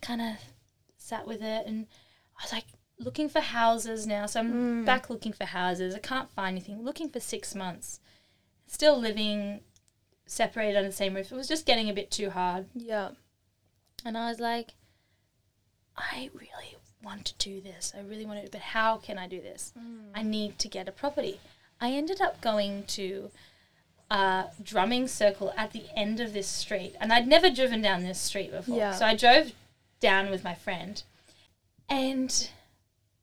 kind 0.00 0.20
of 0.20 0.36
sat 0.98 1.26
with 1.26 1.42
it, 1.42 1.66
and 1.66 1.86
I 2.38 2.44
was 2.44 2.52
like 2.52 2.64
looking 3.00 3.28
for 3.28 3.40
houses 3.40 4.06
now. 4.06 4.26
So 4.26 4.40
I'm 4.40 4.82
Mm. 4.82 4.84
back 4.86 5.08
looking 5.10 5.32
for 5.32 5.44
houses. 5.46 5.94
I 5.94 5.98
can't 5.98 6.30
find 6.30 6.56
anything. 6.56 6.82
Looking 6.84 7.08
for 7.08 7.18
six 7.20 7.54
months, 7.54 7.98
still 8.66 8.96
living 8.98 9.62
separated 10.26 10.76
under 10.76 10.90
the 10.90 10.94
same 10.96 11.14
roof. 11.14 11.32
It 11.32 11.36
was 11.36 11.48
just 11.48 11.66
getting 11.66 11.88
a 11.90 11.92
bit 11.94 12.10
too 12.10 12.30
hard, 12.30 12.66
Yeah. 12.74 13.10
and 14.04 14.16
I 14.16 14.28
was 14.30 14.38
like, 14.38 14.74
I 15.96 16.30
really 16.32 16.76
want 17.02 17.24
to 17.26 17.34
do 17.38 17.60
this. 17.60 17.92
I 17.96 18.00
really 18.00 18.26
want 18.26 18.44
to, 18.44 18.50
but 18.50 18.60
how 18.60 18.98
can 18.98 19.18
I 19.18 19.26
do 19.26 19.40
this? 19.40 19.72
I 20.14 20.22
need 20.22 20.58
to 20.60 20.68
get 20.68 20.88
a 20.88 20.92
property. 20.92 21.40
I 21.80 21.92
ended 21.92 22.20
up 22.20 22.40
going 22.40 22.84
to 22.88 23.30
a 24.10 24.46
drumming 24.62 25.08
circle 25.08 25.52
at 25.56 25.72
the 25.72 25.84
end 25.96 26.20
of 26.20 26.32
this 26.32 26.46
street, 26.48 26.94
and 27.00 27.12
I'd 27.12 27.26
never 27.26 27.48
driven 27.50 27.80
down 27.80 28.02
this 28.04 28.20
street 28.20 28.50
before. 28.50 28.76
Yeah. 28.76 28.92
So 28.92 29.04
I 29.06 29.16
drove 29.16 29.52
down 30.00 30.30
with 30.30 30.44
my 30.44 30.54
friend, 30.54 31.02
and 31.88 32.50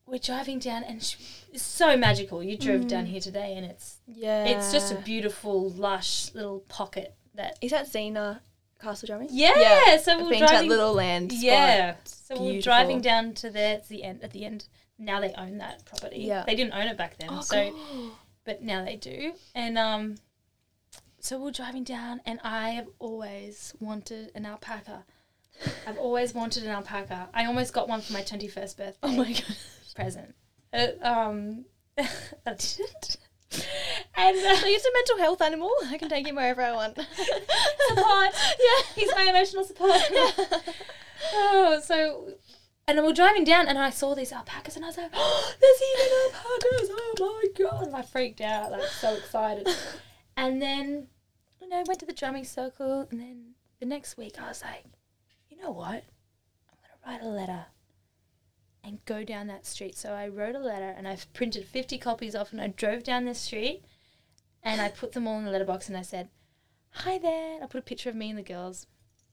we're 0.07 0.17
driving 0.19 0.57
down, 0.59 0.83
and 0.83 0.97
it's 0.97 1.61
so 1.61 1.95
magical. 1.97 2.41
You 2.41 2.57
drove 2.57 2.87
down 2.87 3.05
here 3.07 3.19
today, 3.21 3.53
and 3.55 3.65
it's 3.65 3.97
Yeah. 4.07 4.45
it's 4.45 4.71
just 4.71 4.91
a 4.91 4.95
beautiful, 4.95 5.69
lush 5.69 6.33
little 6.33 6.61
pocket 6.61 7.13
that. 7.35 7.57
Is 7.61 7.71
that 7.71 7.87
Zena 7.87 8.41
Castle 8.81 9.05
Drumming? 9.07 9.29
Yeah, 9.31 9.97
so 9.97 10.13
I've 10.13 10.21
we're 10.25 10.37
driving. 10.39 10.47
that 10.47 10.65
little 10.65 10.93
land. 10.93 11.31
spot. 11.31 11.43
Yeah. 11.43 11.95
So 12.05 12.41
we're 12.41 12.61
driving 12.61 13.01
down 13.01 13.33
to 13.35 13.49
there. 13.49 13.75
It's 13.75 13.87
the 13.89 14.03
end. 14.03 14.23
At 14.23 14.31
the 14.31 14.45
end, 14.45 14.65
now 14.97 15.19
they 15.19 15.33
own 15.33 15.57
that 15.59 15.85
property. 15.85 16.19
Yeah. 16.21 16.43
They 16.45 16.55
didn't 16.55 16.73
own 16.73 16.87
it 16.87 16.97
back 16.97 17.17
then. 17.17 17.29
Oh, 17.31 17.41
so, 17.41 17.71
cool. 17.71 18.11
but 18.45 18.61
now 18.63 18.83
they 18.85 18.95
do. 18.95 19.33
And 19.55 19.77
um, 19.77 20.15
so 21.19 21.37
we're 21.39 21.51
driving 21.51 21.83
down, 21.83 22.21
and 22.25 22.39
I 22.43 22.69
have 22.71 22.87
always 22.99 23.73
wanted 23.79 24.31
an 24.35 24.45
alpaca. 24.45 25.03
I've 25.87 25.97
always 25.97 26.33
wanted 26.35 26.63
an 26.63 26.69
alpaca. 26.69 27.29
I 27.33 27.45
almost 27.45 27.73
got 27.73 27.87
one 27.89 28.01
for 28.01 28.13
my 28.13 28.21
twenty 28.21 28.47
first 28.47 28.77
birthday 28.77 28.99
Oh 29.01 29.11
my 29.11 29.31
god. 29.33 29.55
Present. 29.97 30.36
Uh, 30.71 30.88
um, 31.01 31.65
I 31.97 32.05
didn't. 32.45 33.17
And 34.15 34.38
uh, 34.38 34.55
So 34.57 34.67
he's 34.67 34.86
a 34.86 34.93
mental 34.93 35.17
health 35.17 35.41
animal. 35.41 35.71
I 35.86 35.97
can 35.97 36.10
take 36.10 36.27
him 36.27 36.36
wherever 36.36 36.62
I 36.62 36.71
want. 36.73 36.97
support. 36.97 38.33
Yeah. 38.67 38.83
He's 38.95 39.12
my 39.15 39.23
emotional 39.29 39.63
support. 39.63 40.01
oh, 41.33 41.81
so 41.83 42.33
and 42.88 43.03
we're 43.03 43.13
driving 43.13 43.43
down 43.43 43.67
and 43.67 43.77
I 43.77 43.89
saw 43.89 44.13
these 44.15 44.31
alpacas 44.31 44.75
and 44.75 44.86
I 44.86 44.89
was 44.89 44.97
like, 44.97 45.12
oh, 45.13 45.53
there's 45.62 45.81
even 45.91 46.12
alpacas. 46.36 46.89
Oh 47.19 47.41
my 47.41 47.69
god. 47.69 47.88
And 47.88 47.95
I 47.95 48.01
freaked 48.03 48.41
out, 48.41 48.71
like 48.71 48.83
so 48.83 49.15
excited. 49.15 49.67
and 50.36 50.62
then 50.62 51.07
you 51.60 51.69
know, 51.69 51.83
went 51.88 51.99
to 52.01 52.05
the 52.05 52.13
drumming 52.13 52.45
circle 52.45 53.07
and 53.10 53.19
then 53.19 53.55
the 53.79 53.86
next 53.88 54.15
week 54.17 54.36
I 54.39 54.47
was 54.49 54.62
like, 54.62 54.86
you 55.49 55.57
know 55.57 55.71
what? 55.71 56.03
I'm 56.69 56.77
gonna 56.83 57.17
write 57.17 57.23
a 57.25 57.29
letter 57.29 57.65
and 58.83 59.03
go 59.05 59.23
down 59.23 59.47
that 59.47 59.65
street. 59.65 59.97
So 59.97 60.13
I 60.13 60.27
wrote 60.27 60.55
a 60.55 60.59
letter 60.59 60.93
and 60.95 61.07
I've 61.07 61.31
printed 61.33 61.65
fifty 61.65 61.97
copies 61.97 62.35
off 62.35 62.51
and 62.51 62.61
I 62.61 62.67
drove 62.67 63.03
down 63.03 63.25
this 63.25 63.39
street 63.39 63.83
and 64.63 64.81
I 64.81 64.89
put 64.89 65.13
them 65.13 65.27
all 65.27 65.39
in 65.39 65.45
the 65.45 65.51
letterbox 65.51 65.87
and 65.87 65.97
I 65.97 66.01
said, 66.01 66.29
Hi 66.91 67.17
there. 67.17 67.61
I 67.61 67.67
put 67.67 67.79
a 67.79 67.83
picture 67.83 68.09
of 68.09 68.15
me 68.15 68.29
and 68.29 68.39
the 68.39 68.43
girls. 68.43 68.87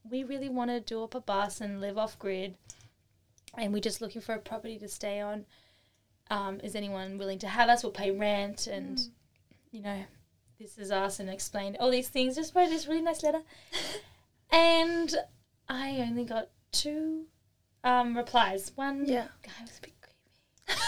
We 0.09 0.23
really 0.23 0.49
want 0.49 0.71
to 0.71 0.81
do 0.81 1.03
up 1.03 1.15
a 1.15 1.21
bus 1.21 1.61
and 1.61 1.81
live 1.81 1.97
off 1.97 2.19
grid. 2.19 2.57
And 3.57 3.73
we're 3.73 3.81
just 3.81 4.01
looking 4.01 4.21
for 4.21 4.35
a 4.35 4.39
property 4.39 4.79
to 4.79 4.89
stay 4.89 5.21
on. 5.21 5.47
Um, 6.31 6.61
is 6.63 6.75
anyone 6.75 7.19
willing 7.19 7.39
to 7.41 7.49
have 7.49 7.69
us? 7.69 7.83
We'll 7.83 7.93
pay 7.93 8.11
rent 8.11 8.67
and, 8.67 9.01
you 9.71 9.81
know, 9.81 10.05
this 10.59 10.79
is 10.79 10.91
us 10.91 11.21
and 11.21 11.29
explained 11.29 11.77
all 11.79 11.91
these 11.91 12.09
things. 12.09 12.37
Just 12.37 12.55
wrote 12.55 12.71
this 12.71 12.87
really 12.87 13.03
nice 13.03 13.23
letter. 13.23 13.43
and 14.51 15.15
I 15.69 16.01
only 16.01 16.25
got 16.25 16.49
two 16.73 17.27
um, 17.85 18.17
replies. 18.17 18.73
One 18.75 19.05
Yeah. 19.07 19.27
guy 19.43 19.53
was 19.63 19.79
a 19.79 19.81
bit 19.83 19.93
creepy. 20.01 20.81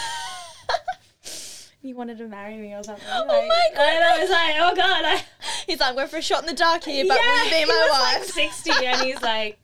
he 1.81 1.93
wanted 1.93 2.17
to 2.17 2.27
marry 2.27 2.55
me 2.57 2.73
or 2.73 2.83
something. 2.83 3.05
Oh 3.11 3.19
like- 3.27 3.47
my 3.47 3.67
god! 3.75 3.81
And 3.95 4.03
I 4.03 4.19
was 4.19 4.29
like, 4.29 4.55
oh 4.59 4.75
god, 4.75 5.05
I, 5.05 5.23
He's 5.67 5.79
like, 5.79 5.89
I'm 5.89 5.95
going 5.95 6.07
for 6.07 6.17
a 6.17 6.21
shot 6.21 6.41
in 6.41 6.47
the 6.47 6.53
dark 6.53 6.83
here, 6.85 7.05
but 7.07 7.17
will 7.19 7.43
you 7.45 7.49
be 7.51 7.65
my 7.65 7.73
was 7.91 8.01
like 8.01 8.19
wife? 8.19 8.27
60 8.63 8.85
and 8.85 9.01
he's 9.01 9.21
like, 9.21 9.59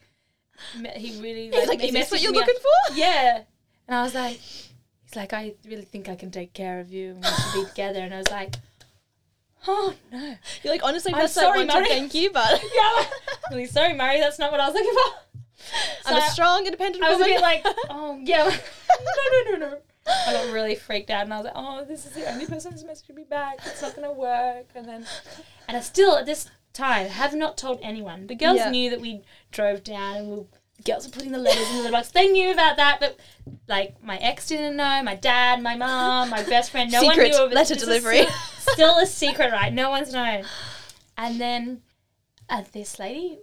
he 0.96 1.22
really 1.22 1.50
He's 1.50 1.68
like, 1.68 1.80
he 1.82 1.88
is 1.88 1.94
this 1.94 2.12
what 2.12 2.22
you're 2.22 2.34
looking 2.34 2.56
up- 2.56 2.62
for? 2.90 2.96
Yeah. 2.96 3.42
And 3.88 3.98
I 3.98 4.04
was 4.04 4.14
like, 4.16 4.38
he's 4.38 5.16
like, 5.16 5.34
I 5.34 5.54
really 5.68 5.84
think 5.86 6.10
I 6.10 6.16
can 6.16 6.30
take 6.32 6.54
care 6.54 6.80
of 6.80 6.92
you 6.92 7.12
and 7.12 7.24
we 7.24 7.30
should 7.30 7.54
be 7.64 7.70
together. 7.70 8.00
And 8.00 8.14
I 8.14 8.18
was 8.18 8.30
like, 8.30 8.56
oh 9.68 9.94
no. 10.12 10.36
You're 10.64 10.74
like, 10.74 10.84
honestly, 10.84 11.14
I'm 11.14 11.20
that's 11.22 11.34
sorry, 11.34 11.60
like 11.66 11.68
Murray. 11.70 11.88
thank 11.88 12.14
you, 12.14 12.32
but 12.32 12.62
Yeah. 12.76 13.06
really 13.52 13.66
sorry, 13.66 13.94
Murray. 13.94 14.20
that's 14.20 14.40
not 14.40 14.52
what 14.52 14.60
I 14.62 14.68
was 14.68 14.76
looking 14.76 14.94
for. 14.94 15.42
I'm 16.06 16.20
So 16.22 16.26
a 16.28 16.30
strong, 16.30 16.66
independent 16.66 17.04
woman. 17.04 17.16
I 17.16 17.18
was 17.18 17.22
a 17.28 17.30
bit 17.32 17.42
like, 17.42 17.66
oh 17.90 18.20
yeah, 18.22 18.44
no, 18.46 19.52
no, 19.52 19.58
no, 19.58 19.70
no. 19.72 19.78
I 20.28 20.34
got 20.34 20.52
really 20.54 20.76
freaked 20.76 21.10
out, 21.10 21.24
and 21.24 21.34
I 21.34 21.38
was 21.38 21.46
like, 21.46 21.54
oh, 21.56 21.86
this 21.86 22.06
is 22.06 22.12
the 22.12 22.30
only 22.32 22.46
person 22.46 22.72
who's 22.74 22.84
messaging 22.84 23.16
me 23.16 23.24
back. 23.24 23.60
It's 23.66 23.82
not 23.82 23.96
gonna 23.96 24.12
work. 24.12 24.66
And 24.76 24.86
then, 24.88 25.06
and 25.68 25.78
I 25.78 25.80
still 25.80 26.18
at 26.18 26.26
this 26.26 26.50
time 26.74 27.08
have 27.08 27.34
not 27.34 27.58
told 27.58 27.80
anyone. 27.82 28.28
The 28.28 28.36
girls 28.36 28.58
Yeah. 28.58 28.70
knew 28.70 28.90
that 28.90 29.00
we 29.00 29.22
drove 29.52 29.84
down, 29.84 30.16
and 30.18 30.28
we 30.30 30.46
the 30.78 30.84
girls 30.92 31.06
were 31.06 31.12
putting 31.12 31.32
the 31.32 31.38
letters 31.38 31.70
in 31.70 31.78
the 31.78 31.84
letterbox. 31.84 32.10
They 32.12 32.28
knew 32.28 32.52
about 32.52 32.78
that, 32.78 33.00
but 33.00 33.18
like 33.68 34.04
my 34.04 34.18
ex 34.18 34.48
didn't 34.48 34.76
know, 34.76 35.02
my 35.04 35.16
dad, 35.16 35.62
my 35.62 35.76
mom, 35.76 36.30
my 36.32 36.44
best 36.44 36.72
friend, 36.72 36.92
no 36.92 37.04
one 37.04 37.14
Secret 37.14 37.30
knew. 37.32 37.38
of 37.46 37.52
it. 37.52 37.56
letter 37.56 37.74
It's 37.76 37.84
a 37.84 37.86
delivery—still 37.86 38.98
a 38.98 39.06
secret, 39.06 39.52
right? 39.52 39.72
No 39.72 39.90
one's 39.92 40.12
known. 40.12 40.44
And 41.18 41.40
then 41.40 41.84
uh, 42.50 42.64
this 42.74 42.98
lady 43.00 43.38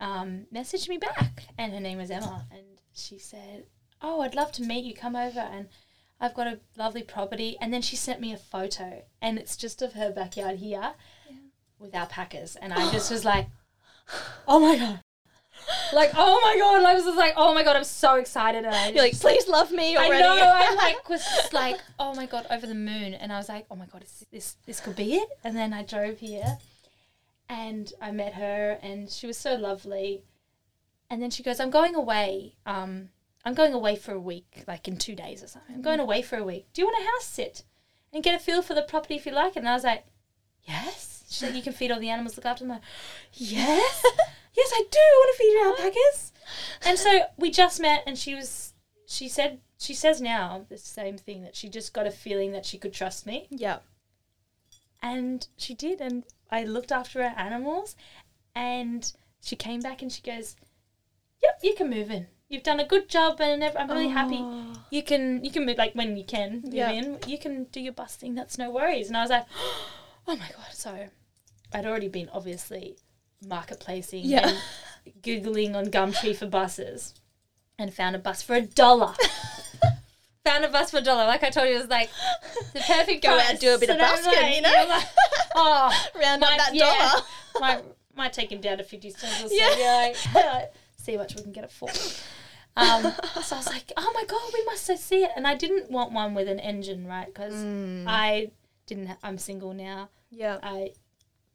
um, 0.00 0.46
messaged 0.52 0.88
me 0.88 0.98
back, 0.98 1.44
and 1.58 1.72
her 1.72 1.80
name 1.80 1.98
was 1.98 2.10
Emma, 2.10 2.46
and 2.50 2.62
she 2.94 3.18
said, 3.18 3.64
"Oh, 4.02 4.20
I'd 4.20 4.34
love 4.34 4.52
to 4.52 4.62
meet 4.62 4.84
you. 4.84 4.94
Come 4.94 5.16
over, 5.16 5.40
and 5.40 5.68
I've 6.20 6.34
got 6.34 6.46
a 6.46 6.60
lovely 6.76 7.02
property." 7.02 7.56
And 7.60 7.72
then 7.72 7.82
she 7.82 7.96
sent 7.96 8.20
me 8.20 8.32
a 8.32 8.36
photo, 8.38 9.02
and 9.22 9.38
it's 9.38 9.56
just 9.56 9.82
of 9.82 9.94
her 9.94 10.10
backyard 10.10 10.56
here 10.58 10.92
with 11.78 11.94
alpacas, 11.94 12.56
and 12.56 12.72
I 12.72 12.90
just 12.92 13.10
was 13.10 13.24
like, 13.32 13.48
"Oh 14.46 14.60
my 14.60 14.78
god!" 14.78 15.00
Like, 15.92 16.10
oh 16.14 16.40
my 16.42 16.58
god! 16.58 16.84
I 16.84 16.94
was 16.94 17.04
just 17.04 17.16
like, 17.16 17.34
"Oh 17.36 17.54
my 17.54 17.62
god!" 17.62 17.76
I'm 17.76 17.84
so 17.84 18.16
excited, 18.16 18.64
and 18.64 18.74
I 18.74 18.88
You're 18.88 19.02
like, 19.02 19.18
please 19.18 19.48
love 19.48 19.70
me 19.70 19.96
I 19.96 20.08
know. 20.08 20.36
I 20.36 20.74
like 20.74 21.08
was 21.08 21.24
just 21.24 21.52
like, 21.52 21.78
oh 21.98 22.14
my 22.14 22.26
god, 22.26 22.46
over 22.50 22.66
the 22.66 22.74
moon, 22.74 23.14
and 23.14 23.32
I 23.32 23.38
was 23.38 23.48
like, 23.48 23.66
oh 23.70 23.76
my 23.76 23.86
god, 23.86 24.02
is 24.02 24.26
this 24.30 24.56
this 24.66 24.80
could 24.80 24.96
be 24.96 25.14
it? 25.14 25.28
And 25.42 25.56
then 25.56 25.72
I 25.72 25.82
drove 25.82 26.18
here, 26.18 26.58
and 27.48 27.92
I 28.00 28.10
met 28.10 28.34
her, 28.34 28.78
and 28.82 29.10
she 29.10 29.26
was 29.26 29.36
so 29.38 29.54
lovely. 29.54 30.22
And 31.10 31.22
then 31.22 31.30
she 31.30 31.42
goes, 31.42 31.60
I'm 31.60 31.70
going 31.70 31.94
away. 31.94 32.56
Um, 32.66 33.10
I'm 33.44 33.54
going 33.54 33.74
away 33.74 33.96
for 33.96 34.12
a 34.12 34.20
week, 34.20 34.64
like 34.66 34.88
in 34.88 34.96
two 34.96 35.14
days 35.14 35.42
or 35.42 35.46
something. 35.48 35.76
I'm 35.76 35.82
going 35.82 36.00
away 36.00 36.22
for 36.22 36.36
a 36.36 36.44
week. 36.44 36.66
Do 36.72 36.80
you 36.82 36.86
want 36.86 37.02
a 37.02 37.04
house 37.06 37.26
sit 37.26 37.64
and 38.12 38.22
get 38.24 38.34
a 38.34 38.38
feel 38.38 38.62
for 38.62 38.74
the 38.74 38.82
property 38.82 39.14
if 39.16 39.26
you 39.26 39.32
like? 39.32 39.54
And 39.56 39.68
I 39.68 39.74
was 39.74 39.84
like, 39.84 40.06
yes. 40.62 41.24
She's 41.28 41.42
like, 41.42 41.54
you 41.54 41.62
can 41.62 41.72
feed 41.72 41.90
all 41.90 42.00
the 42.00 42.10
animals, 42.10 42.36
look 42.36 42.46
after 42.46 42.64
them. 42.64 42.70
I'm 42.70 42.76
like, 42.78 42.84
yes, 43.32 44.02
yes, 44.56 44.70
I 44.72 44.84
do 44.90 44.98
want 44.98 45.36
to 45.36 45.38
feed 45.42 45.52
your 45.52 45.66
alpacas. 45.66 46.32
And 46.86 46.98
so 46.98 47.22
we 47.36 47.50
just 47.50 47.80
met, 47.80 48.02
and 48.06 48.16
she 48.16 48.34
was, 48.34 48.72
she 49.06 49.28
said, 49.28 49.60
she 49.78 49.94
says 49.94 50.20
now 50.20 50.64
the 50.68 50.78
same 50.78 51.18
thing 51.18 51.42
that 51.42 51.56
she 51.56 51.68
just 51.68 51.92
got 51.92 52.06
a 52.06 52.10
feeling 52.10 52.52
that 52.52 52.64
she 52.64 52.78
could 52.78 52.92
trust 52.92 53.26
me, 53.26 53.48
Yeah. 53.50 53.78
and 55.02 55.46
she 55.56 55.74
did. 55.74 56.00
And 56.00 56.24
I 56.58 56.64
looked 56.64 56.92
after 56.92 57.18
her 57.22 57.34
animals, 57.36 57.96
and 58.54 59.00
she 59.42 59.56
came 59.56 59.80
back 59.80 60.02
and 60.02 60.10
she 60.12 60.22
goes, 60.22 60.56
"Yep, 61.42 61.54
you 61.62 61.74
can 61.74 61.90
move 61.90 62.10
in. 62.10 62.26
You've 62.48 62.62
done 62.70 62.78
a 62.80 62.86
good 62.86 63.08
job, 63.08 63.40
and 63.40 63.64
I'm 63.64 63.90
really 63.90 64.08
happy. 64.20 64.38
Oh. 64.40 64.72
You 64.90 65.02
can 65.02 65.44
you 65.44 65.50
can 65.50 65.66
move 65.66 65.78
like 65.78 65.94
when 65.94 66.16
you 66.16 66.24
can 66.24 66.50
move 66.62 66.74
Yeah. 66.74 66.90
in. 66.98 67.18
You 67.26 67.38
can 67.44 67.64
do 67.64 67.80
your 67.80 67.92
bus 68.00 68.14
thing. 68.16 68.34
That's 68.34 68.58
no 68.58 68.70
worries." 68.70 69.08
And 69.08 69.16
I 69.16 69.22
was 69.22 69.30
like, 69.30 69.46
"Oh 70.28 70.36
my 70.36 70.48
god!" 70.56 70.72
So 70.72 70.90
I'd 71.72 71.86
already 71.86 72.08
been 72.08 72.30
obviously 72.32 72.96
marketplacing 73.44 74.22
Yeah. 74.24 74.48
and 74.48 74.58
googling 75.22 75.74
on 75.74 75.86
Gumtree 75.86 76.36
for 76.36 76.46
buses, 76.46 77.14
and 77.78 77.92
found 77.92 78.14
a 78.14 78.20
bus 78.20 78.42
for 78.42 78.54
a 78.54 78.62
dollar. 78.62 79.14
found 80.44 80.64
a 80.64 80.68
bus 80.68 80.90
for 80.90 80.98
a 80.98 81.02
dollar. 81.02 81.26
Like 81.26 81.42
I 81.42 81.50
told 81.50 81.68
you, 81.68 81.76
it 81.76 81.80
was 81.80 81.88
like 81.88 82.10
the 82.72 82.80
perfect 82.80 83.22
Go 83.22 83.30
out 83.30 83.36
price. 83.36 83.50
and 83.50 83.58
do 83.58 83.74
a 83.74 83.78
bit 83.78 83.90
of 83.90 83.98
busking, 83.98 84.32
like- 84.32 84.56
you 84.56 84.62
know? 84.62 84.86
Like, 84.88 85.06
oh, 85.56 86.06
Round 86.20 86.40
might- 86.40 86.52
up 86.52 86.58
that 86.58 86.74
yeah. 86.74 87.10
dollar. 87.10 87.22
might 87.60 87.84
might 88.16 88.32
take 88.32 88.52
him 88.52 88.60
down 88.60 88.78
to 88.78 88.84
fifty 88.84 89.10
cents 89.10 89.42
or 89.44 89.48
so. 89.48 89.54
Yeah. 89.54 90.66
See 90.96 91.12
how 91.12 91.18
much 91.18 91.34
we 91.34 91.42
can 91.42 91.52
get 91.52 91.64
it 91.64 91.72
for. 91.72 91.88
Um, 92.76 93.02
so 93.42 93.56
I 93.56 93.58
was 93.58 93.66
like, 93.68 93.92
oh 93.96 94.10
my 94.14 94.24
god, 94.24 94.40
we 94.52 94.64
must 94.64 94.84
so 94.84 94.96
see 94.96 95.22
it. 95.24 95.30
And 95.36 95.46
I 95.46 95.54
didn't 95.54 95.90
want 95.90 96.12
one 96.12 96.34
with 96.34 96.48
an 96.48 96.58
engine, 96.60 97.06
right? 97.06 97.26
Because 97.26 97.54
Mm. 97.54 98.04
I 98.06 98.50
didn't. 98.86 99.06
Ha- 99.06 99.18
I'm 99.22 99.38
single 99.38 99.72
now. 99.74 100.08
Yeah. 100.30 100.58
I 100.62 100.90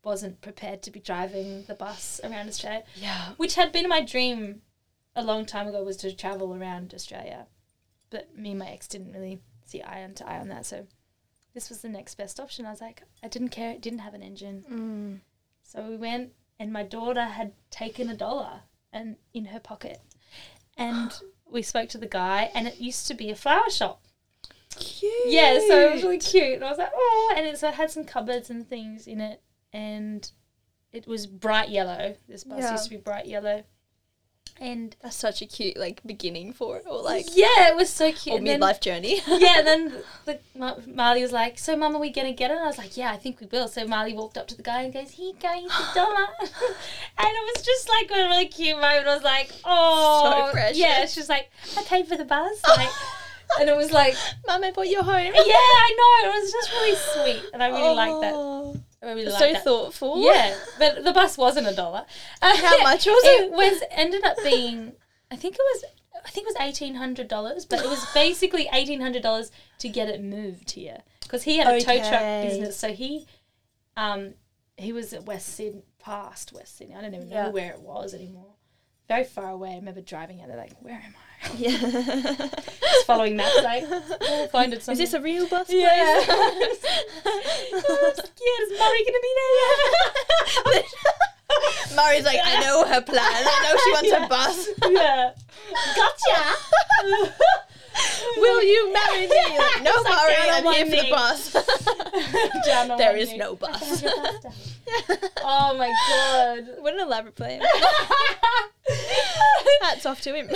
wasn't 0.04 0.40
prepared 0.42 0.82
to 0.84 0.92
be 0.92 1.00
driving 1.00 1.66
the 1.68 1.76
bus 1.76 2.22
around 2.24 2.48
Australia, 2.48 2.84
Yeah. 2.96 3.34
which 3.38 3.56
had 3.56 3.72
been 3.74 3.90
my 3.90 4.02
dream 4.02 4.62
a 5.16 5.22
long 5.24 5.46
time 5.46 5.68
ago 5.68 5.84
was 5.84 5.98
to 5.98 6.16
travel 6.16 6.56
around 6.56 6.94
Australia. 6.94 7.48
But 8.10 8.36
me 8.38 8.52
and 8.52 8.60
my 8.60 8.68
ex 8.68 8.88
didn't 8.88 9.14
really 9.14 9.40
see 9.66 9.82
eye 9.82 10.04
on 10.04 10.14
to 10.16 10.28
eye 10.28 10.40
on 10.40 10.48
that. 10.50 10.66
So 10.66 10.88
this 11.54 11.70
was 11.70 11.82
the 11.82 11.90
next 11.90 12.16
best 12.16 12.40
option. 12.40 12.66
I 12.66 12.72
was 12.72 12.82
like, 12.82 13.04
I 13.24 13.28
didn't 13.28 13.50
care. 13.50 13.72
It 13.72 13.82
didn't 13.82 14.00
have 14.00 14.14
an 14.14 14.24
engine. 14.24 14.66
Mm. 14.72 15.20
So 15.64 15.88
we 15.90 15.98
went, 15.98 16.32
and 16.60 16.74
my 16.74 16.84
daughter 16.84 17.24
had 17.24 17.54
taken 17.70 18.10
a 18.10 18.16
dollar 18.16 18.62
and 18.92 19.18
in 19.34 19.46
her 19.46 19.60
pocket, 19.60 20.02
and 20.78 21.12
we 21.52 21.62
spoke 21.62 21.90
to 21.90 21.98
the 21.98 22.08
guy, 22.08 22.50
and 22.54 22.68
it 22.68 22.78
used 22.80 23.08
to 23.08 23.14
be 23.14 23.30
a 23.30 23.36
flower 23.36 23.70
shop. 23.70 24.02
Cute. 24.76 25.12
Yeah, 25.28 25.60
so 25.68 25.80
it 25.88 25.94
was 25.94 26.04
really 26.04 26.20
cute. 26.20 26.54
And 26.56 26.64
I 26.64 26.70
was 26.70 26.78
like, 26.78 26.92
oh, 26.94 27.34
and 27.36 27.46
it, 27.46 27.58
so 27.58 27.70
it 27.70 27.74
had 27.76 27.92
some 27.92 28.04
cupboards 28.04 28.50
and 28.50 28.68
things 28.68 29.08
in 29.08 29.20
it, 29.20 29.42
and 29.74 30.32
it 30.92 31.08
was 31.08 31.28
bright 31.28 31.70
yellow. 31.70 32.16
This 32.28 32.44
bus 32.44 32.60
Yeah. 32.60 32.72
used 32.72 32.86
to 32.86 32.90
be 32.92 32.98
bright 32.98 33.26
yellow, 33.28 33.64
and 34.60 34.96
That's 35.02 35.16
such 35.16 35.42
a 35.42 35.46
cute 35.46 35.78
like 35.78 36.02
beginning 36.06 36.54
for 36.54 36.78
it, 36.78 36.86
or 36.88 37.02
like 37.02 37.26
yeah, 37.36 37.70
it 37.70 37.76
was 37.76 37.90
so 37.90 38.12
cute. 38.12 38.36
or 38.36 38.38
And 38.40 38.48
then- 38.48 38.60
midlife 38.60 38.82
journey. 38.82 39.22
yeah, 39.28 39.60
and 39.60 39.68
then 39.68 39.94
the, 40.26 40.40
Ma- 40.56 40.76
Marley 40.88 41.22
was 41.22 41.32
like, 41.32 41.58
"So, 41.60 41.76
Mum, 41.78 41.96
are 41.96 42.00
we 42.00 42.10
gonna 42.10 42.34
get 42.34 42.52
it?" 42.52 42.56
And 42.56 42.64
I 42.64 42.68
was 42.68 42.78
like, 42.78 42.98
"Yeah, 42.98 43.12
I 43.12 43.18
think 43.18 43.40
we 43.40 43.48
will." 43.48 43.68
So 43.68 43.86
Marley 43.88 44.14
walked 44.14 44.38
up 44.38 44.48
to 44.50 44.56
the 44.56 44.64
guy 44.64 44.82
and 44.84 44.94
goes, 44.94 45.12
"Here 45.12 45.28
you 45.28 45.36
go, 45.42 45.50
here's 45.54 45.72
a 45.72 45.94
dollar," 45.96 46.28
and 46.42 47.28
it 47.28 47.54
was 47.56 47.64
just 47.66 47.90
like 47.90 48.12
a 48.12 48.28
really 48.28 48.48
cute 48.48 48.76
moment. 48.80 49.08
I 49.08 49.14
was 49.16 49.24
like, 49.24 49.52
"Oh, 49.66 50.46
so 50.48 50.52
precious. 50.52 50.78
yeah." 50.78 51.06
She's 51.06 51.30
like, 51.30 51.50
"I 51.78 51.84
paid 51.84 52.08
for 52.08 52.18
the 52.18 52.26
bus," 52.26 52.62
like, 52.78 52.90
and 53.60 53.70
it 53.70 53.76
was 53.78 53.92
like, 53.92 54.16
Mum, 54.48 54.64
I 54.64 54.72
bought 54.72 54.88
you 54.90 55.02
home. 55.02 55.32
"Yeah, 55.34 55.34
I 55.36 55.96
know." 56.24 56.30
It 56.30 56.42
was 56.42 56.52
just 56.52 56.72
really 56.72 56.96
sweet, 56.96 57.50
and 57.54 57.64
I 57.64 57.68
really 57.70 57.96
liked 57.96 58.22
that. 58.22 58.34
Oh. 58.36 58.76
Really 59.02 59.30
So 59.30 59.54
that. 59.54 59.64
thoughtful. 59.64 60.22
Yeah, 60.24 60.56
but 60.78 61.04
the 61.04 61.14
bus 61.14 61.38
wasn't 61.38 61.68
a 61.68 61.76
dollar. 61.76 62.06
Uh, 62.42 62.56
How 62.58 62.84
much 62.84 63.06
was 63.06 63.24
it? 63.26 63.44
it? 63.46 63.52
was 63.52 63.82
ended 63.92 64.24
up 64.26 64.36
being, 64.44 64.92
I 65.32 65.36
think 65.38 65.56
it 65.56 65.62
was, 65.74 65.84
I 66.26 66.30
think 66.32 66.48
it 66.48 66.54
was 66.58 66.68
eighteen 66.68 66.96
hundred 66.96 67.28
dollars, 67.30 67.66
but 67.66 67.80
it 67.80 67.88
was 67.90 68.06
basically 68.14 68.68
eighteen 68.74 69.00
hundred 69.00 69.24
dollars 69.24 69.52
to 69.80 69.88
get 69.90 70.10
it 70.10 70.22
moved 70.22 70.72
here 70.72 70.98
because 71.22 71.44
he 71.44 71.58
had 71.58 71.74
a 71.74 71.80
tow 71.82 71.98
truck 71.98 72.22
business. 72.44 72.76
So 72.76 72.92
he, 72.92 73.26
um, 73.96 74.34
he 74.76 74.92
was 74.92 75.14
at 75.14 75.26
West 75.26 75.48
Sydney, 75.56 75.84
past 76.00 76.52
West 76.52 76.78
Sydney. 76.78 76.96
I 76.96 77.02
don't 77.02 77.14
even 77.16 77.30
know 77.30 77.36
Yeah. 77.36 77.50
where 77.50 77.72
it 77.72 77.82
was 77.82 78.14
anymore. 78.14 78.56
Very 79.08 79.24
far 79.24 79.50
away. 79.50 79.72
I 79.72 79.76
remember 79.78 80.02
driving 80.02 80.42
out 80.42 80.50
there, 80.50 80.58
like, 80.58 80.74
where 80.82 80.94
am 80.96 81.16
I? 81.16 81.29
Yeah. 81.58 81.78
Just 81.78 83.06
following 83.08 83.36
maps, 83.38 83.64
like, 83.64 83.84
oh, 83.90 84.48
find 84.52 84.74
it. 84.74 84.80
Is 84.80 84.86
Somewhere. 84.86 84.98
this 85.06 85.14
a 85.14 85.22
real 85.22 85.48
bus? 85.48 85.68
Yeah. 85.70 86.22
place? 86.26 86.86
I'm 87.26 88.14
scared. 88.14 88.64
Is 88.64 88.80
Murray 88.80 89.04
gonna 89.06 89.22
be 89.22 89.34
there? 89.36 90.84
Murray's 91.96 92.26
like, 92.26 92.40
I 92.44 92.60
know 92.62 92.86
her 92.86 93.02
plan. 93.02 93.24
I 93.26 93.64
know 93.64 93.78
she 93.84 93.92
wants 93.92 94.12
a 94.12 94.28
bus. 94.30 94.70
yeah. 94.92 95.32
Gotcha. 95.96 96.56
Will 98.38 98.64
you 98.64 98.94
marry 98.94 99.28
me? 99.28 99.36
Like, 99.58 99.84
no, 99.84 99.92
It's 99.96 100.04
like 100.04 100.16
Murray, 100.16 100.50
I'm 100.52 100.64
one 100.64 100.76
here 100.76 100.86
for 100.86 100.92
the 100.92 101.10
bus. 101.12 102.66
Down 102.66 102.92
on 102.92 102.98
There 102.98 103.12
one 103.12 103.20
is 103.20 103.30
knee. 103.32 103.38
no 103.38 103.56
bus. 103.56 104.04
oh 105.44 105.76
my 105.78 105.94
god. 106.10 106.82
what 106.82 106.94
an 106.94 107.00
elaborate 107.02 107.36
plan. 107.36 107.62
Hats 109.82 110.06
off 110.06 110.22
to 110.22 110.34
him. 110.36 110.50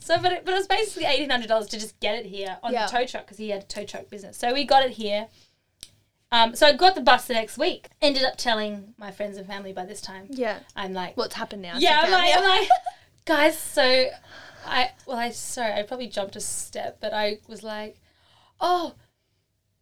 so, 0.00 0.20
but 0.20 0.32
it, 0.32 0.44
but 0.44 0.52
it 0.52 0.58
was 0.58 0.66
basically 0.66 1.04
eighteen 1.06 1.30
hundred 1.30 1.48
dollars 1.48 1.66
to 1.68 1.78
just 1.78 1.98
get 2.00 2.16
it 2.18 2.26
here 2.26 2.58
on 2.62 2.72
Yeah. 2.72 2.86
the 2.86 2.92
tow 2.92 3.06
truck 3.06 3.24
because 3.24 3.38
he 3.38 3.50
had 3.50 3.62
a 3.62 3.66
tow 3.66 3.84
truck 3.84 4.08
business. 4.10 4.36
So 4.36 4.52
we 4.52 4.64
got 4.64 4.84
it 4.84 4.92
here. 4.92 5.28
Um, 6.32 6.54
so 6.54 6.66
I 6.66 6.72
got 6.72 6.94
the 6.94 7.00
bus 7.00 7.26
the 7.26 7.34
next 7.34 7.58
week. 7.58 7.88
Ended 8.00 8.22
up 8.24 8.36
telling 8.36 8.94
my 8.96 9.10
friends 9.10 9.36
and 9.36 9.46
family 9.46 9.72
by 9.72 9.84
this 9.84 10.00
time. 10.00 10.26
Yeah. 10.30 10.60
I'm 10.76 10.92
like, 10.92 11.16
What's 11.16 11.34
happened 11.34 11.62
now? 11.62 11.74
yeah, 11.78 12.00
I'm 12.04 12.10
like, 12.12 12.36
I'm 12.36 12.44
like, 12.44 12.68
guys. 13.24 13.58
So 13.58 14.06
I 14.70 14.90
well, 15.06 15.18
I 15.18 15.30
sorry, 15.30 15.72
I 15.74 15.82
probably 15.82 16.08
jumped 16.08 16.36
a 16.36 16.40
step, 16.40 16.98
but 17.00 17.12
I 17.12 17.38
was 17.48 17.62
like, 17.62 18.00
oh. 18.60 18.94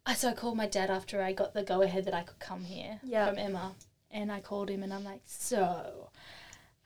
I 0.05 0.13
so 0.15 0.29
I 0.29 0.33
called 0.33 0.57
my 0.57 0.65
dad 0.65 0.89
after 0.89 1.21
I 1.21 1.33
got 1.33 1.53
the 1.53 1.61
go 1.63 1.81
ahead 1.83 2.05
that 2.05 2.13
I 2.15 2.23
could 2.23 2.39
come 2.39 2.63
here 2.63 2.99
Yeah. 3.03 3.27
from 3.27 3.37
Emma, 3.37 3.75
and 4.09 4.31
I 4.31 4.39
called 4.41 4.69
him 4.69 4.81
and 4.81 4.91
I'm 4.93 5.03
like, 5.03 5.21
so 5.25 6.08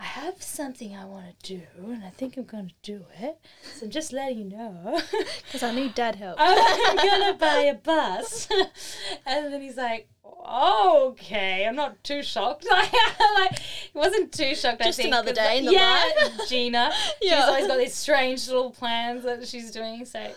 I 0.03 0.05
have 0.05 0.43
something 0.43 0.93
I 0.93 1.05
want 1.05 1.39
to 1.39 1.55
do, 1.55 1.61
and 1.81 2.03
I 2.03 2.09
think 2.09 2.35
I'm 2.35 2.43
going 2.43 2.67
to 2.67 2.73
do 2.81 3.05
it. 3.21 3.39
So 3.73 3.85
I'm 3.85 3.89
just 3.89 4.11
letting 4.11 4.37
you 4.37 4.43
know. 4.43 5.01
Because 5.45 5.63
I 5.63 5.73
need 5.73 5.95
dad 5.95 6.15
help. 6.15 6.35
I'm 6.41 6.97
gonna 6.97 7.35
buy 7.35 7.59
a 7.59 7.75
bus. 7.75 8.49
and 9.25 9.53
then 9.53 9.61
he's 9.61 9.77
like, 9.77 10.09
oh, 10.25 11.11
okay, 11.11 11.65
I'm 11.65 11.77
not 11.77 12.03
too 12.03 12.21
shocked. 12.21 12.67
like, 12.69 13.59
he 13.59 13.97
wasn't 13.97 14.33
too 14.33 14.55
shocked, 14.55 14.81
I 14.81 14.85
Just 14.85 14.97
think. 14.97 15.07
another 15.07 15.31
day 15.31 15.59
in 15.59 15.65
the 15.65 15.71
yeah, 15.71 16.11
life. 16.17 16.49
Gina. 16.49 16.91
She's 17.21 17.31
always 17.31 17.67
got 17.67 17.77
these 17.77 17.93
strange 17.93 18.45
little 18.47 18.71
plans 18.71 19.23
that 19.23 19.47
she's 19.47 19.71
doing. 19.71 20.03
So, 20.03 20.33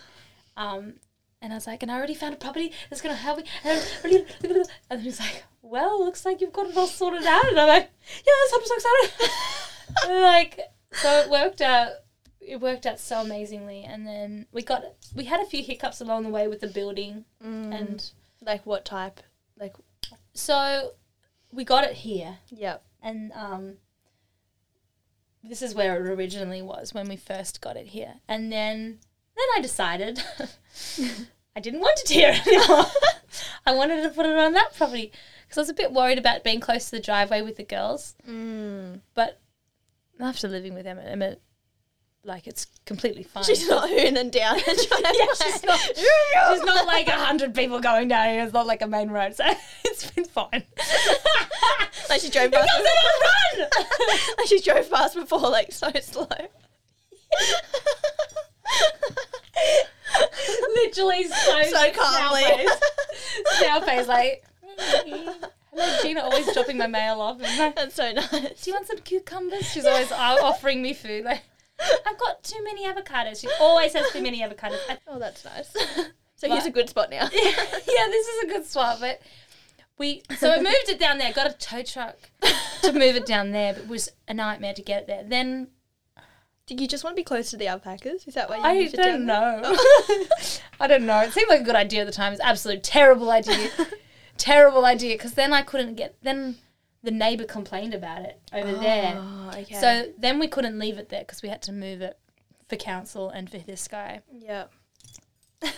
um, 0.55 0.93
and 1.41 1.51
I 1.51 1.57
was 1.57 1.67
like, 1.67 1.83
and 1.83 1.91
I 1.91 1.95
already 1.95 2.15
found 2.15 2.33
a 2.33 2.37
property 2.37 2.71
that's 2.89 3.01
gonna 3.01 3.15
help 3.15 3.39
me. 3.39 3.43
And 3.65 4.65
then 4.89 4.99
he's 5.01 5.19
like, 5.19 5.43
well, 5.69 6.03
looks 6.03 6.25
like 6.25 6.41
you've 6.41 6.53
got 6.53 6.67
it 6.69 6.77
all 6.77 6.87
sorted 6.87 7.25
out. 7.25 7.47
And 7.49 7.59
I'm 7.59 7.67
like, 7.67 7.89
yes, 8.25 8.53
I'm 8.55 8.65
so 8.65 8.75
excited. 8.75 10.21
Like, 10.21 10.59
so 10.93 11.09
it 11.21 11.29
worked 11.29 11.61
out. 11.61 11.89
It 12.39 12.61
worked 12.61 12.85
out 12.85 12.99
so 12.99 13.19
amazingly, 13.21 13.83
and 13.83 14.07
then 14.07 14.45
we 14.53 14.61
got 14.63 14.83
we 15.15 15.25
had 15.25 15.41
a 15.41 15.45
few 15.45 15.61
hiccups 15.63 15.99
along 15.99 16.23
the 16.23 16.29
way 16.29 16.47
with 16.47 16.61
the 16.61 16.67
building, 16.67 17.25
Mm. 17.43 17.77
and 17.77 18.11
like 18.41 18.65
what 18.65 18.85
type? 18.85 19.19
Like 19.59 19.75
so 20.33 20.91
we 21.51 21.65
got 21.65 21.83
it 21.83 21.93
here, 21.93 22.37
yeah. 22.49 22.77
and 23.01 23.33
um, 23.33 23.77
this 25.43 25.61
is 25.61 25.75
where 25.75 25.95
it 25.95 26.09
originally 26.09 26.61
was 26.61 26.93
when 26.93 27.07
we 27.09 27.15
first 27.17 27.59
got 27.61 27.75
it 27.75 27.87
here, 27.87 28.15
and 28.29 28.51
then 28.51 28.99
then 29.35 29.45
I 29.57 29.61
decided 29.61 30.21
I 31.55 31.59
didn't 31.59 31.79
want 31.81 31.99
it 32.01 32.09
here 32.09 32.35
anymore. 32.47 32.85
I 33.65 33.73
wanted 33.73 34.03
to 34.03 34.09
put 34.09 34.25
it 34.25 34.37
on 34.37 34.53
that 34.53 34.73
property 34.75 35.11
because 35.47 35.57
I 35.57 35.61
was 35.61 35.69
a 35.69 35.73
bit 35.73 35.91
worried 35.93 36.17
about 36.17 36.43
being 36.43 36.59
close 36.59 36.85
to 36.89 36.91
the 36.97 37.01
driveway 37.01 37.41
with 37.41 37.55
the 37.57 37.63
girls, 37.63 38.15
Mm. 38.27 39.01
but 39.13 39.39
after 40.19 40.47
living 40.47 40.73
with 40.73 40.85
Emma, 40.85 41.01
Emma, 41.03 41.37
like 42.23 42.45
it's 42.47 42.67
completely 42.85 43.23
fine. 43.23 43.43
She's 43.43 43.69
not 43.69 43.89
hooning 43.89 44.31
down. 44.31 44.57
yeah, 44.67 44.73
she's 44.73 45.63
not. 45.63 45.79
She's 45.95 46.63
not 46.63 46.85
like 46.85 47.07
a 47.07 47.11
hundred 47.11 47.53
people 47.55 47.79
going 47.79 48.09
down. 48.09 48.27
It's 48.29 48.53
not 48.53 48.67
like 48.67 48.81
a 48.81 48.87
main 48.87 49.09
road, 49.09 49.35
so 49.35 49.45
it's 49.85 50.11
been 50.11 50.25
fine. 50.25 50.63
like 52.09 52.19
she 52.21 52.29
drove 52.29 52.51
past. 52.51 52.69
run! 52.69 53.69
like 54.37 54.47
she 54.47 54.59
drove 54.59 54.89
past 54.91 55.15
before, 55.15 55.39
like 55.39 55.71
so 55.71 55.89
slow. 56.01 56.27
Literally 60.75 61.23
so 61.27 61.61
So 61.63 61.91
calmly. 61.93 62.67
Snail 63.57 63.81
face, 63.81 64.07
like. 64.07 64.43
Hello, 64.77 65.97
Gina, 66.01 66.21
always 66.21 66.51
dropping 66.53 66.77
my 66.77 66.87
mail 66.87 67.21
off. 67.21 67.39
Like, 67.39 67.75
That's 67.75 67.95
so 67.95 68.11
nice. 68.11 68.29
Do 68.31 68.69
you 68.69 68.73
want 68.73 68.87
some 68.87 68.97
cucumbers? 68.99 69.65
She's 69.71 69.85
always 69.85 70.11
offering 70.11 70.81
me 70.81 70.93
food. 70.93 71.25
Like, 71.25 71.43
I've 72.05 72.17
got 72.17 72.43
too 72.43 72.63
many 72.63 72.85
avocados. 72.85 73.41
She 73.41 73.49
always 73.59 73.93
has 73.93 74.09
too 74.11 74.21
many 74.21 74.41
avocados. 74.41 74.79
I 74.89 74.97
Oh, 75.07 75.19
that's 75.19 75.45
nice. 75.45 75.71
so 76.35 76.49
here's 76.49 76.65
a 76.65 76.71
good 76.71 76.89
spot 76.89 77.09
now. 77.11 77.29
yeah, 77.31 77.51
yeah, 77.51 78.07
this 78.07 78.27
is 78.27 78.43
a 78.43 78.47
good 78.47 78.65
spot. 78.65 78.97
But 78.99 79.21
we 79.97 80.23
so 80.37 80.57
we 80.57 80.63
moved 80.63 80.89
it 80.89 80.99
down 80.99 81.17
there. 81.19 81.31
Got 81.33 81.51
a 81.51 81.53
tow 81.53 81.83
truck 81.83 82.17
to 82.81 82.91
move 82.93 83.15
it 83.15 83.25
down 83.25 83.51
there, 83.51 83.73
but 83.73 83.83
it 83.83 83.87
was 83.89 84.09
a 84.27 84.33
nightmare 84.33 84.73
to 84.73 84.81
get 84.81 85.03
it 85.03 85.07
there. 85.07 85.23
Then 85.23 85.67
Did 86.65 86.79
you 86.81 86.87
just 86.87 87.03
want 87.03 87.15
to 87.15 87.19
be 87.19 87.23
close 87.23 87.51
to 87.51 87.57
the 87.57 87.67
alpacas? 87.67 88.25
Is 88.27 88.33
that 88.33 88.49
why 88.49 88.57
you 88.57 88.63
I 88.63 88.73
moved 88.73 88.93
it 88.95 88.97
down 88.97 89.25
don't 89.25 89.27
there? 89.27 89.61
know. 89.61 89.77
Oh. 90.09 90.59
I 90.79 90.87
don't 90.87 91.05
know. 91.05 91.19
It 91.21 91.33
seemed 91.33 91.49
like 91.49 91.61
a 91.61 91.63
good 91.63 91.75
idea 91.75 92.01
at 92.01 92.05
the 92.05 92.11
time. 92.11 92.33
It's 92.33 92.41
an 92.41 92.47
absolute 92.47 92.83
terrible 92.83 93.29
idea. 93.31 93.69
Terrible 94.37 94.85
idea 94.85 95.15
because 95.15 95.33
then 95.33 95.53
I 95.53 95.61
couldn't 95.63 95.95
get. 95.95 96.15
Then 96.21 96.57
the 97.03 97.11
neighbour 97.11 97.45
complained 97.45 97.93
about 97.93 98.21
it 98.21 98.39
over 98.53 98.71
there. 98.73 99.15
Oh, 99.17 99.51
okay. 99.55 99.75
So 99.75 100.11
then 100.17 100.39
we 100.39 100.47
couldn't 100.47 100.77
leave 100.79 100.97
it 100.97 101.09
there 101.09 101.21
because 101.21 101.41
we 101.41 101.49
had 101.49 101.61
to 101.63 101.71
move 101.71 102.01
it 102.01 102.17
for 102.67 102.75
council 102.75 103.29
and 103.29 103.49
for 103.49 103.57
this 103.59 103.87
guy. 103.87 104.21
yeah. 104.31 104.65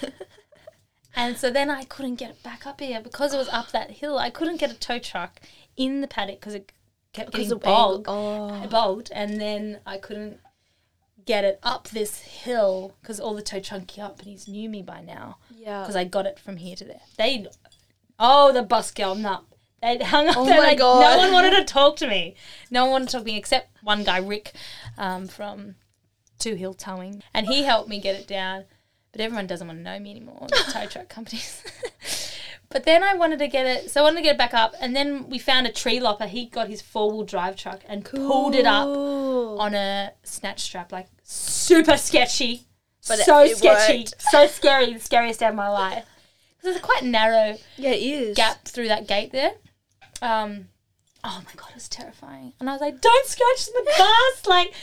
And 1.15 1.37
so 1.37 1.49
then 1.49 1.69
I 1.69 1.83
couldn't 1.83 2.15
get 2.15 2.29
it 2.29 2.43
back 2.43 2.65
up 2.67 2.79
here 2.79 3.01
because 3.01 3.33
it 3.33 3.37
was 3.37 3.49
up 3.49 3.71
that 3.71 3.91
hill. 3.91 4.17
I 4.17 4.29
couldn't 4.29 4.57
get 4.57 4.71
a 4.71 4.79
tow 4.79 4.99
truck 4.99 5.41
in 5.75 6.01
the 6.01 6.07
paddock 6.07 6.39
because 6.39 6.53
it 6.53 6.71
kept 7.13 7.29
oh, 7.29 7.31
Because 7.31 7.47
getting 7.49 7.59
bogged, 7.59 8.05
Oh. 8.07 8.67
bogged, 8.69 9.09
and 9.13 9.41
then 9.41 9.79
I 9.85 9.97
couldn't 9.97 10.39
get 11.25 11.43
it 11.43 11.59
up 11.63 11.89
this 11.89 12.21
hill 12.21 12.95
because 13.01 13.19
all 13.19 13.33
the 13.33 13.41
tow 13.41 13.59
truck 13.59 13.87
companies 13.93 14.47
knew 14.47 14.69
me 14.69 14.81
by 14.81 15.01
now 15.01 15.37
Yeah. 15.49 15.81
because 15.81 15.95
I 15.95 16.03
got 16.05 16.25
it 16.25 16.39
from 16.39 16.57
here 16.57 16.75
to 16.75 16.85
there. 16.85 17.01
They, 17.17 17.47
oh, 18.19 18.51
the 18.51 18.63
bus 18.63 18.91
girl, 18.91 19.15
no. 19.15 19.41
They 19.81 19.97
hung 19.99 20.27
up 20.27 20.35
Oh 20.37 20.45
my 20.45 20.57
like, 20.57 20.77
God. 20.77 20.99
No 21.01 21.17
one 21.17 21.31
wanted 21.31 21.51
to 21.51 21.63
talk 21.63 21.95
to 21.97 22.07
me. 22.07 22.35
No 22.69 22.83
one 22.83 22.91
wanted 22.91 23.05
to 23.07 23.11
talk 23.13 23.21
to 23.21 23.31
me 23.31 23.37
except 23.37 23.69
one 23.81 24.03
guy, 24.03 24.17
Rick, 24.17 24.51
um, 24.97 25.27
from 25.27 25.75
Two 26.37 26.55
Hill 26.55 26.73
Towing, 26.73 27.23
and 27.33 27.47
he 27.47 27.63
helped 27.63 27.89
me 27.89 27.99
get 27.99 28.15
it 28.19 28.27
down. 28.27 28.65
But 29.11 29.21
everyone 29.21 29.47
doesn't 29.47 29.65
want 29.65 29.79
to 29.79 29.83
know 29.83 29.97
me 29.99 30.11
anymore. 30.11 30.47
The 30.49 30.71
tow 30.71 30.85
truck 30.85 31.09
companies. 31.17 31.63
but 32.69 32.83
then 32.83 33.03
I 33.03 33.15
wanted 33.15 33.39
to 33.39 33.47
get 33.47 33.65
it, 33.65 33.89
so 33.89 34.01
I 34.01 34.03
wanted 34.03 34.17
to 34.17 34.21
get 34.23 34.35
it 34.35 34.37
back 34.37 34.53
up, 34.53 34.75
and 34.79 34.95
then 34.95 35.29
we 35.29 35.39
found 35.39 35.65
a 35.65 35.71
tree 35.71 35.99
lopper. 35.99 36.27
He 36.27 36.45
got 36.45 36.67
his 36.67 36.81
four 36.81 37.11
wheel 37.11 37.23
drive 37.23 37.55
truck 37.55 37.81
and 37.87 38.05
pulled 38.05 38.53
it 38.53 38.65
up 38.65 38.87
on 38.87 39.73
a 39.73 40.11
snatch 40.23 40.59
strap, 40.59 40.91
like 40.91 41.07
super 41.23 41.97
sketchy. 41.97 42.65
But 43.07 43.19
it- 43.19 43.25
so 43.25 43.39
it 43.39 43.57
sketchy, 43.57 43.99
worked. 43.99 44.21
so 44.21 44.45
scary, 44.45 44.93
the 44.93 44.99
scariest 44.99 45.39
day 45.39 45.47
of 45.47 45.55
my 45.55 45.69
life. 45.69 46.05
There's 46.61 46.75
a 46.75 46.79
quite 46.81 47.03
narrow 47.03 47.57
Yeah, 47.77 47.91
it 47.91 48.01
is. 48.01 48.35
gap 48.37 48.65
through 48.67 48.89
that 48.89 49.07
gate 49.07 49.31
there. 49.31 49.51
Um, 50.21 50.67
oh 51.23 51.41
my 51.45 51.51
god, 51.55 51.69
it 51.69 51.75
was 51.75 51.87
terrifying. 51.89 52.53
And 52.59 52.69
I 52.69 52.73
was 52.73 52.81
like, 52.81 52.99
"Don't 53.01 53.27
scratch 53.27 53.65
the 53.67 53.83
bus!" 53.97 54.45
Like, 54.47 54.73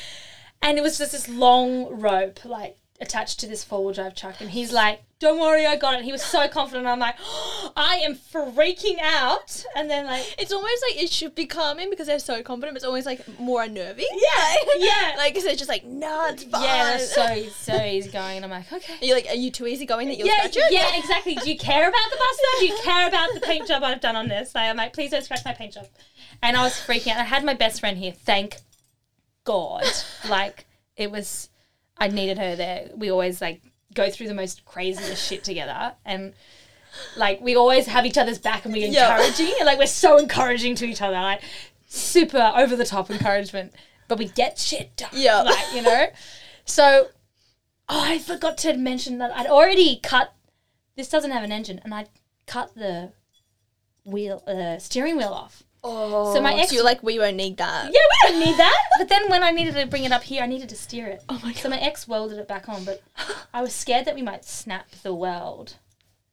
and 0.62 0.78
it 0.78 0.80
was 0.82 0.98
just 0.98 1.12
this 1.12 1.28
long 1.28 2.00
rope 2.00 2.44
like 2.44 2.78
attached 3.00 3.40
to 3.40 3.46
this 3.46 3.62
four 3.64 3.84
wheel 3.84 3.94
drive 3.94 4.14
truck, 4.14 4.40
and 4.40 4.50
he's 4.50 4.72
like, 4.72 5.02
"Don't 5.18 5.38
worry, 5.40 5.66
I 5.66 5.76
got 5.76 5.98
it." 5.98 6.04
He 6.04 6.12
was 6.12 6.22
so 6.22 6.48
confident. 6.48 6.86
I'm 6.86 6.98
like, 6.98 7.16
I 7.76 7.96
am 8.04 8.14
freaking 8.14 8.98
out, 9.02 9.64
and 9.76 9.90
then 9.90 10.06
like, 10.06 10.34
It's 10.38 10.52
almost 10.52 10.82
like 10.88 11.02
it 11.02 11.10
should 11.10 11.34
be 11.34 11.46
calming 11.46 11.90
because 11.90 12.06
they're 12.06 12.18
so 12.18 12.42
confident. 12.42 12.74
But 12.74 12.78
it's 12.78 12.84
always 12.84 13.06
like 13.06 13.38
more 13.38 13.62
unnerving. 13.64 14.06
yeah, 14.12 14.54
yeah, 14.78 15.14
Like, 15.16 15.32
because 15.34 15.44
they're 15.44 15.56
just 15.56 15.68
like, 15.68 15.84
no, 15.84 16.26
it's 16.30 16.44
fine. 16.44 16.62
yeah, 16.62 16.98
so 16.98 17.44
so 17.56 17.82
easy 17.84 18.10
going, 18.10 18.36
and 18.36 18.44
I'm 18.46 18.50
like, 18.50 18.72
okay. 18.72 18.94
Are 19.00 19.04
you 19.04 19.14
like, 19.14 19.26
are 19.28 19.34
you 19.34 19.50
too 19.50 19.66
easy 19.66 19.84
going 19.86 20.08
that 20.08 20.16
you'll 20.18 20.28
Yeah, 20.28 20.36
scratch 20.48 20.56
it? 20.56 20.72
yeah, 20.72 20.96
exactly. 20.98 21.34
Do 21.34 21.50
you 21.50 21.58
care 21.58 21.88
about 21.88 22.10
the 22.10 22.16
bus? 22.16 22.40
Do 22.60 22.66
you 22.66 22.78
care 22.82 23.08
about 23.08 23.34
the 23.34 23.40
paint 23.40 23.66
job 23.68 23.82
I've 23.82 24.00
done 24.00 24.16
on 24.16 24.28
this? 24.28 24.54
Like, 24.54 24.70
I'm 24.70 24.76
like, 24.76 24.92
please 24.92 25.10
don't 25.10 25.24
scratch 25.24 25.44
my 25.44 25.52
paint 25.52 25.74
job. 25.74 25.86
And 26.42 26.56
I 26.56 26.62
was 26.62 26.72
freaking 26.74 27.12
out. 27.12 27.18
I 27.20 27.24
had 27.24 27.44
my 27.44 27.54
best 27.54 27.80
friend 27.80 27.96
here. 27.98 28.12
Thank 28.12 28.58
God. 29.44 29.84
Like, 30.28 30.66
it 30.96 31.10
was, 31.10 31.48
I 31.98 32.08
needed 32.08 32.38
her 32.38 32.56
there. 32.56 32.90
We 32.94 33.10
always 33.10 33.40
like 33.40 33.62
go 33.94 34.10
through 34.10 34.28
the 34.28 34.34
most 34.34 34.64
craziest 34.64 35.26
shit 35.26 35.44
together. 35.44 35.94
And 36.04 36.34
like, 37.16 37.40
we 37.40 37.56
always 37.56 37.86
have 37.86 38.06
each 38.06 38.18
other's 38.18 38.38
back 38.38 38.64
and 38.64 38.72
we're 38.74 38.86
encouraging. 38.86 39.54
And 39.58 39.66
like, 39.66 39.78
we're 39.78 39.86
so 39.86 40.18
encouraging 40.18 40.74
to 40.76 40.86
each 40.86 41.02
other. 41.02 41.14
Like, 41.14 41.42
super 41.86 42.52
over 42.56 42.76
the 42.76 42.84
top 42.84 43.10
encouragement. 43.10 43.74
But 44.08 44.18
we 44.18 44.28
get 44.28 44.58
shit 44.58 44.96
done. 44.96 45.10
Yeah. 45.12 45.42
Like, 45.42 45.74
you 45.74 45.82
know? 45.82 46.06
So, 46.64 47.08
oh, 47.88 48.02
I 48.04 48.18
forgot 48.18 48.58
to 48.58 48.76
mention 48.76 49.18
that 49.18 49.36
I'd 49.36 49.46
already 49.46 49.98
cut. 50.02 50.32
This 50.96 51.08
doesn't 51.08 51.30
have 51.30 51.44
an 51.44 51.52
engine, 51.52 51.80
and 51.84 51.94
I 51.94 52.06
cut 52.46 52.74
the 52.74 53.12
wheel, 54.04 54.42
uh, 54.46 54.78
steering 54.78 55.16
wheel 55.16 55.28
off. 55.28 55.62
Oh, 55.84 56.34
So 56.34 56.40
my 56.40 56.54
ex- 56.54 56.70
so 56.70 56.74
you're 56.76 56.84
like, 56.84 57.02
we 57.02 57.18
won't 57.18 57.36
need 57.36 57.56
that. 57.58 57.86
Yeah, 57.92 58.00
we 58.22 58.30
don't 58.30 58.40
need 58.46 58.56
that. 58.58 58.82
But 58.98 59.08
then 59.08 59.28
when 59.28 59.42
I 59.42 59.50
needed 59.50 59.74
to 59.74 59.86
bring 59.86 60.04
it 60.04 60.12
up 60.12 60.22
here, 60.22 60.42
I 60.42 60.46
needed 60.46 60.68
to 60.70 60.76
steer 60.76 61.06
it. 61.06 61.22
Oh 61.28 61.40
my 61.42 61.52
god. 61.52 61.62
So 61.62 61.68
my 61.68 61.78
ex 61.78 62.08
welded 62.08 62.38
it 62.38 62.48
back 62.48 62.68
on, 62.68 62.84
but 62.84 63.02
I 63.54 63.60
was 63.62 63.74
scared 63.74 64.06
that 64.06 64.14
we 64.14 64.22
might 64.22 64.44
snap 64.44 64.90
the 65.02 65.14
weld. 65.14 65.74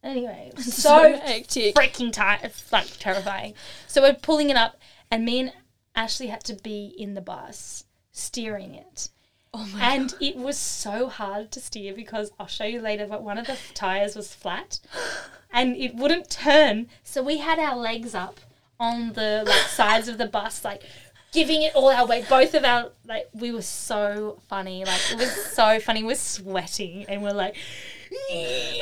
Anyway, 0.04 0.50
it 0.52 0.58
was 0.58 0.74
so 0.84 1.18
hectic. 1.18 1.76
freaking 1.76 2.12
tight, 2.12 2.42
it's 2.44 2.72
like 2.72 2.88
terrifying. 3.00 3.54
So 3.88 4.02
we're 4.02 4.16
pulling 4.16 4.50
it 4.50 4.58
up, 4.58 4.78
and 5.12 5.24
me 5.24 5.40
and 5.42 5.54
Ashley 5.96 6.28
had 6.28 6.44
to 6.46 6.56
be 6.56 6.94
in 6.98 7.14
the 7.14 7.22
bus 7.22 7.86
steering 8.12 8.76
it. 8.76 9.10
Oh 9.54 9.68
my 9.72 9.94
And 9.94 10.14
it 10.20 10.36
was 10.36 10.58
so 10.58 11.08
hard 11.10 11.52
to 11.52 11.60
steer 11.60 11.94
because 11.94 12.32
I'll 12.40 12.48
show 12.48 12.64
you 12.66 12.82
later, 12.82 13.06
but 13.06 13.22
one 13.22 13.38
of 13.38 13.46
the 13.46 13.58
tires 13.76 14.16
was 14.16 14.34
flat 14.34 14.80
and 15.52 15.76
it 15.78 15.96
wouldn't 15.96 16.30
turn. 16.30 16.88
So 17.04 17.22
we 17.22 17.38
had 17.38 17.60
our 17.60 17.76
legs 17.76 18.16
up 18.16 18.40
on 18.84 19.14
the 19.14 19.44
like 19.46 19.68
sides 19.68 20.08
of 20.08 20.18
the 20.18 20.28
bus, 20.28 20.66
like 20.66 20.84
giving 21.32 21.64
it 21.64 21.74
all 21.76 21.90
our 21.90 22.06
weight. 22.06 22.28
Both 22.30 22.54
of 22.54 22.64
our 22.64 22.92
like 23.08 23.30
we 23.34 23.52
were 23.52 23.62
so 23.62 24.40
funny. 24.48 24.86
Like 24.86 25.02
it 25.12 25.18
was 25.18 25.32
so 25.32 25.80
funny. 25.80 26.04
We're 26.04 26.16
sweating 26.16 27.06
and 27.08 27.24
we're 27.24 27.34
like 27.34 27.56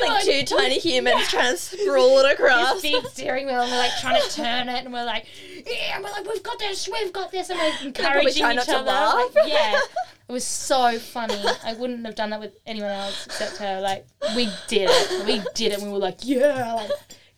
like 0.02 0.24
two 0.24 0.42
tiny 0.44 0.78
humans 0.78 1.28
trying 1.28 1.52
to 1.52 1.56
sprawl 1.56 2.18
it 2.18 2.22
this 2.24 2.32
across. 2.34 2.82
big 2.82 3.06
steering 3.06 3.46
wheel 3.46 3.60
and 3.62 3.70
we're 3.70 3.78
like 3.78 3.96
trying 4.00 4.20
to 4.20 4.30
turn 4.30 4.68
it 4.68 4.84
and 4.84 4.92
we're 4.92 5.04
like 5.04 5.26
yeah 5.66 5.94
and 5.94 6.04
we're 6.04 6.10
like 6.10 6.26
we've 6.28 6.42
got 6.42 6.58
this 6.58 6.88
we've 6.88 7.12
got 7.12 7.30
this 7.32 7.48
and 7.48 7.58
we're 7.58 7.86
encouraging 7.86 8.44
each 8.52 8.68
other. 8.68 8.84
Like, 8.84 9.48
yeah 9.48 9.78
it 10.28 10.32
was 10.32 10.44
so 10.44 10.98
funny 10.98 11.42
I 11.64 11.74
wouldn't 11.74 12.04
have 12.04 12.14
done 12.14 12.30
that 12.30 12.40
with 12.40 12.58
anyone 12.66 12.90
else 12.90 13.26
except 13.26 13.56
her 13.58 13.80
like 13.80 14.06
we 14.36 14.50
did 14.68 14.90
it 14.92 15.26
we 15.26 15.42
did 15.54 15.72
it 15.72 15.80
we 15.80 15.88
were 15.88 15.98
like 15.98 16.18
yeah 16.22 16.74
like 16.74 16.90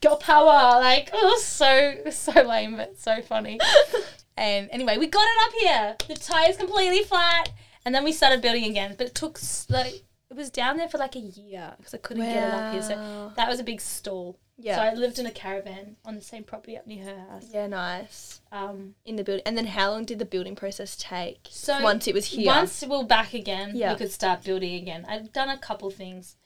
girl 0.05 0.17
power 0.17 0.81
like 0.81 1.11
was 1.13 1.45
so 1.45 1.95
so 2.11 2.33
lame 2.43 2.77
but 2.77 2.99
so 2.99 3.21
funny 3.23 3.59
and 4.37 4.69
anyway 4.73 4.97
we 4.99 5.07
got 5.07 5.25
it 5.25 5.47
up 5.47 5.53
here 5.61 5.97
the 6.09 6.15
tire's 6.21 6.57
completely 6.57 7.03
flat 7.03 7.51
and 7.85 7.95
then 7.95 8.05
we 8.05 8.13
started 8.13 8.41
building 8.43 8.65
again 8.65 8.95
but 8.99 9.07
it 9.07 9.15
took 9.15 9.39
like 9.69 10.03
it 10.31 10.37
was 10.37 10.51
down 10.51 10.77
there 10.77 10.89
for 10.89 10.99
like 10.99 11.15
a 11.15 11.21
year 11.21 11.73
because 11.77 11.95
I 11.95 11.99
couldn't 11.99 12.25
get 12.25 12.37
it 12.49 12.55
up 12.55 12.73
here 12.73 12.83
so 12.83 13.33
that 13.37 13.49
was 13.49 13.61
a 13.61 13.65
big 13.65 13.81
stall 13.81 14.37
Yeah. 14.59 14.77
so 14.77 14.83
I 14.83 14.95
lived 14.95 15.19
in 15.21 15.27
a 15.27 15.31
caravan 15.31 15.97
on 16.05 16.17
the 16.17 16.23
same 16.23 16.43
property 16.45 16.77
up 16.77 16.87
near 16.89 17.05
her 17.05 17.19
house. 17.31 17.47
yeah, 17.53 17.67
nice. 17.69 18.41
Um, 18.51 18.95
In 19.05 19.15
the 19.17 19.23
building. 19.23 19.43
And 19.47 19.57
then 19.57 19.67
how 19.67 19.91
long 19.93 20.05
did 20.05 20.19
the 20.19 20.25
building 20.25 20.57
process 20.57 20.97
take? 20.97 21.47
so 21.51 21.81
once 21.83 22.09
it 22.09 22.15
was 22.15 22.27
here. 22.27 22.47
once 22.47 22.83
we 22.83 22.89
were 22.97 23.05
back 23.05 23.33
again, 23.35 23.73
Yeah. 23.75 23.93
we 23.93 23.99
could 23.99 24.11
start 24.13 24.43
building 24.43 24.75
again. 24.83 25.05
I've 25.09 25.33
done 25.33 25.51
a 25.51 25.59
couple 25.59 25.91
things, 25.91 26.37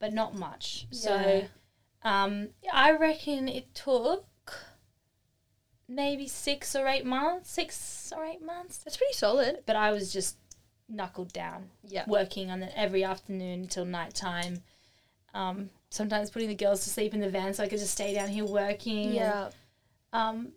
but 0.00 0.12
not 0.12 0.34
much. 0.34 0.86
So 0.90 1.44
um, 2.04 2.48
I 2.72 2.92
reckon 2.92 3.48
it 3.48 3.74
took 3.74 4.26
maybe 5.88 6.26
six 6.26 6.74
or 6.74 6.86
eight 6.88 7.04
months. 7.04 7.50
Six 7.50 8.12
or 8.16 8.24
eight 8.24 8.42
months. 8.44 8.78
That's 8.78 8.96
pretty 8.96 9.12
solid. 9.14 9.62
But 9.66 9.76
I 9.76 9.92
was 9.92 10.12
just 10.12 10.36
knuckled 10.88 11.32
down, 11.32 11.70
Yeah. 11.84 12.04
working 12.06 12.50
on 12.50 12.62
it 12.62 12.72
every 12.76 13.04
afternoon 13.04 13.60
until 13.62 13.84
night 13.84 14.14
time. 14.14 14.62
Um, 15.34 15.70
sometimes 15.90 16.30
putting 16.30 16.48
the 16.48 16.54
girls 16.54 16.84
to 16.84 16.90
sleep 16.90 17.14
in 17.14 17.20
the 17.20 17.30
van 17.30 17.54
so 17.54 17.62
I 17.62 17.68
could 17.68 17.78
just 17.78 17.92
stay 17.94 18.14
down 18.14 18.28
here 18.28 18.44
working. 18.44 19.06
and- 19.06 19.14
Yeah. 19.14 19.50
um 20.12 20.52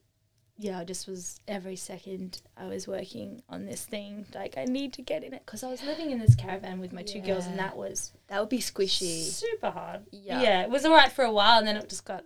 yeah 0.57 0.79
i 0.79 0.83
just 0.85 1.07
was 1.07 1.39
every 1.47 1.75
second 1.75 2.41
i 2.55 2.65
was 2.65 2.87
working 2.87 3.41
on 3.49 3.65
this 3.65 3.83
thing 3.85 4.25
like 4.33 4.57
i 4.57 4.63
need 4.65 4.93
to 4.93 5.01
get 5.01 5.23
in 5.23 5.33
it 5.33 5.41
because 5.45 5.63
i 5.63 5.69
was 5.69 5.83
living 5.83 6.11
in 6.11 6.19
this 6.19 6.33
caravan 6.35 6.79
with 6.79 6.93
my 6.93 7.01
two 7.03 7.19
girls 7.19 7.45
and 7.45 7.59
that 7.59 7.75
was 7.75 8.13
That 8.27 8.39
would 8.39 8.49
be 8.49 8.59
squishy. 8.59 9.23
super 9.23 9.69
hard 9.71 10.01
Yeah. 10.11 10.41
yeah 10.41 10.61
it 10.63 10.69
was 10.69 10.85
all 10.85 10.93
right 10.93 11.11
for 11.11 11.25
a 11.25 11.31
while 11.31 11.59
and 11.59 11.67
then 11.67 11.75
it 11.75 11.89
just 11.89 12.05
got 12.05 12.23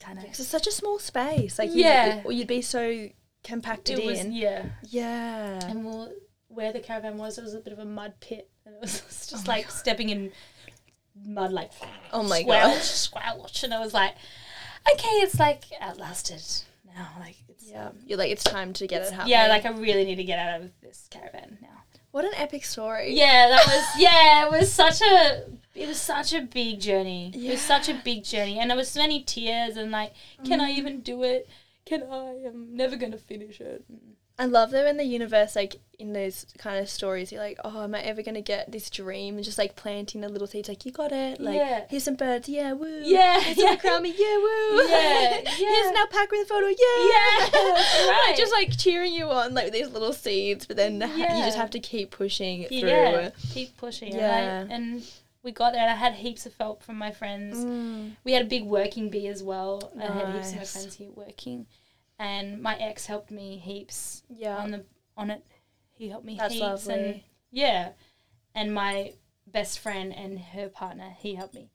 kind 0.00 0.18
of 0.18 0.24
Because 0.24 0.40
it's 0.40 0.48
such 0.48 0.66
a 0.66 0.72
small 0.72 0.98
space. 0.98 1.58
Like, 1.58 1.70
Yeah. 1.72 2.22
you'd, 2.26 2.34
you'd 2.34 2.48
be 2.48 2.60
so 2.60 3.08
compacted 3.44 3.98
it 4.00 4.04
was 4.04 4.20
in. 4.20 4.32
yeah 4.32 4.66
Yeah. 4.88 5.60
and 5.66 5.84
we'll, 5.84 6.12
where 6.48 6.72
the 6.72 6.80
caravan 6.80 7.16
was 7.16 7.38
it 7.38 7.42
was 7.42 7.54
a 7.54 7.60
bit 7.60 7.72
of 7.72 7.78
a 7.78 7.84
mud 7.84 8.14
pit 8.20 8.50
and 8.66 8.74
it 8.74 8.80
was 8.80 9.00
just 9.30 9.48
Oh 9.48 9.50
like 9.50 9.70
stepping 9.70 10.10
in 10.10 10.30
mud 11.24 11.52
like 11.52 11.70
Oh 12.12 12.22
my 12.22 12.40
squelch, 12.42 12.72
God. 12.74 12.82
squelch 12.82 13.64
and 13.64 13.72
i 13.74 13.80
was 13.80 13.94
like 13.94 14.14
okay 14.92 15.08
it's 15.24 15.38
like 15.38 15.64
outlasted 15.80 16.42
now 16.86 17.08
like 17.20 17.36
Yeah. 17.70 17.90
You're 18.06 18.18
like, 18.18 18.30
it's 18.30 18.44
time 18.44 18.72
to 18.74 18.86
get 18.86 19.02
it 19.02 19.10
happening. 19.12 19.30
yeah 19.30 19.48
like 19.48 19.64
i 19.64 19.70
really 19.70 20.04
need 20.04 20.16
to 20.16 20.24
get 20.24 20.38
out 20.38 20.60
of 20.60 20.70
this 20.82 21.08
caravan 21.10 21.58
now 21.60 21.68
What 22.12 22.26
an 22.26 22.32
epic 22.36 22.64
story. 22.66 23.14
Yeah, 23.14 23.48
that 23.48 23.66
was 23.66 23.84
yeah, 23.98 24.44
it 24.44 24.50
was 24.52 24.70
such 24.70 25.00
a 25.00 25.44
it 25.74 25.88
was 25.88 25.98
such 25.98 26.34
a 26.34 26.42
big 26.42 26.78
journey. 26.78 27.32
It 27.34 27.50
was 27.50 27.62
such 27.62 27.88
a 27.88 27.94
big 27.94 28.22
journey 28.22 28.58
and 28.58 28.68
there 28.70 28.76
was 28.76 28.90
so 28.90 29.00
many 29.00 29.22
tears 29.22 29.78
and 29.78 29.90
like, 29.90 30.12
can 30.44 30.60
I 30.60 30.72
mm. 30.72 30.76
even 30.76 31.00
do 31.00 31.22
it? 31.22 31.48
Can 31.86 32.02
I? 32.02 32.44
I'm 32.46 32.76
never 32.76 32.96
gonna 32.96 33.16
finish 33.16 33.60
it. 33.60 33.84
I 34.38 34.46
love 34.46 34.70
that 34.70 34.86
in 34.86 34.96
the 34.96 35.04
universe, 35.04 35.54
like 35.54 35.76
in 35.98 36.14
those 36.14 36.46
kind 36.58 36.78
of 36.78 36.88
stories, 36.88 37.30
you're 37.30 37.40
like, 37.40 37.58
oh, 37.64 37.84
am 37.84 37.94
I 37.94 38.00
ever 38.00 38.22
going 38.22 38.34
to 38.34 38.40
get 38.40 38.72
this 38.72 38.90
dream? 38.90 39.36
And 39.36 39.44
just 39.44 39.58
like 39.58 39.76
planting 39.76 40.20
the 40.20 40.28
little 40.28 40.48
seeds, 40.48 40.68
like, 40.68 40.84
you 40.84 40.90
got 40.90 41.12
it. 41.12 41.40
Like, 41.40 41.54
Yeah. 41.56 41.84
here's 41.88 42.02
some 42.02 42.16
birds, 42.16 42.48
yeah, 42.48 42.72
woo. 42.72 43.02
Yeah, 43.04 43.40
Here's 43.40 43.58
yeah. 43.58 43.76
some 43.76 43.76
macrame, 43.76 44.14
yeah, 44.16 44.36
woo. 44.38 44.88
Yeah, 44.88 45.30
Here's 45.46 45.60
yeah. 45.60 45.90
an 45.90 45.96
alpaca 45.96 46.28
with 46.32 46.46
a 46.46 46.48
photo, 46.48 46.66
yeah. 46.66 46.74
Yeah, 46.74 47.70
right. 47.70 48.24
Like, 48.28 48.36
just 48.36 48.52
like 48.52 48.76
cheering 48.76 49.12
you 49.12 49.30
on, 49.30 49.54
like 49.54 49.72
these 49.72 49.90
little 49.90 50.12
seeds, 50.12 50.66
but 50.66 50.76
then 50.76 50.94
you 51.00 51.26
just 51.44 51.56
have 51.56 51.70
to 51.70 51.78
keep 51.80 52.10
pushing 52.10 52.64
through. 52.66 52.78
Yeah, 52.78 53.30
keep 53.52 53.76
pushing. 53.76 54.14
Yeah. 54.14 54.66
And, 54.68 55.02
we 55.44 55.50
got 55.50 55.72
there 55.72 55.82
and 55.82 55.90
I 55.90 55.96
had 55.96 56.14
heaps 56.14 56.46
of 56.46 56.54
help 56.56 56.84
from 56.84 56.96
my 56.96 57.10
friends. 57.10 57.56
Mm. 57.56 58.12
We 58.22 58.30
had 58.32 58.42
a 58.42 58.48
big 58.48 58.62
working 58.64 59.10
bee 59.10 59.26
as 59.26 59.42
well. 59.42 59.92
I 59.98 60.04
had 60.04 60.34
heaps 60.34 60.50
of 60.52 60.58
my 60.58 60.64
friends 60.64 60.94
here 60.94 61.10
working. 61.16 61.66
And 62.18 62.62
my 62.62 62.76
ex 62.76 63.06
helped 63.06 63.30
me 63.30 63.56
heaps 63.58 64.22
Yeah. 64.28 64.56
on 64.58 64.70
the 64.70 64.84
on 65.16 65.30
it. 65.30 65.44
He 65.90 66.08
helped 66.08 66.24
me 66.24 66.36
That's 66.36 66.54
heaps 66.54 66.86
and 66.86 67.20
yeah. 67.50 67.92
And 68.54 68.72
my 68.74 69.12
best 69.46 69.78
friend 69.78 70.14
and 70.14 70.38
her 70.38 70.68
partner, 70.68 71.14
he 71.18 71.34
helped 71.34 71.54
me 71.54 71.70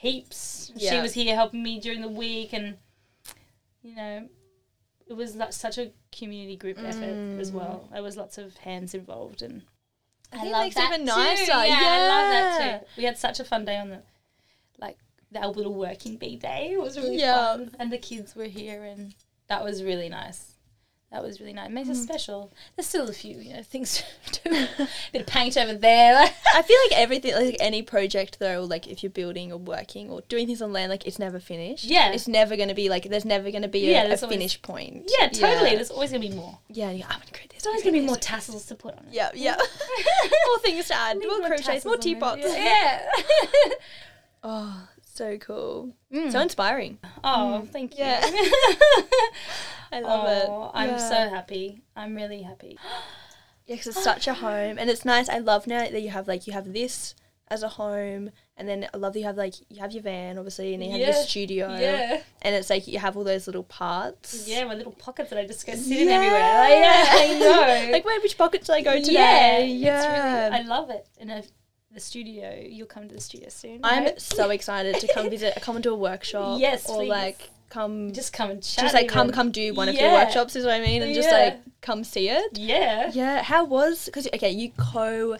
heaps. 0.00 0.72
She 0.78 0.98
was 1.00 1.12
here 1.14 1.34
helping 1.34 1.62
me 1.62 1.80
during 1.80 2.00
the 2.00 2.08
week 2.08 2.52
and 2.52 2.76
you 3.82 3.94
know, 3.94 4.28
it 5.06 5.14
was 5.14 5.34
like 5.36 5.52
such 5.52 5.78
a 5.78 5.90
community 6.12 6.56
group 6.56 6.78
effort 6.78 7.38
as 7.40 7.50
Mm. 7.50 7.54
well. 7.54 7.88
There 7.92 8.02
was 8.02 8.16
lots 8.16 8.38
of 8.38 8.56
hands 8.58 8.94
involved 8.94 9.42
and 9.42 9.62
I 10.32 10.38
think 10.40 10.54
it 10.54 10.58
makes 10.58 10.76
it 10.76 10.84
even 10.84 11.00
too. 11.00 11.06
nicer. 11.06 11.44
Yeah, 11.46 11.80
I 11.82 12.08
love 12.08 12.30
that 12.30 12.80
too. 12.80 12.86
We 12.96 13.04
had 13.04 13.18
such 13.18 13.40
a 13.40 13.44
fun 13.44 13.64
day 13.64 13.78
on 13.78 13.88
the 13.90 14.02
like 14.78 14.98
our 15.34 15.48
little 15.48 15.74
working 15.74 16.16
bee 16.16 16.36
day. 16.36 16.70
It 16.72 16.80
was 16.80 16.96
really 16.98 17.18
Yeah. 17.18 17.34
fun. 17.56 17.74
And 17.78 17.90
the 17.92 17.98
kids 17.98 18.34
were 18.36 18.44
here 18.44 18.84
and 18.84 19.14
that 19.50 19.62
was 19.62 19.82
really 19.84 20.08
nice. 20.08 20.46
That 21.12 21.24
was 21.24 21.40
really 21.40 21.52
nice. 21.54 21.66
It 21.68 21.72
makes 21.72 21.88
Mm. 21.88 21.92
it 21.92 21.96
special. 21.96 22.52
There's 22.76 22.86
still 22.86 23.08
a 23.08 23.12
few, 23.12 23.36
you 23.40 23.52
know, 23.52 23.64
things 23.64 24.00
to 24.32 24.48
do. 24.48 24.54
a 24.78 24.88
Bit 25.12 25.22
of 25.22 25.26
paint 25.26 25.56
over 25.56 25.74
there. 25.74 26.16
I 26.54 26.62
feel 26.62 26.78
like 26.88 26.92
everything, 26.96 27.34
like 27.34 27.56
any 27.58 27.82
project 27.82 28.38
though, 28.38 28.62
like 28.62 28.86
if 28.86 29.02
you're 29.02 29.10
building 29.10 29.50
or 29.50 29.56
working 29.58 30.08
or 30.08 30.20
doing 30.28 30.46
things 30.46 30.62
on 30.62 30.72
land, 30.72 30.88
like 30.88 31.04
it's 31.08 31.18
never 31.18 31.40
finished. 31.40 31.82
Yeah. 31.82 32.12
It's 32.12 32.28
never 32.28 32.54
going 32.54 32.68
to 32.68 32.76
be 32.76 32.88
like, 32.88 33.08
there's 33.10 33.24
never 33.24 33.50
going 33.50 33.62
to 33.62 33.68
be 33.68 33.80
Yeah, 33.80 34.02
a, 34.02 34.04
a 34.04 34.04
always- 34.10 34.20
finish 34.20 34.62
point. 34.62 35.10
yeah, 35.18 35.26
totally. 35.30 35.70
Yeah. 35.70 35.74
There's 35.76 35.90
always 35.90 36.12
gonna 36.12 36.20
be 36.20 36.30
more. 36.30 36.56
Yeah, 36.68 36.92
yeah, 36.92 37.06
I'm 37.08 37.16
going 37.18 37.26
to 37.26 37.32
create 37.32 37.50
this. 37.50 37.64
There's 37.64 37.66
always 37.72 37.82
gonna 37.82 37.98
be 37.98 38.06
more 38.06 38.16
tassels 38.16 38.66
to 38.66 38.76
put 38.76 38.94
on 38.96 39.06
it. 39.06 39.12
Yeah, 39.12 39.30
yeah. 39.34 39.56
more 40.46 40.58
things 40.60 40.86
to 40.86 40.94
add. 40.94 41.18
Need 41.18 41.26
More 41.26 41.40
crochets, 41.44 41.84
more 41.84 41.96
teapots. 41.96 42.42
Yeah. 42.44 43.02
Oh, 44.42 44.88
so 45.20 45.36
cool. 45.38 45.94
Mm. 46.12 46.32
So 46.32 46.40
inspiring. 46.40 46.98
oh, 47.22 47.66
thank 47.70 47.98
you. 47.98 48.04
I 49.92 50.00
love 50.00 50.24
oh, 50.26 50.64
it. 50.66 50.70
I'm 50.74 50.90
Yeah. 50.90 50.96
so 50.96 51.28
happy. 51.28 51.82
I'm 51.96 52.14
really 52.14 52.42
happy. 52.42 52.78
Yeah, 53.66 53.76
because 53.76 53.94
it's 53.94 54.02
such 54.02 54.26
a 54.26 54.34
home, 54.34 54.78
and 54.80 54.90
it's 54.90 55.04
nice. 55.04 55.28
I 55.28 55.38
love 55.38 55.68
now 55.68 55.78
that 55.88 56.02
you 56.02 56.10
have 56.10 56.26
like 56.26 56.48
you 56.48 56.52
have 56.54 56.72
this 56.72 57.14
as 57.46 57.62
a 57.62 57.68
home, 57.68 58.30
and 58.56 58.68
then 58.68 58.88
I 58.92 58.96
love 58.96 59.12
that 59.12 59.20
you 59.20 59.26
have 59.26 59.36
like 59.36 59.54
you 59.68 59.78
have 59.80 59.92
your 59.92 60.02
van, 60.02 60.38
obviously, 60.38 60.74
and 60.74 60.82
you 60.82 60.90
have 60.90 60.98
Yeah, 61.00 61.06
your 61.14 61.22
studio, 61.22 61.68
Yeah. 61.78 62.20
and 62.42 62.56
it's 62.56 62.68
like 62.68 62.88
you 62.88 62.98
have 62.98 63.16
all 63.16 63.22
those 63.22 63.46
little 63.46 63.62
parts. 63.62 64.48
Yeah, 64.48 64.64
my 64.64 64.74
little 64.74 64.90
pockets 65.06 65.30
that 65.30 65.38
I 65.38 65.46
just 65.46 65.64
go 65.68 65.74
sitting 65.76 66.08
Yeah. 66.08 66.14
everywhere. 66.16 66.58
Like, 66.66 66.78
yeah, 66.80 67.04
I 67.22 67.38
know. 67.86 67.92
like, 67.92 68.04
wait, 68.04 68.22
which 68.24 68.36
pocket 68.36 68.66
should 68.66 68.74
I 68.74 68.80
go 68.82 68.94
today? 68.98 69.68
Yeah, 69.68 70.00
Yeah, 70.02 70.44
really, 70.48 70.56
I 70.58 70.62
love 70.62 70.90
it. 70.90 71.06
And 71.20 71.30
if 71.30 71.46
the 71.92 72.00
studio, 72.00 72.62
you'll 72.66 72.86
come 72.86 73.08
to 73.08 73.14
the 73.14 73.20
studio 73.20 73.48
soon. 73.48 73.80
I'm 73.82 74.04
right? 74.04 74.20
so 74.20 74.50
excited 74.50 74.96
to 75.00 75.12
come 75.12 75.30
visit, 75.30 75.58
come 75.60 75.76
and 75.76 75.82
do 75.82 75.92
a 75.92 75.96
workshop. 75.96 76.60
Yes, 76.60 76.88
or 76.88 76.98
please. 76.98 77.08
like 77.08 77.50
come 77.68 78.12
just, 78.12 78.32
come 78.32 78.50
and 78.50 78.62
chat. 78.62 78.82
just 78.84 78.94
like 78.94 79.08
come 79.08 79.26
even. 79.28 79.34
come 79.34 79.50
do 79.50 79.74
one 79.74 79.88
of 79.88 79.94
your 79.94 80.12
workshops 80.12 80.56
is 80.56 80.64
what 80.64 80.74
I 80.74 80.80
mean, 80.80 81.02
and 81.02 81.14
just 81.14 81.30
like 81.30 81.58
come 81.80 82.04
see 82.04 82.28
it. 82.28 82.58
Yeah. 82.58 83.10
Yeah, 83.12 83.42
how 83.42 83.64
was 83.64 84.06
because 84.06 84.28
okay, 84.34 84.50
you 84.50 84.70
co 84.76 85.36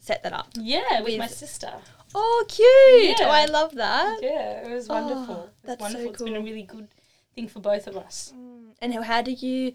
set 0.00 0.22
that 0.22 0.32
up. 0.32 0.48
Yeah, 0.54 1.00
with, 1.00 1.18
my 1.18 1.26
sister. 1.26 1.72
Oh, 2.14 2.44
cute! 2.48 3.18
Yeah. 3.18 3.26
Oh, 3.26 3.30
I 3.30 3.46
love 3.46 3.74
that. 3.74 4.20
Yeah, 4.22 4.68
it 4.68 4.72
was 4.72 4.88
Oh, 4.88 4.94
wonderful. 4.94 5.34
It 5.34 5.38
was 5.38 5.50
that's 5.64 5.80
so 5.80 5.84
wonderful. 5.84 6.10
It's 6.10 6.22
been 6.22 6.36
a 6.36 6.40
really 6.40 6.62
good 6.62 6.88
thing 7.34 7.48
for 7.48 7.58
both 7.60 7.86
of 7.88 7.96
us. 7.96 8.32
Mm. 8.36 8.66
And 8.80 8.94
how, 8.94 9.02
how 9.02 9.22
did 9.22 9.42
you? 9.42 9.74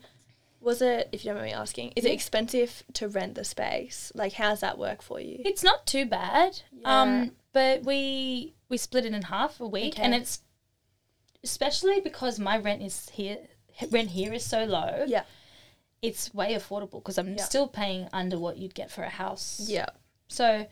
Was 0.61 0.81
it, 0.81 1.07
if 1.13 1.23
you 1.23 1.29
don't 1.29 1.37
mind 1.37 1.51
me 1.51 1.53
asking, 1.53 1.93
is 1.95 2.03
it 2.03 2.11
expensive 2.11 2.83
to 2.93 3.07
rent 3.07 3.35
the 3.35 3.43
space? 3.45 4.11
Like, 4.13 4.33
how's 4.33 4.59
that 4.59 4.77
work 4.77 5.01
for 5.01 5.19
you? 5.19 5.37
It's 5.45 5.63
not 5.63 5.85
too 5.87 6.05
bad. 6.05 6.61
Yeah. 6.73 7.01
Um, 7.01 7.31
but 7.53 7.83
we 7.83 8.55
we 8.67 8.77
split 8.77 9.05
it 9.05 9.13
in 9.13 9.21
half 9.23 9.59
a 9.59 9.67
week, 9.67 9.97
and 9.97 10.13
it's 10.13 10.41
especially 11.43 11.99
because 12.01 12.39
my 12.39 12.57
rent 12.57 12.81
is 12.81 13.09
here. 13.09 13.37
Rent 13.89 14.09
here 14.09 14.33
is 14.33 14.45
so 14.45 14.65
low. 14.65 15.05
Yeah. 15.07 15.23
It's 16.01 16.33
way 16.33 16.53
affordable 16.53 17.01
because 17.01 17.17
I'm 17.17 17.35
Yeah. 17.35 17.43
still 17.43 17.67
paying 17.67 18.09
under 18.11 18.37
what 18.37 18.57
you'd 18.57 18.75
get 18.75 18.91
for 18.91 19.03
a 19.03 19.09
house. 19.09 19.61
Yeah, 19.67 19.87
So, 20.27 20.67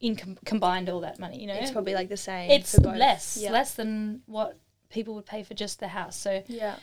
in 0.00 0.16
com- 0.16 0.38
combined 0.44 0.88
all 0.88 1.00
that 1.00 1.18
money, 1.18 1.40
you 1.40 1.46
know, 1.46 1.54
it's 1.54 1.70
probably 1.70 1.94
like 1.94 2.08
the 2.08 2.16
same. 2.16 2.50
it's 2.50 2.74
for 2.74 2.80
both. 2.80 2.96
less 2.96 3.36
Yeah. 3.36 3.50
less 3.52 3.74
than 3.74 4.22
what 4.26 4.58
people 4.90 5.14
would 5.14 5.26
pay 5.26 5.42
for 5.42 5.54
just 5.54 5.80
the 5.80 5.88
house. 5.88 6.16
So, 6.16 6.42
Yeah. 6.48 6.76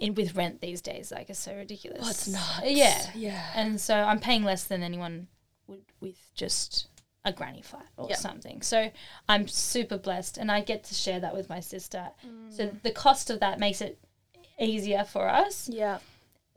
In 0.00 0.14
with 0.14 0.34
rent 0.34 0.60
these 0.60 0.80
days, 0.80 1.12
like, 1.12 1.30
it's 1.30 1.38
so 1.38 1.54
ridiculous. 1.54 2.00
Oh, 2.02 2.10
it's 2.10 2.26
nuts. 2.26 2.62
Yeah, 2.64 3.10
Yeah. 3.14 3.52
and 3.54 3.80
so 3.80 3.94
I'm 3.94 4.18
paying 4.18 4.42
less 4.42 4.64
than 4.64 4.82
anyone 4.82 5.28
would 5.68 5.84
with 6.00 6.16
just 6.34 6.88
a 7.24 7.32
granny 7.32 7.60
flat 7.62 7.86
or 7.98 8.08
Yeah. 8.08 8.16
something. 8.16 8.62
So 8.62 8.90
I'm 9.28 9.46
super 9.46 9.98
blessed, 9.98 10.38
and 10.38 10.50
I 10.50 10.62
get 10.62 10.84
to 10.84 10.94
share 10.94 11.20
that 11.20 11.34
with 11.34 11.48
my 11.50 11.60
sister. 11.60 12.10
Mm. 12.26 12.52
So 12.56 12.76
the 12.82 12.90
cost 12.90 13.28
of 13.30 13.40
that 13.40 13.58
makes 13.60 13.80
it 13.82 13.98
easier 14.58 15.04
for 15.04 15.28
us, 15.28 15.68
Yeah. 15.68 15.98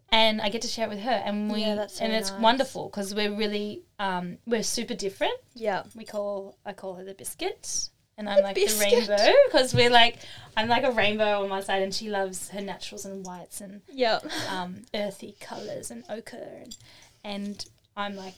and 0.10 0.42
I 0.42 0.48
get 0.50 0.62
to 0.62 0.68
share 0.70 0.86
it 0.88 0.90
with 0.90 1.02
her, 1.02 1.12
and 1.26 1.52
we 1.52 1.62
Yeah, 1.62 1.88
so 1.88 2.04
and 2.06 2.14
it's 2.14 2.32
nice. 2.32 2.42
wonderful 2.42 2.86
because 2.90 3.14
we're 3.14 3.34
really 3.36 3.84
um, 4.00 4.38
we're 4.46 4.64
super 4.64 4.94
different. 4.94 5.38
Yeah. 5.54 5.84
We 5.96 6.06
call 6.06 6.58
I 6.66 6.72
call 6.74 6.94
her 6.96 7.04
the 7.04 7.14
biscuit. 7.14 7.90
And 8.28 8.30
I'm 8.38 8.44
like 8.44 8.56
biscuit. 8.56 9.08
the 9.08 9.12
rainbow 9.14 9.34
because 9.48 9.74
we're 9.74 9.90
like 9.90 10.18
I'm 10.56 10.68
like 10.70 10.84
a 10.84 10.92
rainbow 10.92 11.42
on 11.44 11.50
my 11.50 11.62
side, 11.62 11.82
and 11.82 11.94
she 11.94 12.10
loves 12.10 12.50
her 12.50 12.62
naturals 12.62 13.06
and 13.06 13.26
whites 13.26 13.60
and 13.62 13.82
Yeah. 13.92 14.20
um, 14.50 14.84
earthy 14.94 15.36
colors 15.40 15.90
and 15.92 16.04
ochre, 16.10 16.38
and, 16.64 16.76
and 17.24 17.66
I'm 17.98 18.16
like, 18.16 18.36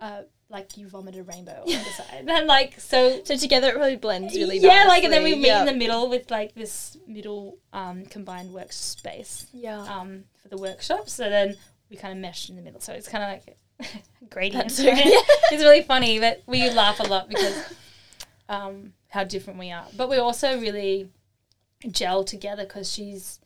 uh, 0.00 0.22
like 0.50 0.76
you 0.76 0.88
vomited 0.88 1.20
a 1.20 1.22
rainbow 1.24 1.60
on 1.62 1.66
the 1.66 1.84
side, 1.96 2.24
and 2.28 2.46
like 2.46 2.80
so. 2.80 3.22
So 3.24 3.36
together 3.36 3.68
it 3.68 3.76
really 3.76 3.96
blends 3.96 4.34
really 4.34 4.58
well. 4.60 4.72
yeah, 4.76 4.84
like 4.88 5.04
and 5.04 5.12
then 5.12 5.22
we 5.22 5.34
meet 5.36 5.46
yeah. 5.46 5.60
in 5.60 5.66
the 5.66 5.72
middle 5.74 6.08
with 6.10 6.30
like 6.30 6.54
this 6.54 6.96
middle 7.06 7.56
um, 7.72 8.04
combined 8.06 8.50
workspace 8.52 9.46
Yeah. 9.52 9.78
um, 9.82 10.24
for 10.42 10.48
the 10.48 10.56
workshop. 10.58 11.08
So 11.08 11.30
then 11.30 11.56
we 11.88 11.96
kind 11.96 12.12
of 12.12 12.18
meshed 12.18 12.50
in 12.50 12.56
the 12.56 12.62
middle. 12.62 12.80
So 12.80 12.92
it's 12.92 13.08
kind 13.08 13.22
of 13.24 13.30
like 13.30 13.56
a 13.80 14.24
gradient. 14.28 14.72
So- 14.72 14.86
right? 14.86 15.02
it's 15.52 15.62
really 15.62 15.82
funny, 15.82 16.18
but 16.18 16.42
we 16.46 16.68
laugh 16.70 16.98
a 17.00 17.04
lot 17.04 17.28
because 17.28 17.74
um, 18.48 18.92
how 19.14 19.22
different 19.22 19.60
we 19.60 19.70
are. 19.70 19.86
But 19.96 20.10
we 20.10 20.16
also 20.16 20.60
really 20.60 21.08
gel 21.88 22.24
together 22.24 22.64
because 22.64 22.92
she's 22.92 23.38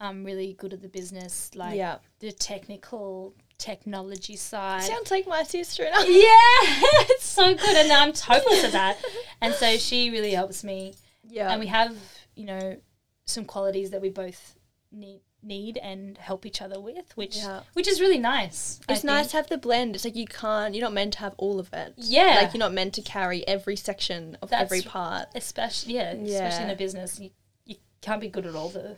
um, 0.00 0.24
really 0.24 0.54
good 0.54 0.72
at 0.72 0.82
the 0.82 0.88
business, 0.88 1.52
like 1.54 1.76
yeah. 1.76 1.98
the 2.18 2.32
technical 2.32 3.32
technology 3.56 4.34
side. 4.34 4.82
Sounds 4.82 5.12
like 5.12 5.28
my 5.28 5.44
sister 5.44 5.84
and 5.84 5.94
I. 5.94 6.00
yeah, 6.04 7.06
it's 7.14 7.24
so 7.24 7.54
good, 7.54 7.76
and 7.76 7.92
I'm 7.92 8.12
hopeless 8.12 8.64
at 8.64 8.72
that. 8.72 8.98
And 9.40 9.54
so 9.54 9.76
she 9.76 10.10
really 10.10 10.32
helps 10.32 10.64
me 10.64 10.94
Yeah. 11.22 11.50
and 11.52 11.60
we 11.60 11.68
have 11.68 11.96
you 12.34 12.46
know 12.46 12.76
some 13.24 13.44
qualities 13.44 13.90
that 13.92 14.02
we 14.02 14.10
both 14.10 14.56
need 14.90 15.20
need 15.44 15.76
and 15.78 16.16
help 16.18 16.46
each 16.46 16.60
other 16.62 16.80
with 16.80 17.16
which 17.16 17.36
Yeah. 17.36 17.60
which 17.74 17.86
is 17.86 18.00
really 18.00 18.18
nice 18.18 18.80
it's 18.88 19.04
nice 19.04 19.28
to 19.30 19.36
have 19.36 19.48
the 19.48 19.58
blend. 19.58 19.94
It's 19.94 20.04
like 20.04 20.16
you 20.16 20.26
can't, 20.26 20.74
you're 20.74 20.82
not 20.84 20.92
meant 20.92 21.12
to 21.14 21.18
have 21.20 21.34
all 21.36 21.60
of 21.60 21.72
it. 21.72 21.94
Yeah. 21.96 22.38
Like 22.42 22.54
you're 22.54 22.58
not 22.60 22.72
meant 22.72 22.94
to 22.94 23.02
carry 23.02 23.46
every 23.46 23.76
section 23.76 24.36
of 24.42 24.50
That's- 24.50 24.66
every 24.66 24.82
part. 24.82 25.28
especially 25.34 25.94
yeah, 25.94 26.12
especially 26.12 26.64
in 26.64 26.70
a 26.70 26.76
business 26.76 27.20
you, 27.20 27.30
you 27.66 27.76
can't 28.00 28.20
be 28.20 28.28
good 28.28 28.46
at 28.46 28.54
all 28.54 28.68
the 28.70 28.96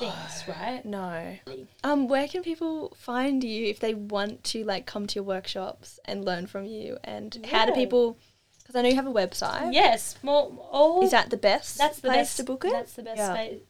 things 0.00 0.44
right 0.48 0.84
No. 0.84 1.36
Um, 1.84 2.08
where 2.08 2.26
can 2.28 2.42
people 2.42 2.92
find 2.96 3.44
you 3.44 3.66
if 3.66 3.78
they 3.80 3.94
want 3.94 4.42
to 4.44 4.64
like 4.64 4.86
come 4.86 5.06
to 5.06 5.14
your 5.16 5.24
workshops 5.24 6.00
and 6.04 6.24
learn 6.24 6.46
from 6.46 6.64
you? 6.66 6.98
And 7.04 7.46
how 7.50 7.66
do 7.66 7.72
people? 7.72 8.18
Because 8.58 8.74
I 8.76 8.82
know 8.82 8.88
you 8.88 8.96
have 8.96 9.06
a 9.06 9.12
website. 9.12 9.72
yes 9.72 10.16
more 10.22 10.50
all 10.70 11.02
Is 11.04 11.12
that 11.12 11.30
the 11.30 11.36
best? 11.36 11.78
that's 11.78 12.00
the 12.00 12.08
place 12.08 12.18
best 12.18 12.36
to 12.38 12.44
book 12.44 12.64
it? 12.64 12.72
that's 12.72 12.92
the 12.94 13.02
best 13.02 13.18
Yeah. 13.18 13.34
space. 13.34 13.60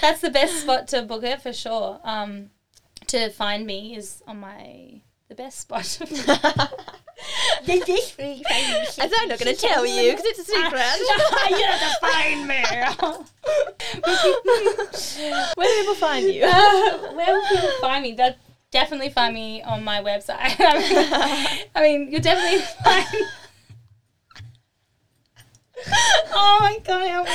That's 0.00 0.20
the 0.20 0.30
best 0.30 0.60
spot 0.60 0.86
to 0.88 1.02
book 1.02 1.22
it 1.24 1.42
for 1.42 1.52
sure 1.52 2.00
um 2.04 2.50
to 3.06 3.28
find 3.30 3.66
me 3.66 3.96
is 3.96 4.22
on 4.26 4.40
my 4.40 5.00
the 5.28 5.34
best 5.34 5.60
spot 5.60 5.98
As 8.98 9.12
I'm 9.18 9.28
not 9.28 9.38
going 9.38 9.54
to 9.54 9.60
tell 9.60 9.84
you 9.86 10.10
because 10.10 10.24
it's 10.24 10.38
a 10.38 10.44
secret. 10.44 10.72
you 11.50 11.66
have 11.66 11.80
to 11.80 11.90
find 12.00 12.48
me 12.48 12.64
Where 15.54 15.68
do 15.68 15.74
people 15.80 15.94
find 15.94 16.26
you? 16.26 16.40
where 16.42 17.34
will 17.34 17.46
people 17.48 17.70
find 17.80 18.02
me? 18.02 18.14
That 18.14 18.38
definitely 18.70 19.10
find 19.10 19.34
me 19.34 19.62
on 19.62 19.84
my 19.84 20.00
website. 20.02 20.56
I 20.58 20.78
mean, 20.78 21.06
I 21.74 21.82
mean 21.82 22.10
you'll 22.10 22.22
definitely 22.22 22.60
find. 22.82 23.06
oh 26.32 26.58
my 26.60 26.78
god! 26.84 27.26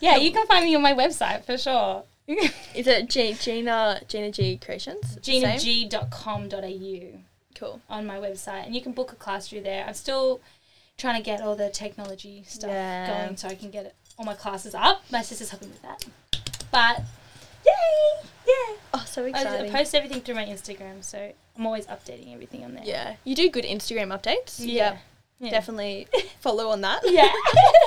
Yeah, 0.00 0.16
you 0.16 0.32
can 0.32 0.46
find 0.46 0.64
me 0.64 0.74
on 0.74 0.82
my 0.82 0.94
website 0.94 1.44
for 1.44 1.58
sure. 1.58 2.04
Is 2.74 2.86
it 2.86 3.10
G- 3.10 3.34
Gina 3.34 4.00
Gina 4.08 4.30
G 4.30 4.56
Creations? 4.56 5.16
GinaG.com.au 5.18 7.18
Cool. 7.56 7.80
on 7.90 8.06
my 8.06 8.16
website, 8.18 8.64
and 8.66 8.74
you 8.74 8.80
can 8.80 8.92
book 8.92 9.12
a 9.12 9.16
class 9.16 9.48
through 9.48 9.62
there. 9.62 9.84
I'm 9.86 9.94
still 9.94 10.40
trying 10.96 11.16
to 11.16 11.22
get 11.24 11.40
all 11.42 11.56
the 11.56 11.68
technology 11.70 12.44
stuff 12.46 12.70
Yeah. 12.70 13.24
going 13.24 13.36
so 13.36 13.48
I 13.48 13.54
can 13.54 13.70
get 13.70 13.86
it, 13.86 13.94
all 14.18 14.24
my 14.24 14.34
classes 14.34 14.74
up. 14.74 15.02
My 15.10 15.22
sister's 15.22 15.50
helping 15.50 15.70
with 15.70 15.82
that. 15.82 16.04
But 16.70 17.02
yay! 17.66 18.28
Yeah. 18.46 18.76
Oh, 18.94 19.04
so 19.06 19.26
I, 19.26 19.64
I 19.64 19.68
post 19.68 19.94
everything 19.94 20.20
through 20.20 20.36
my 20.36 20.44
Instagram, 20.46 21.02
so 21.04 21.32
I'm 21.58 21.66
always 21.66 21.86
updating 21.86 22.32
everything 22.32 22.64
on 22.64 22.74
there. 22.74 22.84
Yeah, 22.84 23.16
you 23.24 23.34
do 23.34 23.50
good 23.50 23.64
Instagram 23.64 24.08
updates. 24.18 24.56
Yeah. 24.58 24.98
Yeah. 25.40 25.50
definitely 25.50 26.06
follow 26.40 26.68
on 26.68 26.82
that. 26.82 27.00
Yeah. 27.04 27.32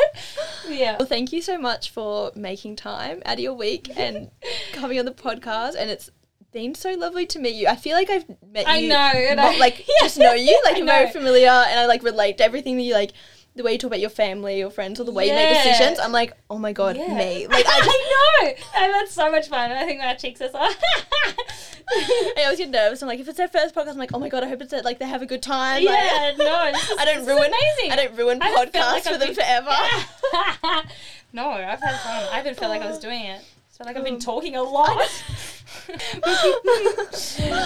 yeah. 0.70 0.98
Well, 0.98 1.08
thank 1.08 1.32
you 1.32 1.42
so 1.42 1.58
much 1.58 1.92
for 1.92 2.32
making 2.36 2.76
time 2.78 3.22
out 3.26 3.36
of 3.36 3.40
your 3.40 3.54
week 3.54 3.90
and 3.96 4.30
coming 4.74 5.00
on 5.00 5.06
the 5.06 5.12
podcast. 5.12 5.76
And 5.78 5.90
it's 5.90 6.10
been 6.52 6.76
so 6.76 6.92
lovely 6.94 7.26
to 7.28 7.40
meet 7.40 7.56
you. 7.56 7.68
I 7.68 7.76
feel 7.76 7.96
like 7.96 8.10
I've 8.10 8.26
met 8.52 8.68
I 8.68 8.78
you, 8.78 8.90
know, 8.90 8.96
and 8.96 9.38
mo- 9.38 9.48
I- 9.48 9.58
like 9.58 9.80
Yeah. 9.80 9.94
just 10.02 10.18
know 10.18 10.34
you. 10.34 10.60
Like 10.66 10.76
I 10.76 10.78
you're 10.78 10.86
very 10.88 11.12
familiar, 11.12 11.50
and 11.50 11.80
I 11.80 11.86
like 11.86 12.04
relate 12.04 12.38
to 12.40 12.44
everything 12.44 12.78
that 12.78 12.84
you 12.84 12.94
like. 12.94 13.12
The 13.56 13.62
way 13.64 13.74
you 13.74 13.78
talk 13.78 13.90
about 13.90 14.00
your 14.00 14.10
family, 14.10 14.58
your 14.58 14.72
friends, 14.72 15.00
or 15.00 15.04
the 15.04 15.12
way 15.12 15.28
you 15.28 15.34
make 15.34 15.50
Yeah. 15.52 15.64
decisions. 15.64 16.00
I'm 16.00 16.12
like, 16.12 16.34
oh 16.50 16.58
my 16.58 16.74
god, 16.74 16.98
Yeah. 16.98 17.16
me. 17.16 17.46
Like 17.52 17.66
I 17.68 17.80
just 17.80 17.90
I 17.90 18.42
know. 18.42 18.54
And 18.84 18.94
that's 18.94 19.12
so 19.14 19.32
much 19.32 19.48
fun. 19.48 19.72
I 19.72 19.86
think 19.86 20.00
my 20.00 20.16
cheeks 20.16 20.42
are 20.42 20.50
so. 20.50 20.58
I 22.40 22.44
always 22.46 22.58
get 22.58 22.70
nervous. 22.70 23.02
I'm 23.04 23.08
like, 23.08 23.20
if 23.20 23.28
it's 23.28 23.38
their 23.38 23.48
first 23.48 23.76
podcast, 23.76 23.90
I'm 23.92 23.98
like, 23.98 24.12
oh 24.14 24.20
my 24.20 24.30
god, 24.30 24.44
I 24.44 24.48
hope 24.48 24.62
it's 24.62 24.74
like 24.84 24.98
they 25.00 25.06
have 25.08 25.22
a 25.22 25.26
good 25.28 25.44
time. 25.44 25.84
Like, 25.86 25.94
yeah, 25.96 26.34
no. 26.38 26.72
This 26.74 26.90
is, 26.90 26.98
I 26.98 27.06
don't 27.06 27.16
this 27.20 27.28
is 27.28 27.28
ruin. 27.28 27.52
amazing. 27.52 27.92
I 27.92 27.96
don't 27.96 28.18
ruin 28.18 28.42
I 28.42 28.48
haven't 28.50 28.74
felt 28.74 28.86
podcasts 28.86 28.92
like 28.94 29.04
for 29.04 29.10
I've 29.12 29.20
them 29.20 29.28
been- 29.30 29.36
forever. 29.36 30.84
no, 31.34 31.50
I've 31.50 31.80
had 31.82 32.00
fun. 32.00 32.24
I 32.32 32.38
haven't 32.38 32.58
felt 32.58 32.70
like 32.72 32.82
I 32.82 32.88
was 32.90 33.00
doing 33.00 33.22
it. 33.26 33.42
I 33.84 33.86
felt 33.88 33.96
like 33.98 33.98
I've 33.98 34.10
been 34.10 34.20
talking 34.20 34.56
a 34.56 34.64
lot. 34.64 35.10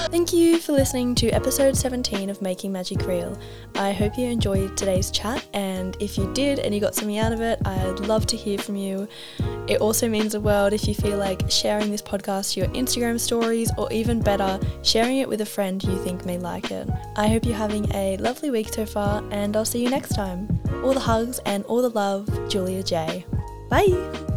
Thank 0.10 0.34
you 0.34 0.58
for 0.58 0.72
listening 0.72 1.14
to 1.14 1.30
episode 1.30 1.78
17 1.78 2.32
of 2.32 2.42
Making 2.42 2.72
Magic 2.72 3.06
Real. 3.06 3.38
I 3.76 3.92
hope 3.92 4.18
you 4.18 4.26
enjoyed 4.26 4.76
today's 4.76 5.12
chat, 5.12 5.46
and 5.54 5.96
if 6.00 6.18
you 6.18 6.34
did 6.34 6.58
and 6.58 6.74
you 6.74 6.82
got 6.82 6.96
something 6.96 7.20
out 7.20 7.34
of 7.34 7.42
it, 7.42 7.60
I'd 7.66 8.00
love 8.00 8.26
to 8.28 8.36
hear 8.36 8.58
from 8.58 8.76
you. 8.78 9.08
It 9.68 9.80
also 9.80 10.10
means 10.10 10.32
the 10.32 10.42
world 10.42 10.74
if 10.74 10.88
you 10.88 10.96
feel 10.96 11.20
like 11.20 11.52
sharing 11.52 11.92
this 11.92 12.02
podcast 12.02 12.54
to 12.54 12.62
your 12.62 12.70
Instagram 12.70 13.20
stories, 13.20 13.70
or 13.78 13.88
even 13.94 14.20
better, 14.20 14.60
sharing 14.82 15.18
it 15.18 15.30
with 15.30 15.42
a 15.42 15.46
friend 15.46 15.84
you 15.84 16.00
think 16.00 16.26
may 16.26 16.40
like 16.40 16.72
it. 16.72 16.90
I 17.16 17.28
hope 17.28 17.46
you're 17.46 17.56
having 17.56 17.94
a 17.94 18.18
lovely 18.18 18.50
week 18.50 18.74
so 18.74 18.88
far, 18.88 19.24
and 19.30 19.56
I'll 19.56 19.66
see 19.66 19.84
you 19.84 19.92
next 19.92 20.16
time. 20.16 20.48
All 20.84 20.94
the 20.94 21.00
hugs 21.00 21.38
and 21.46 21.64
all 21.66 21.84
the 21.84 21.92
love, 21.92 22.28
Julia 22.50 22.82
J. 22.82 23.24
Bye! 23.70 24.37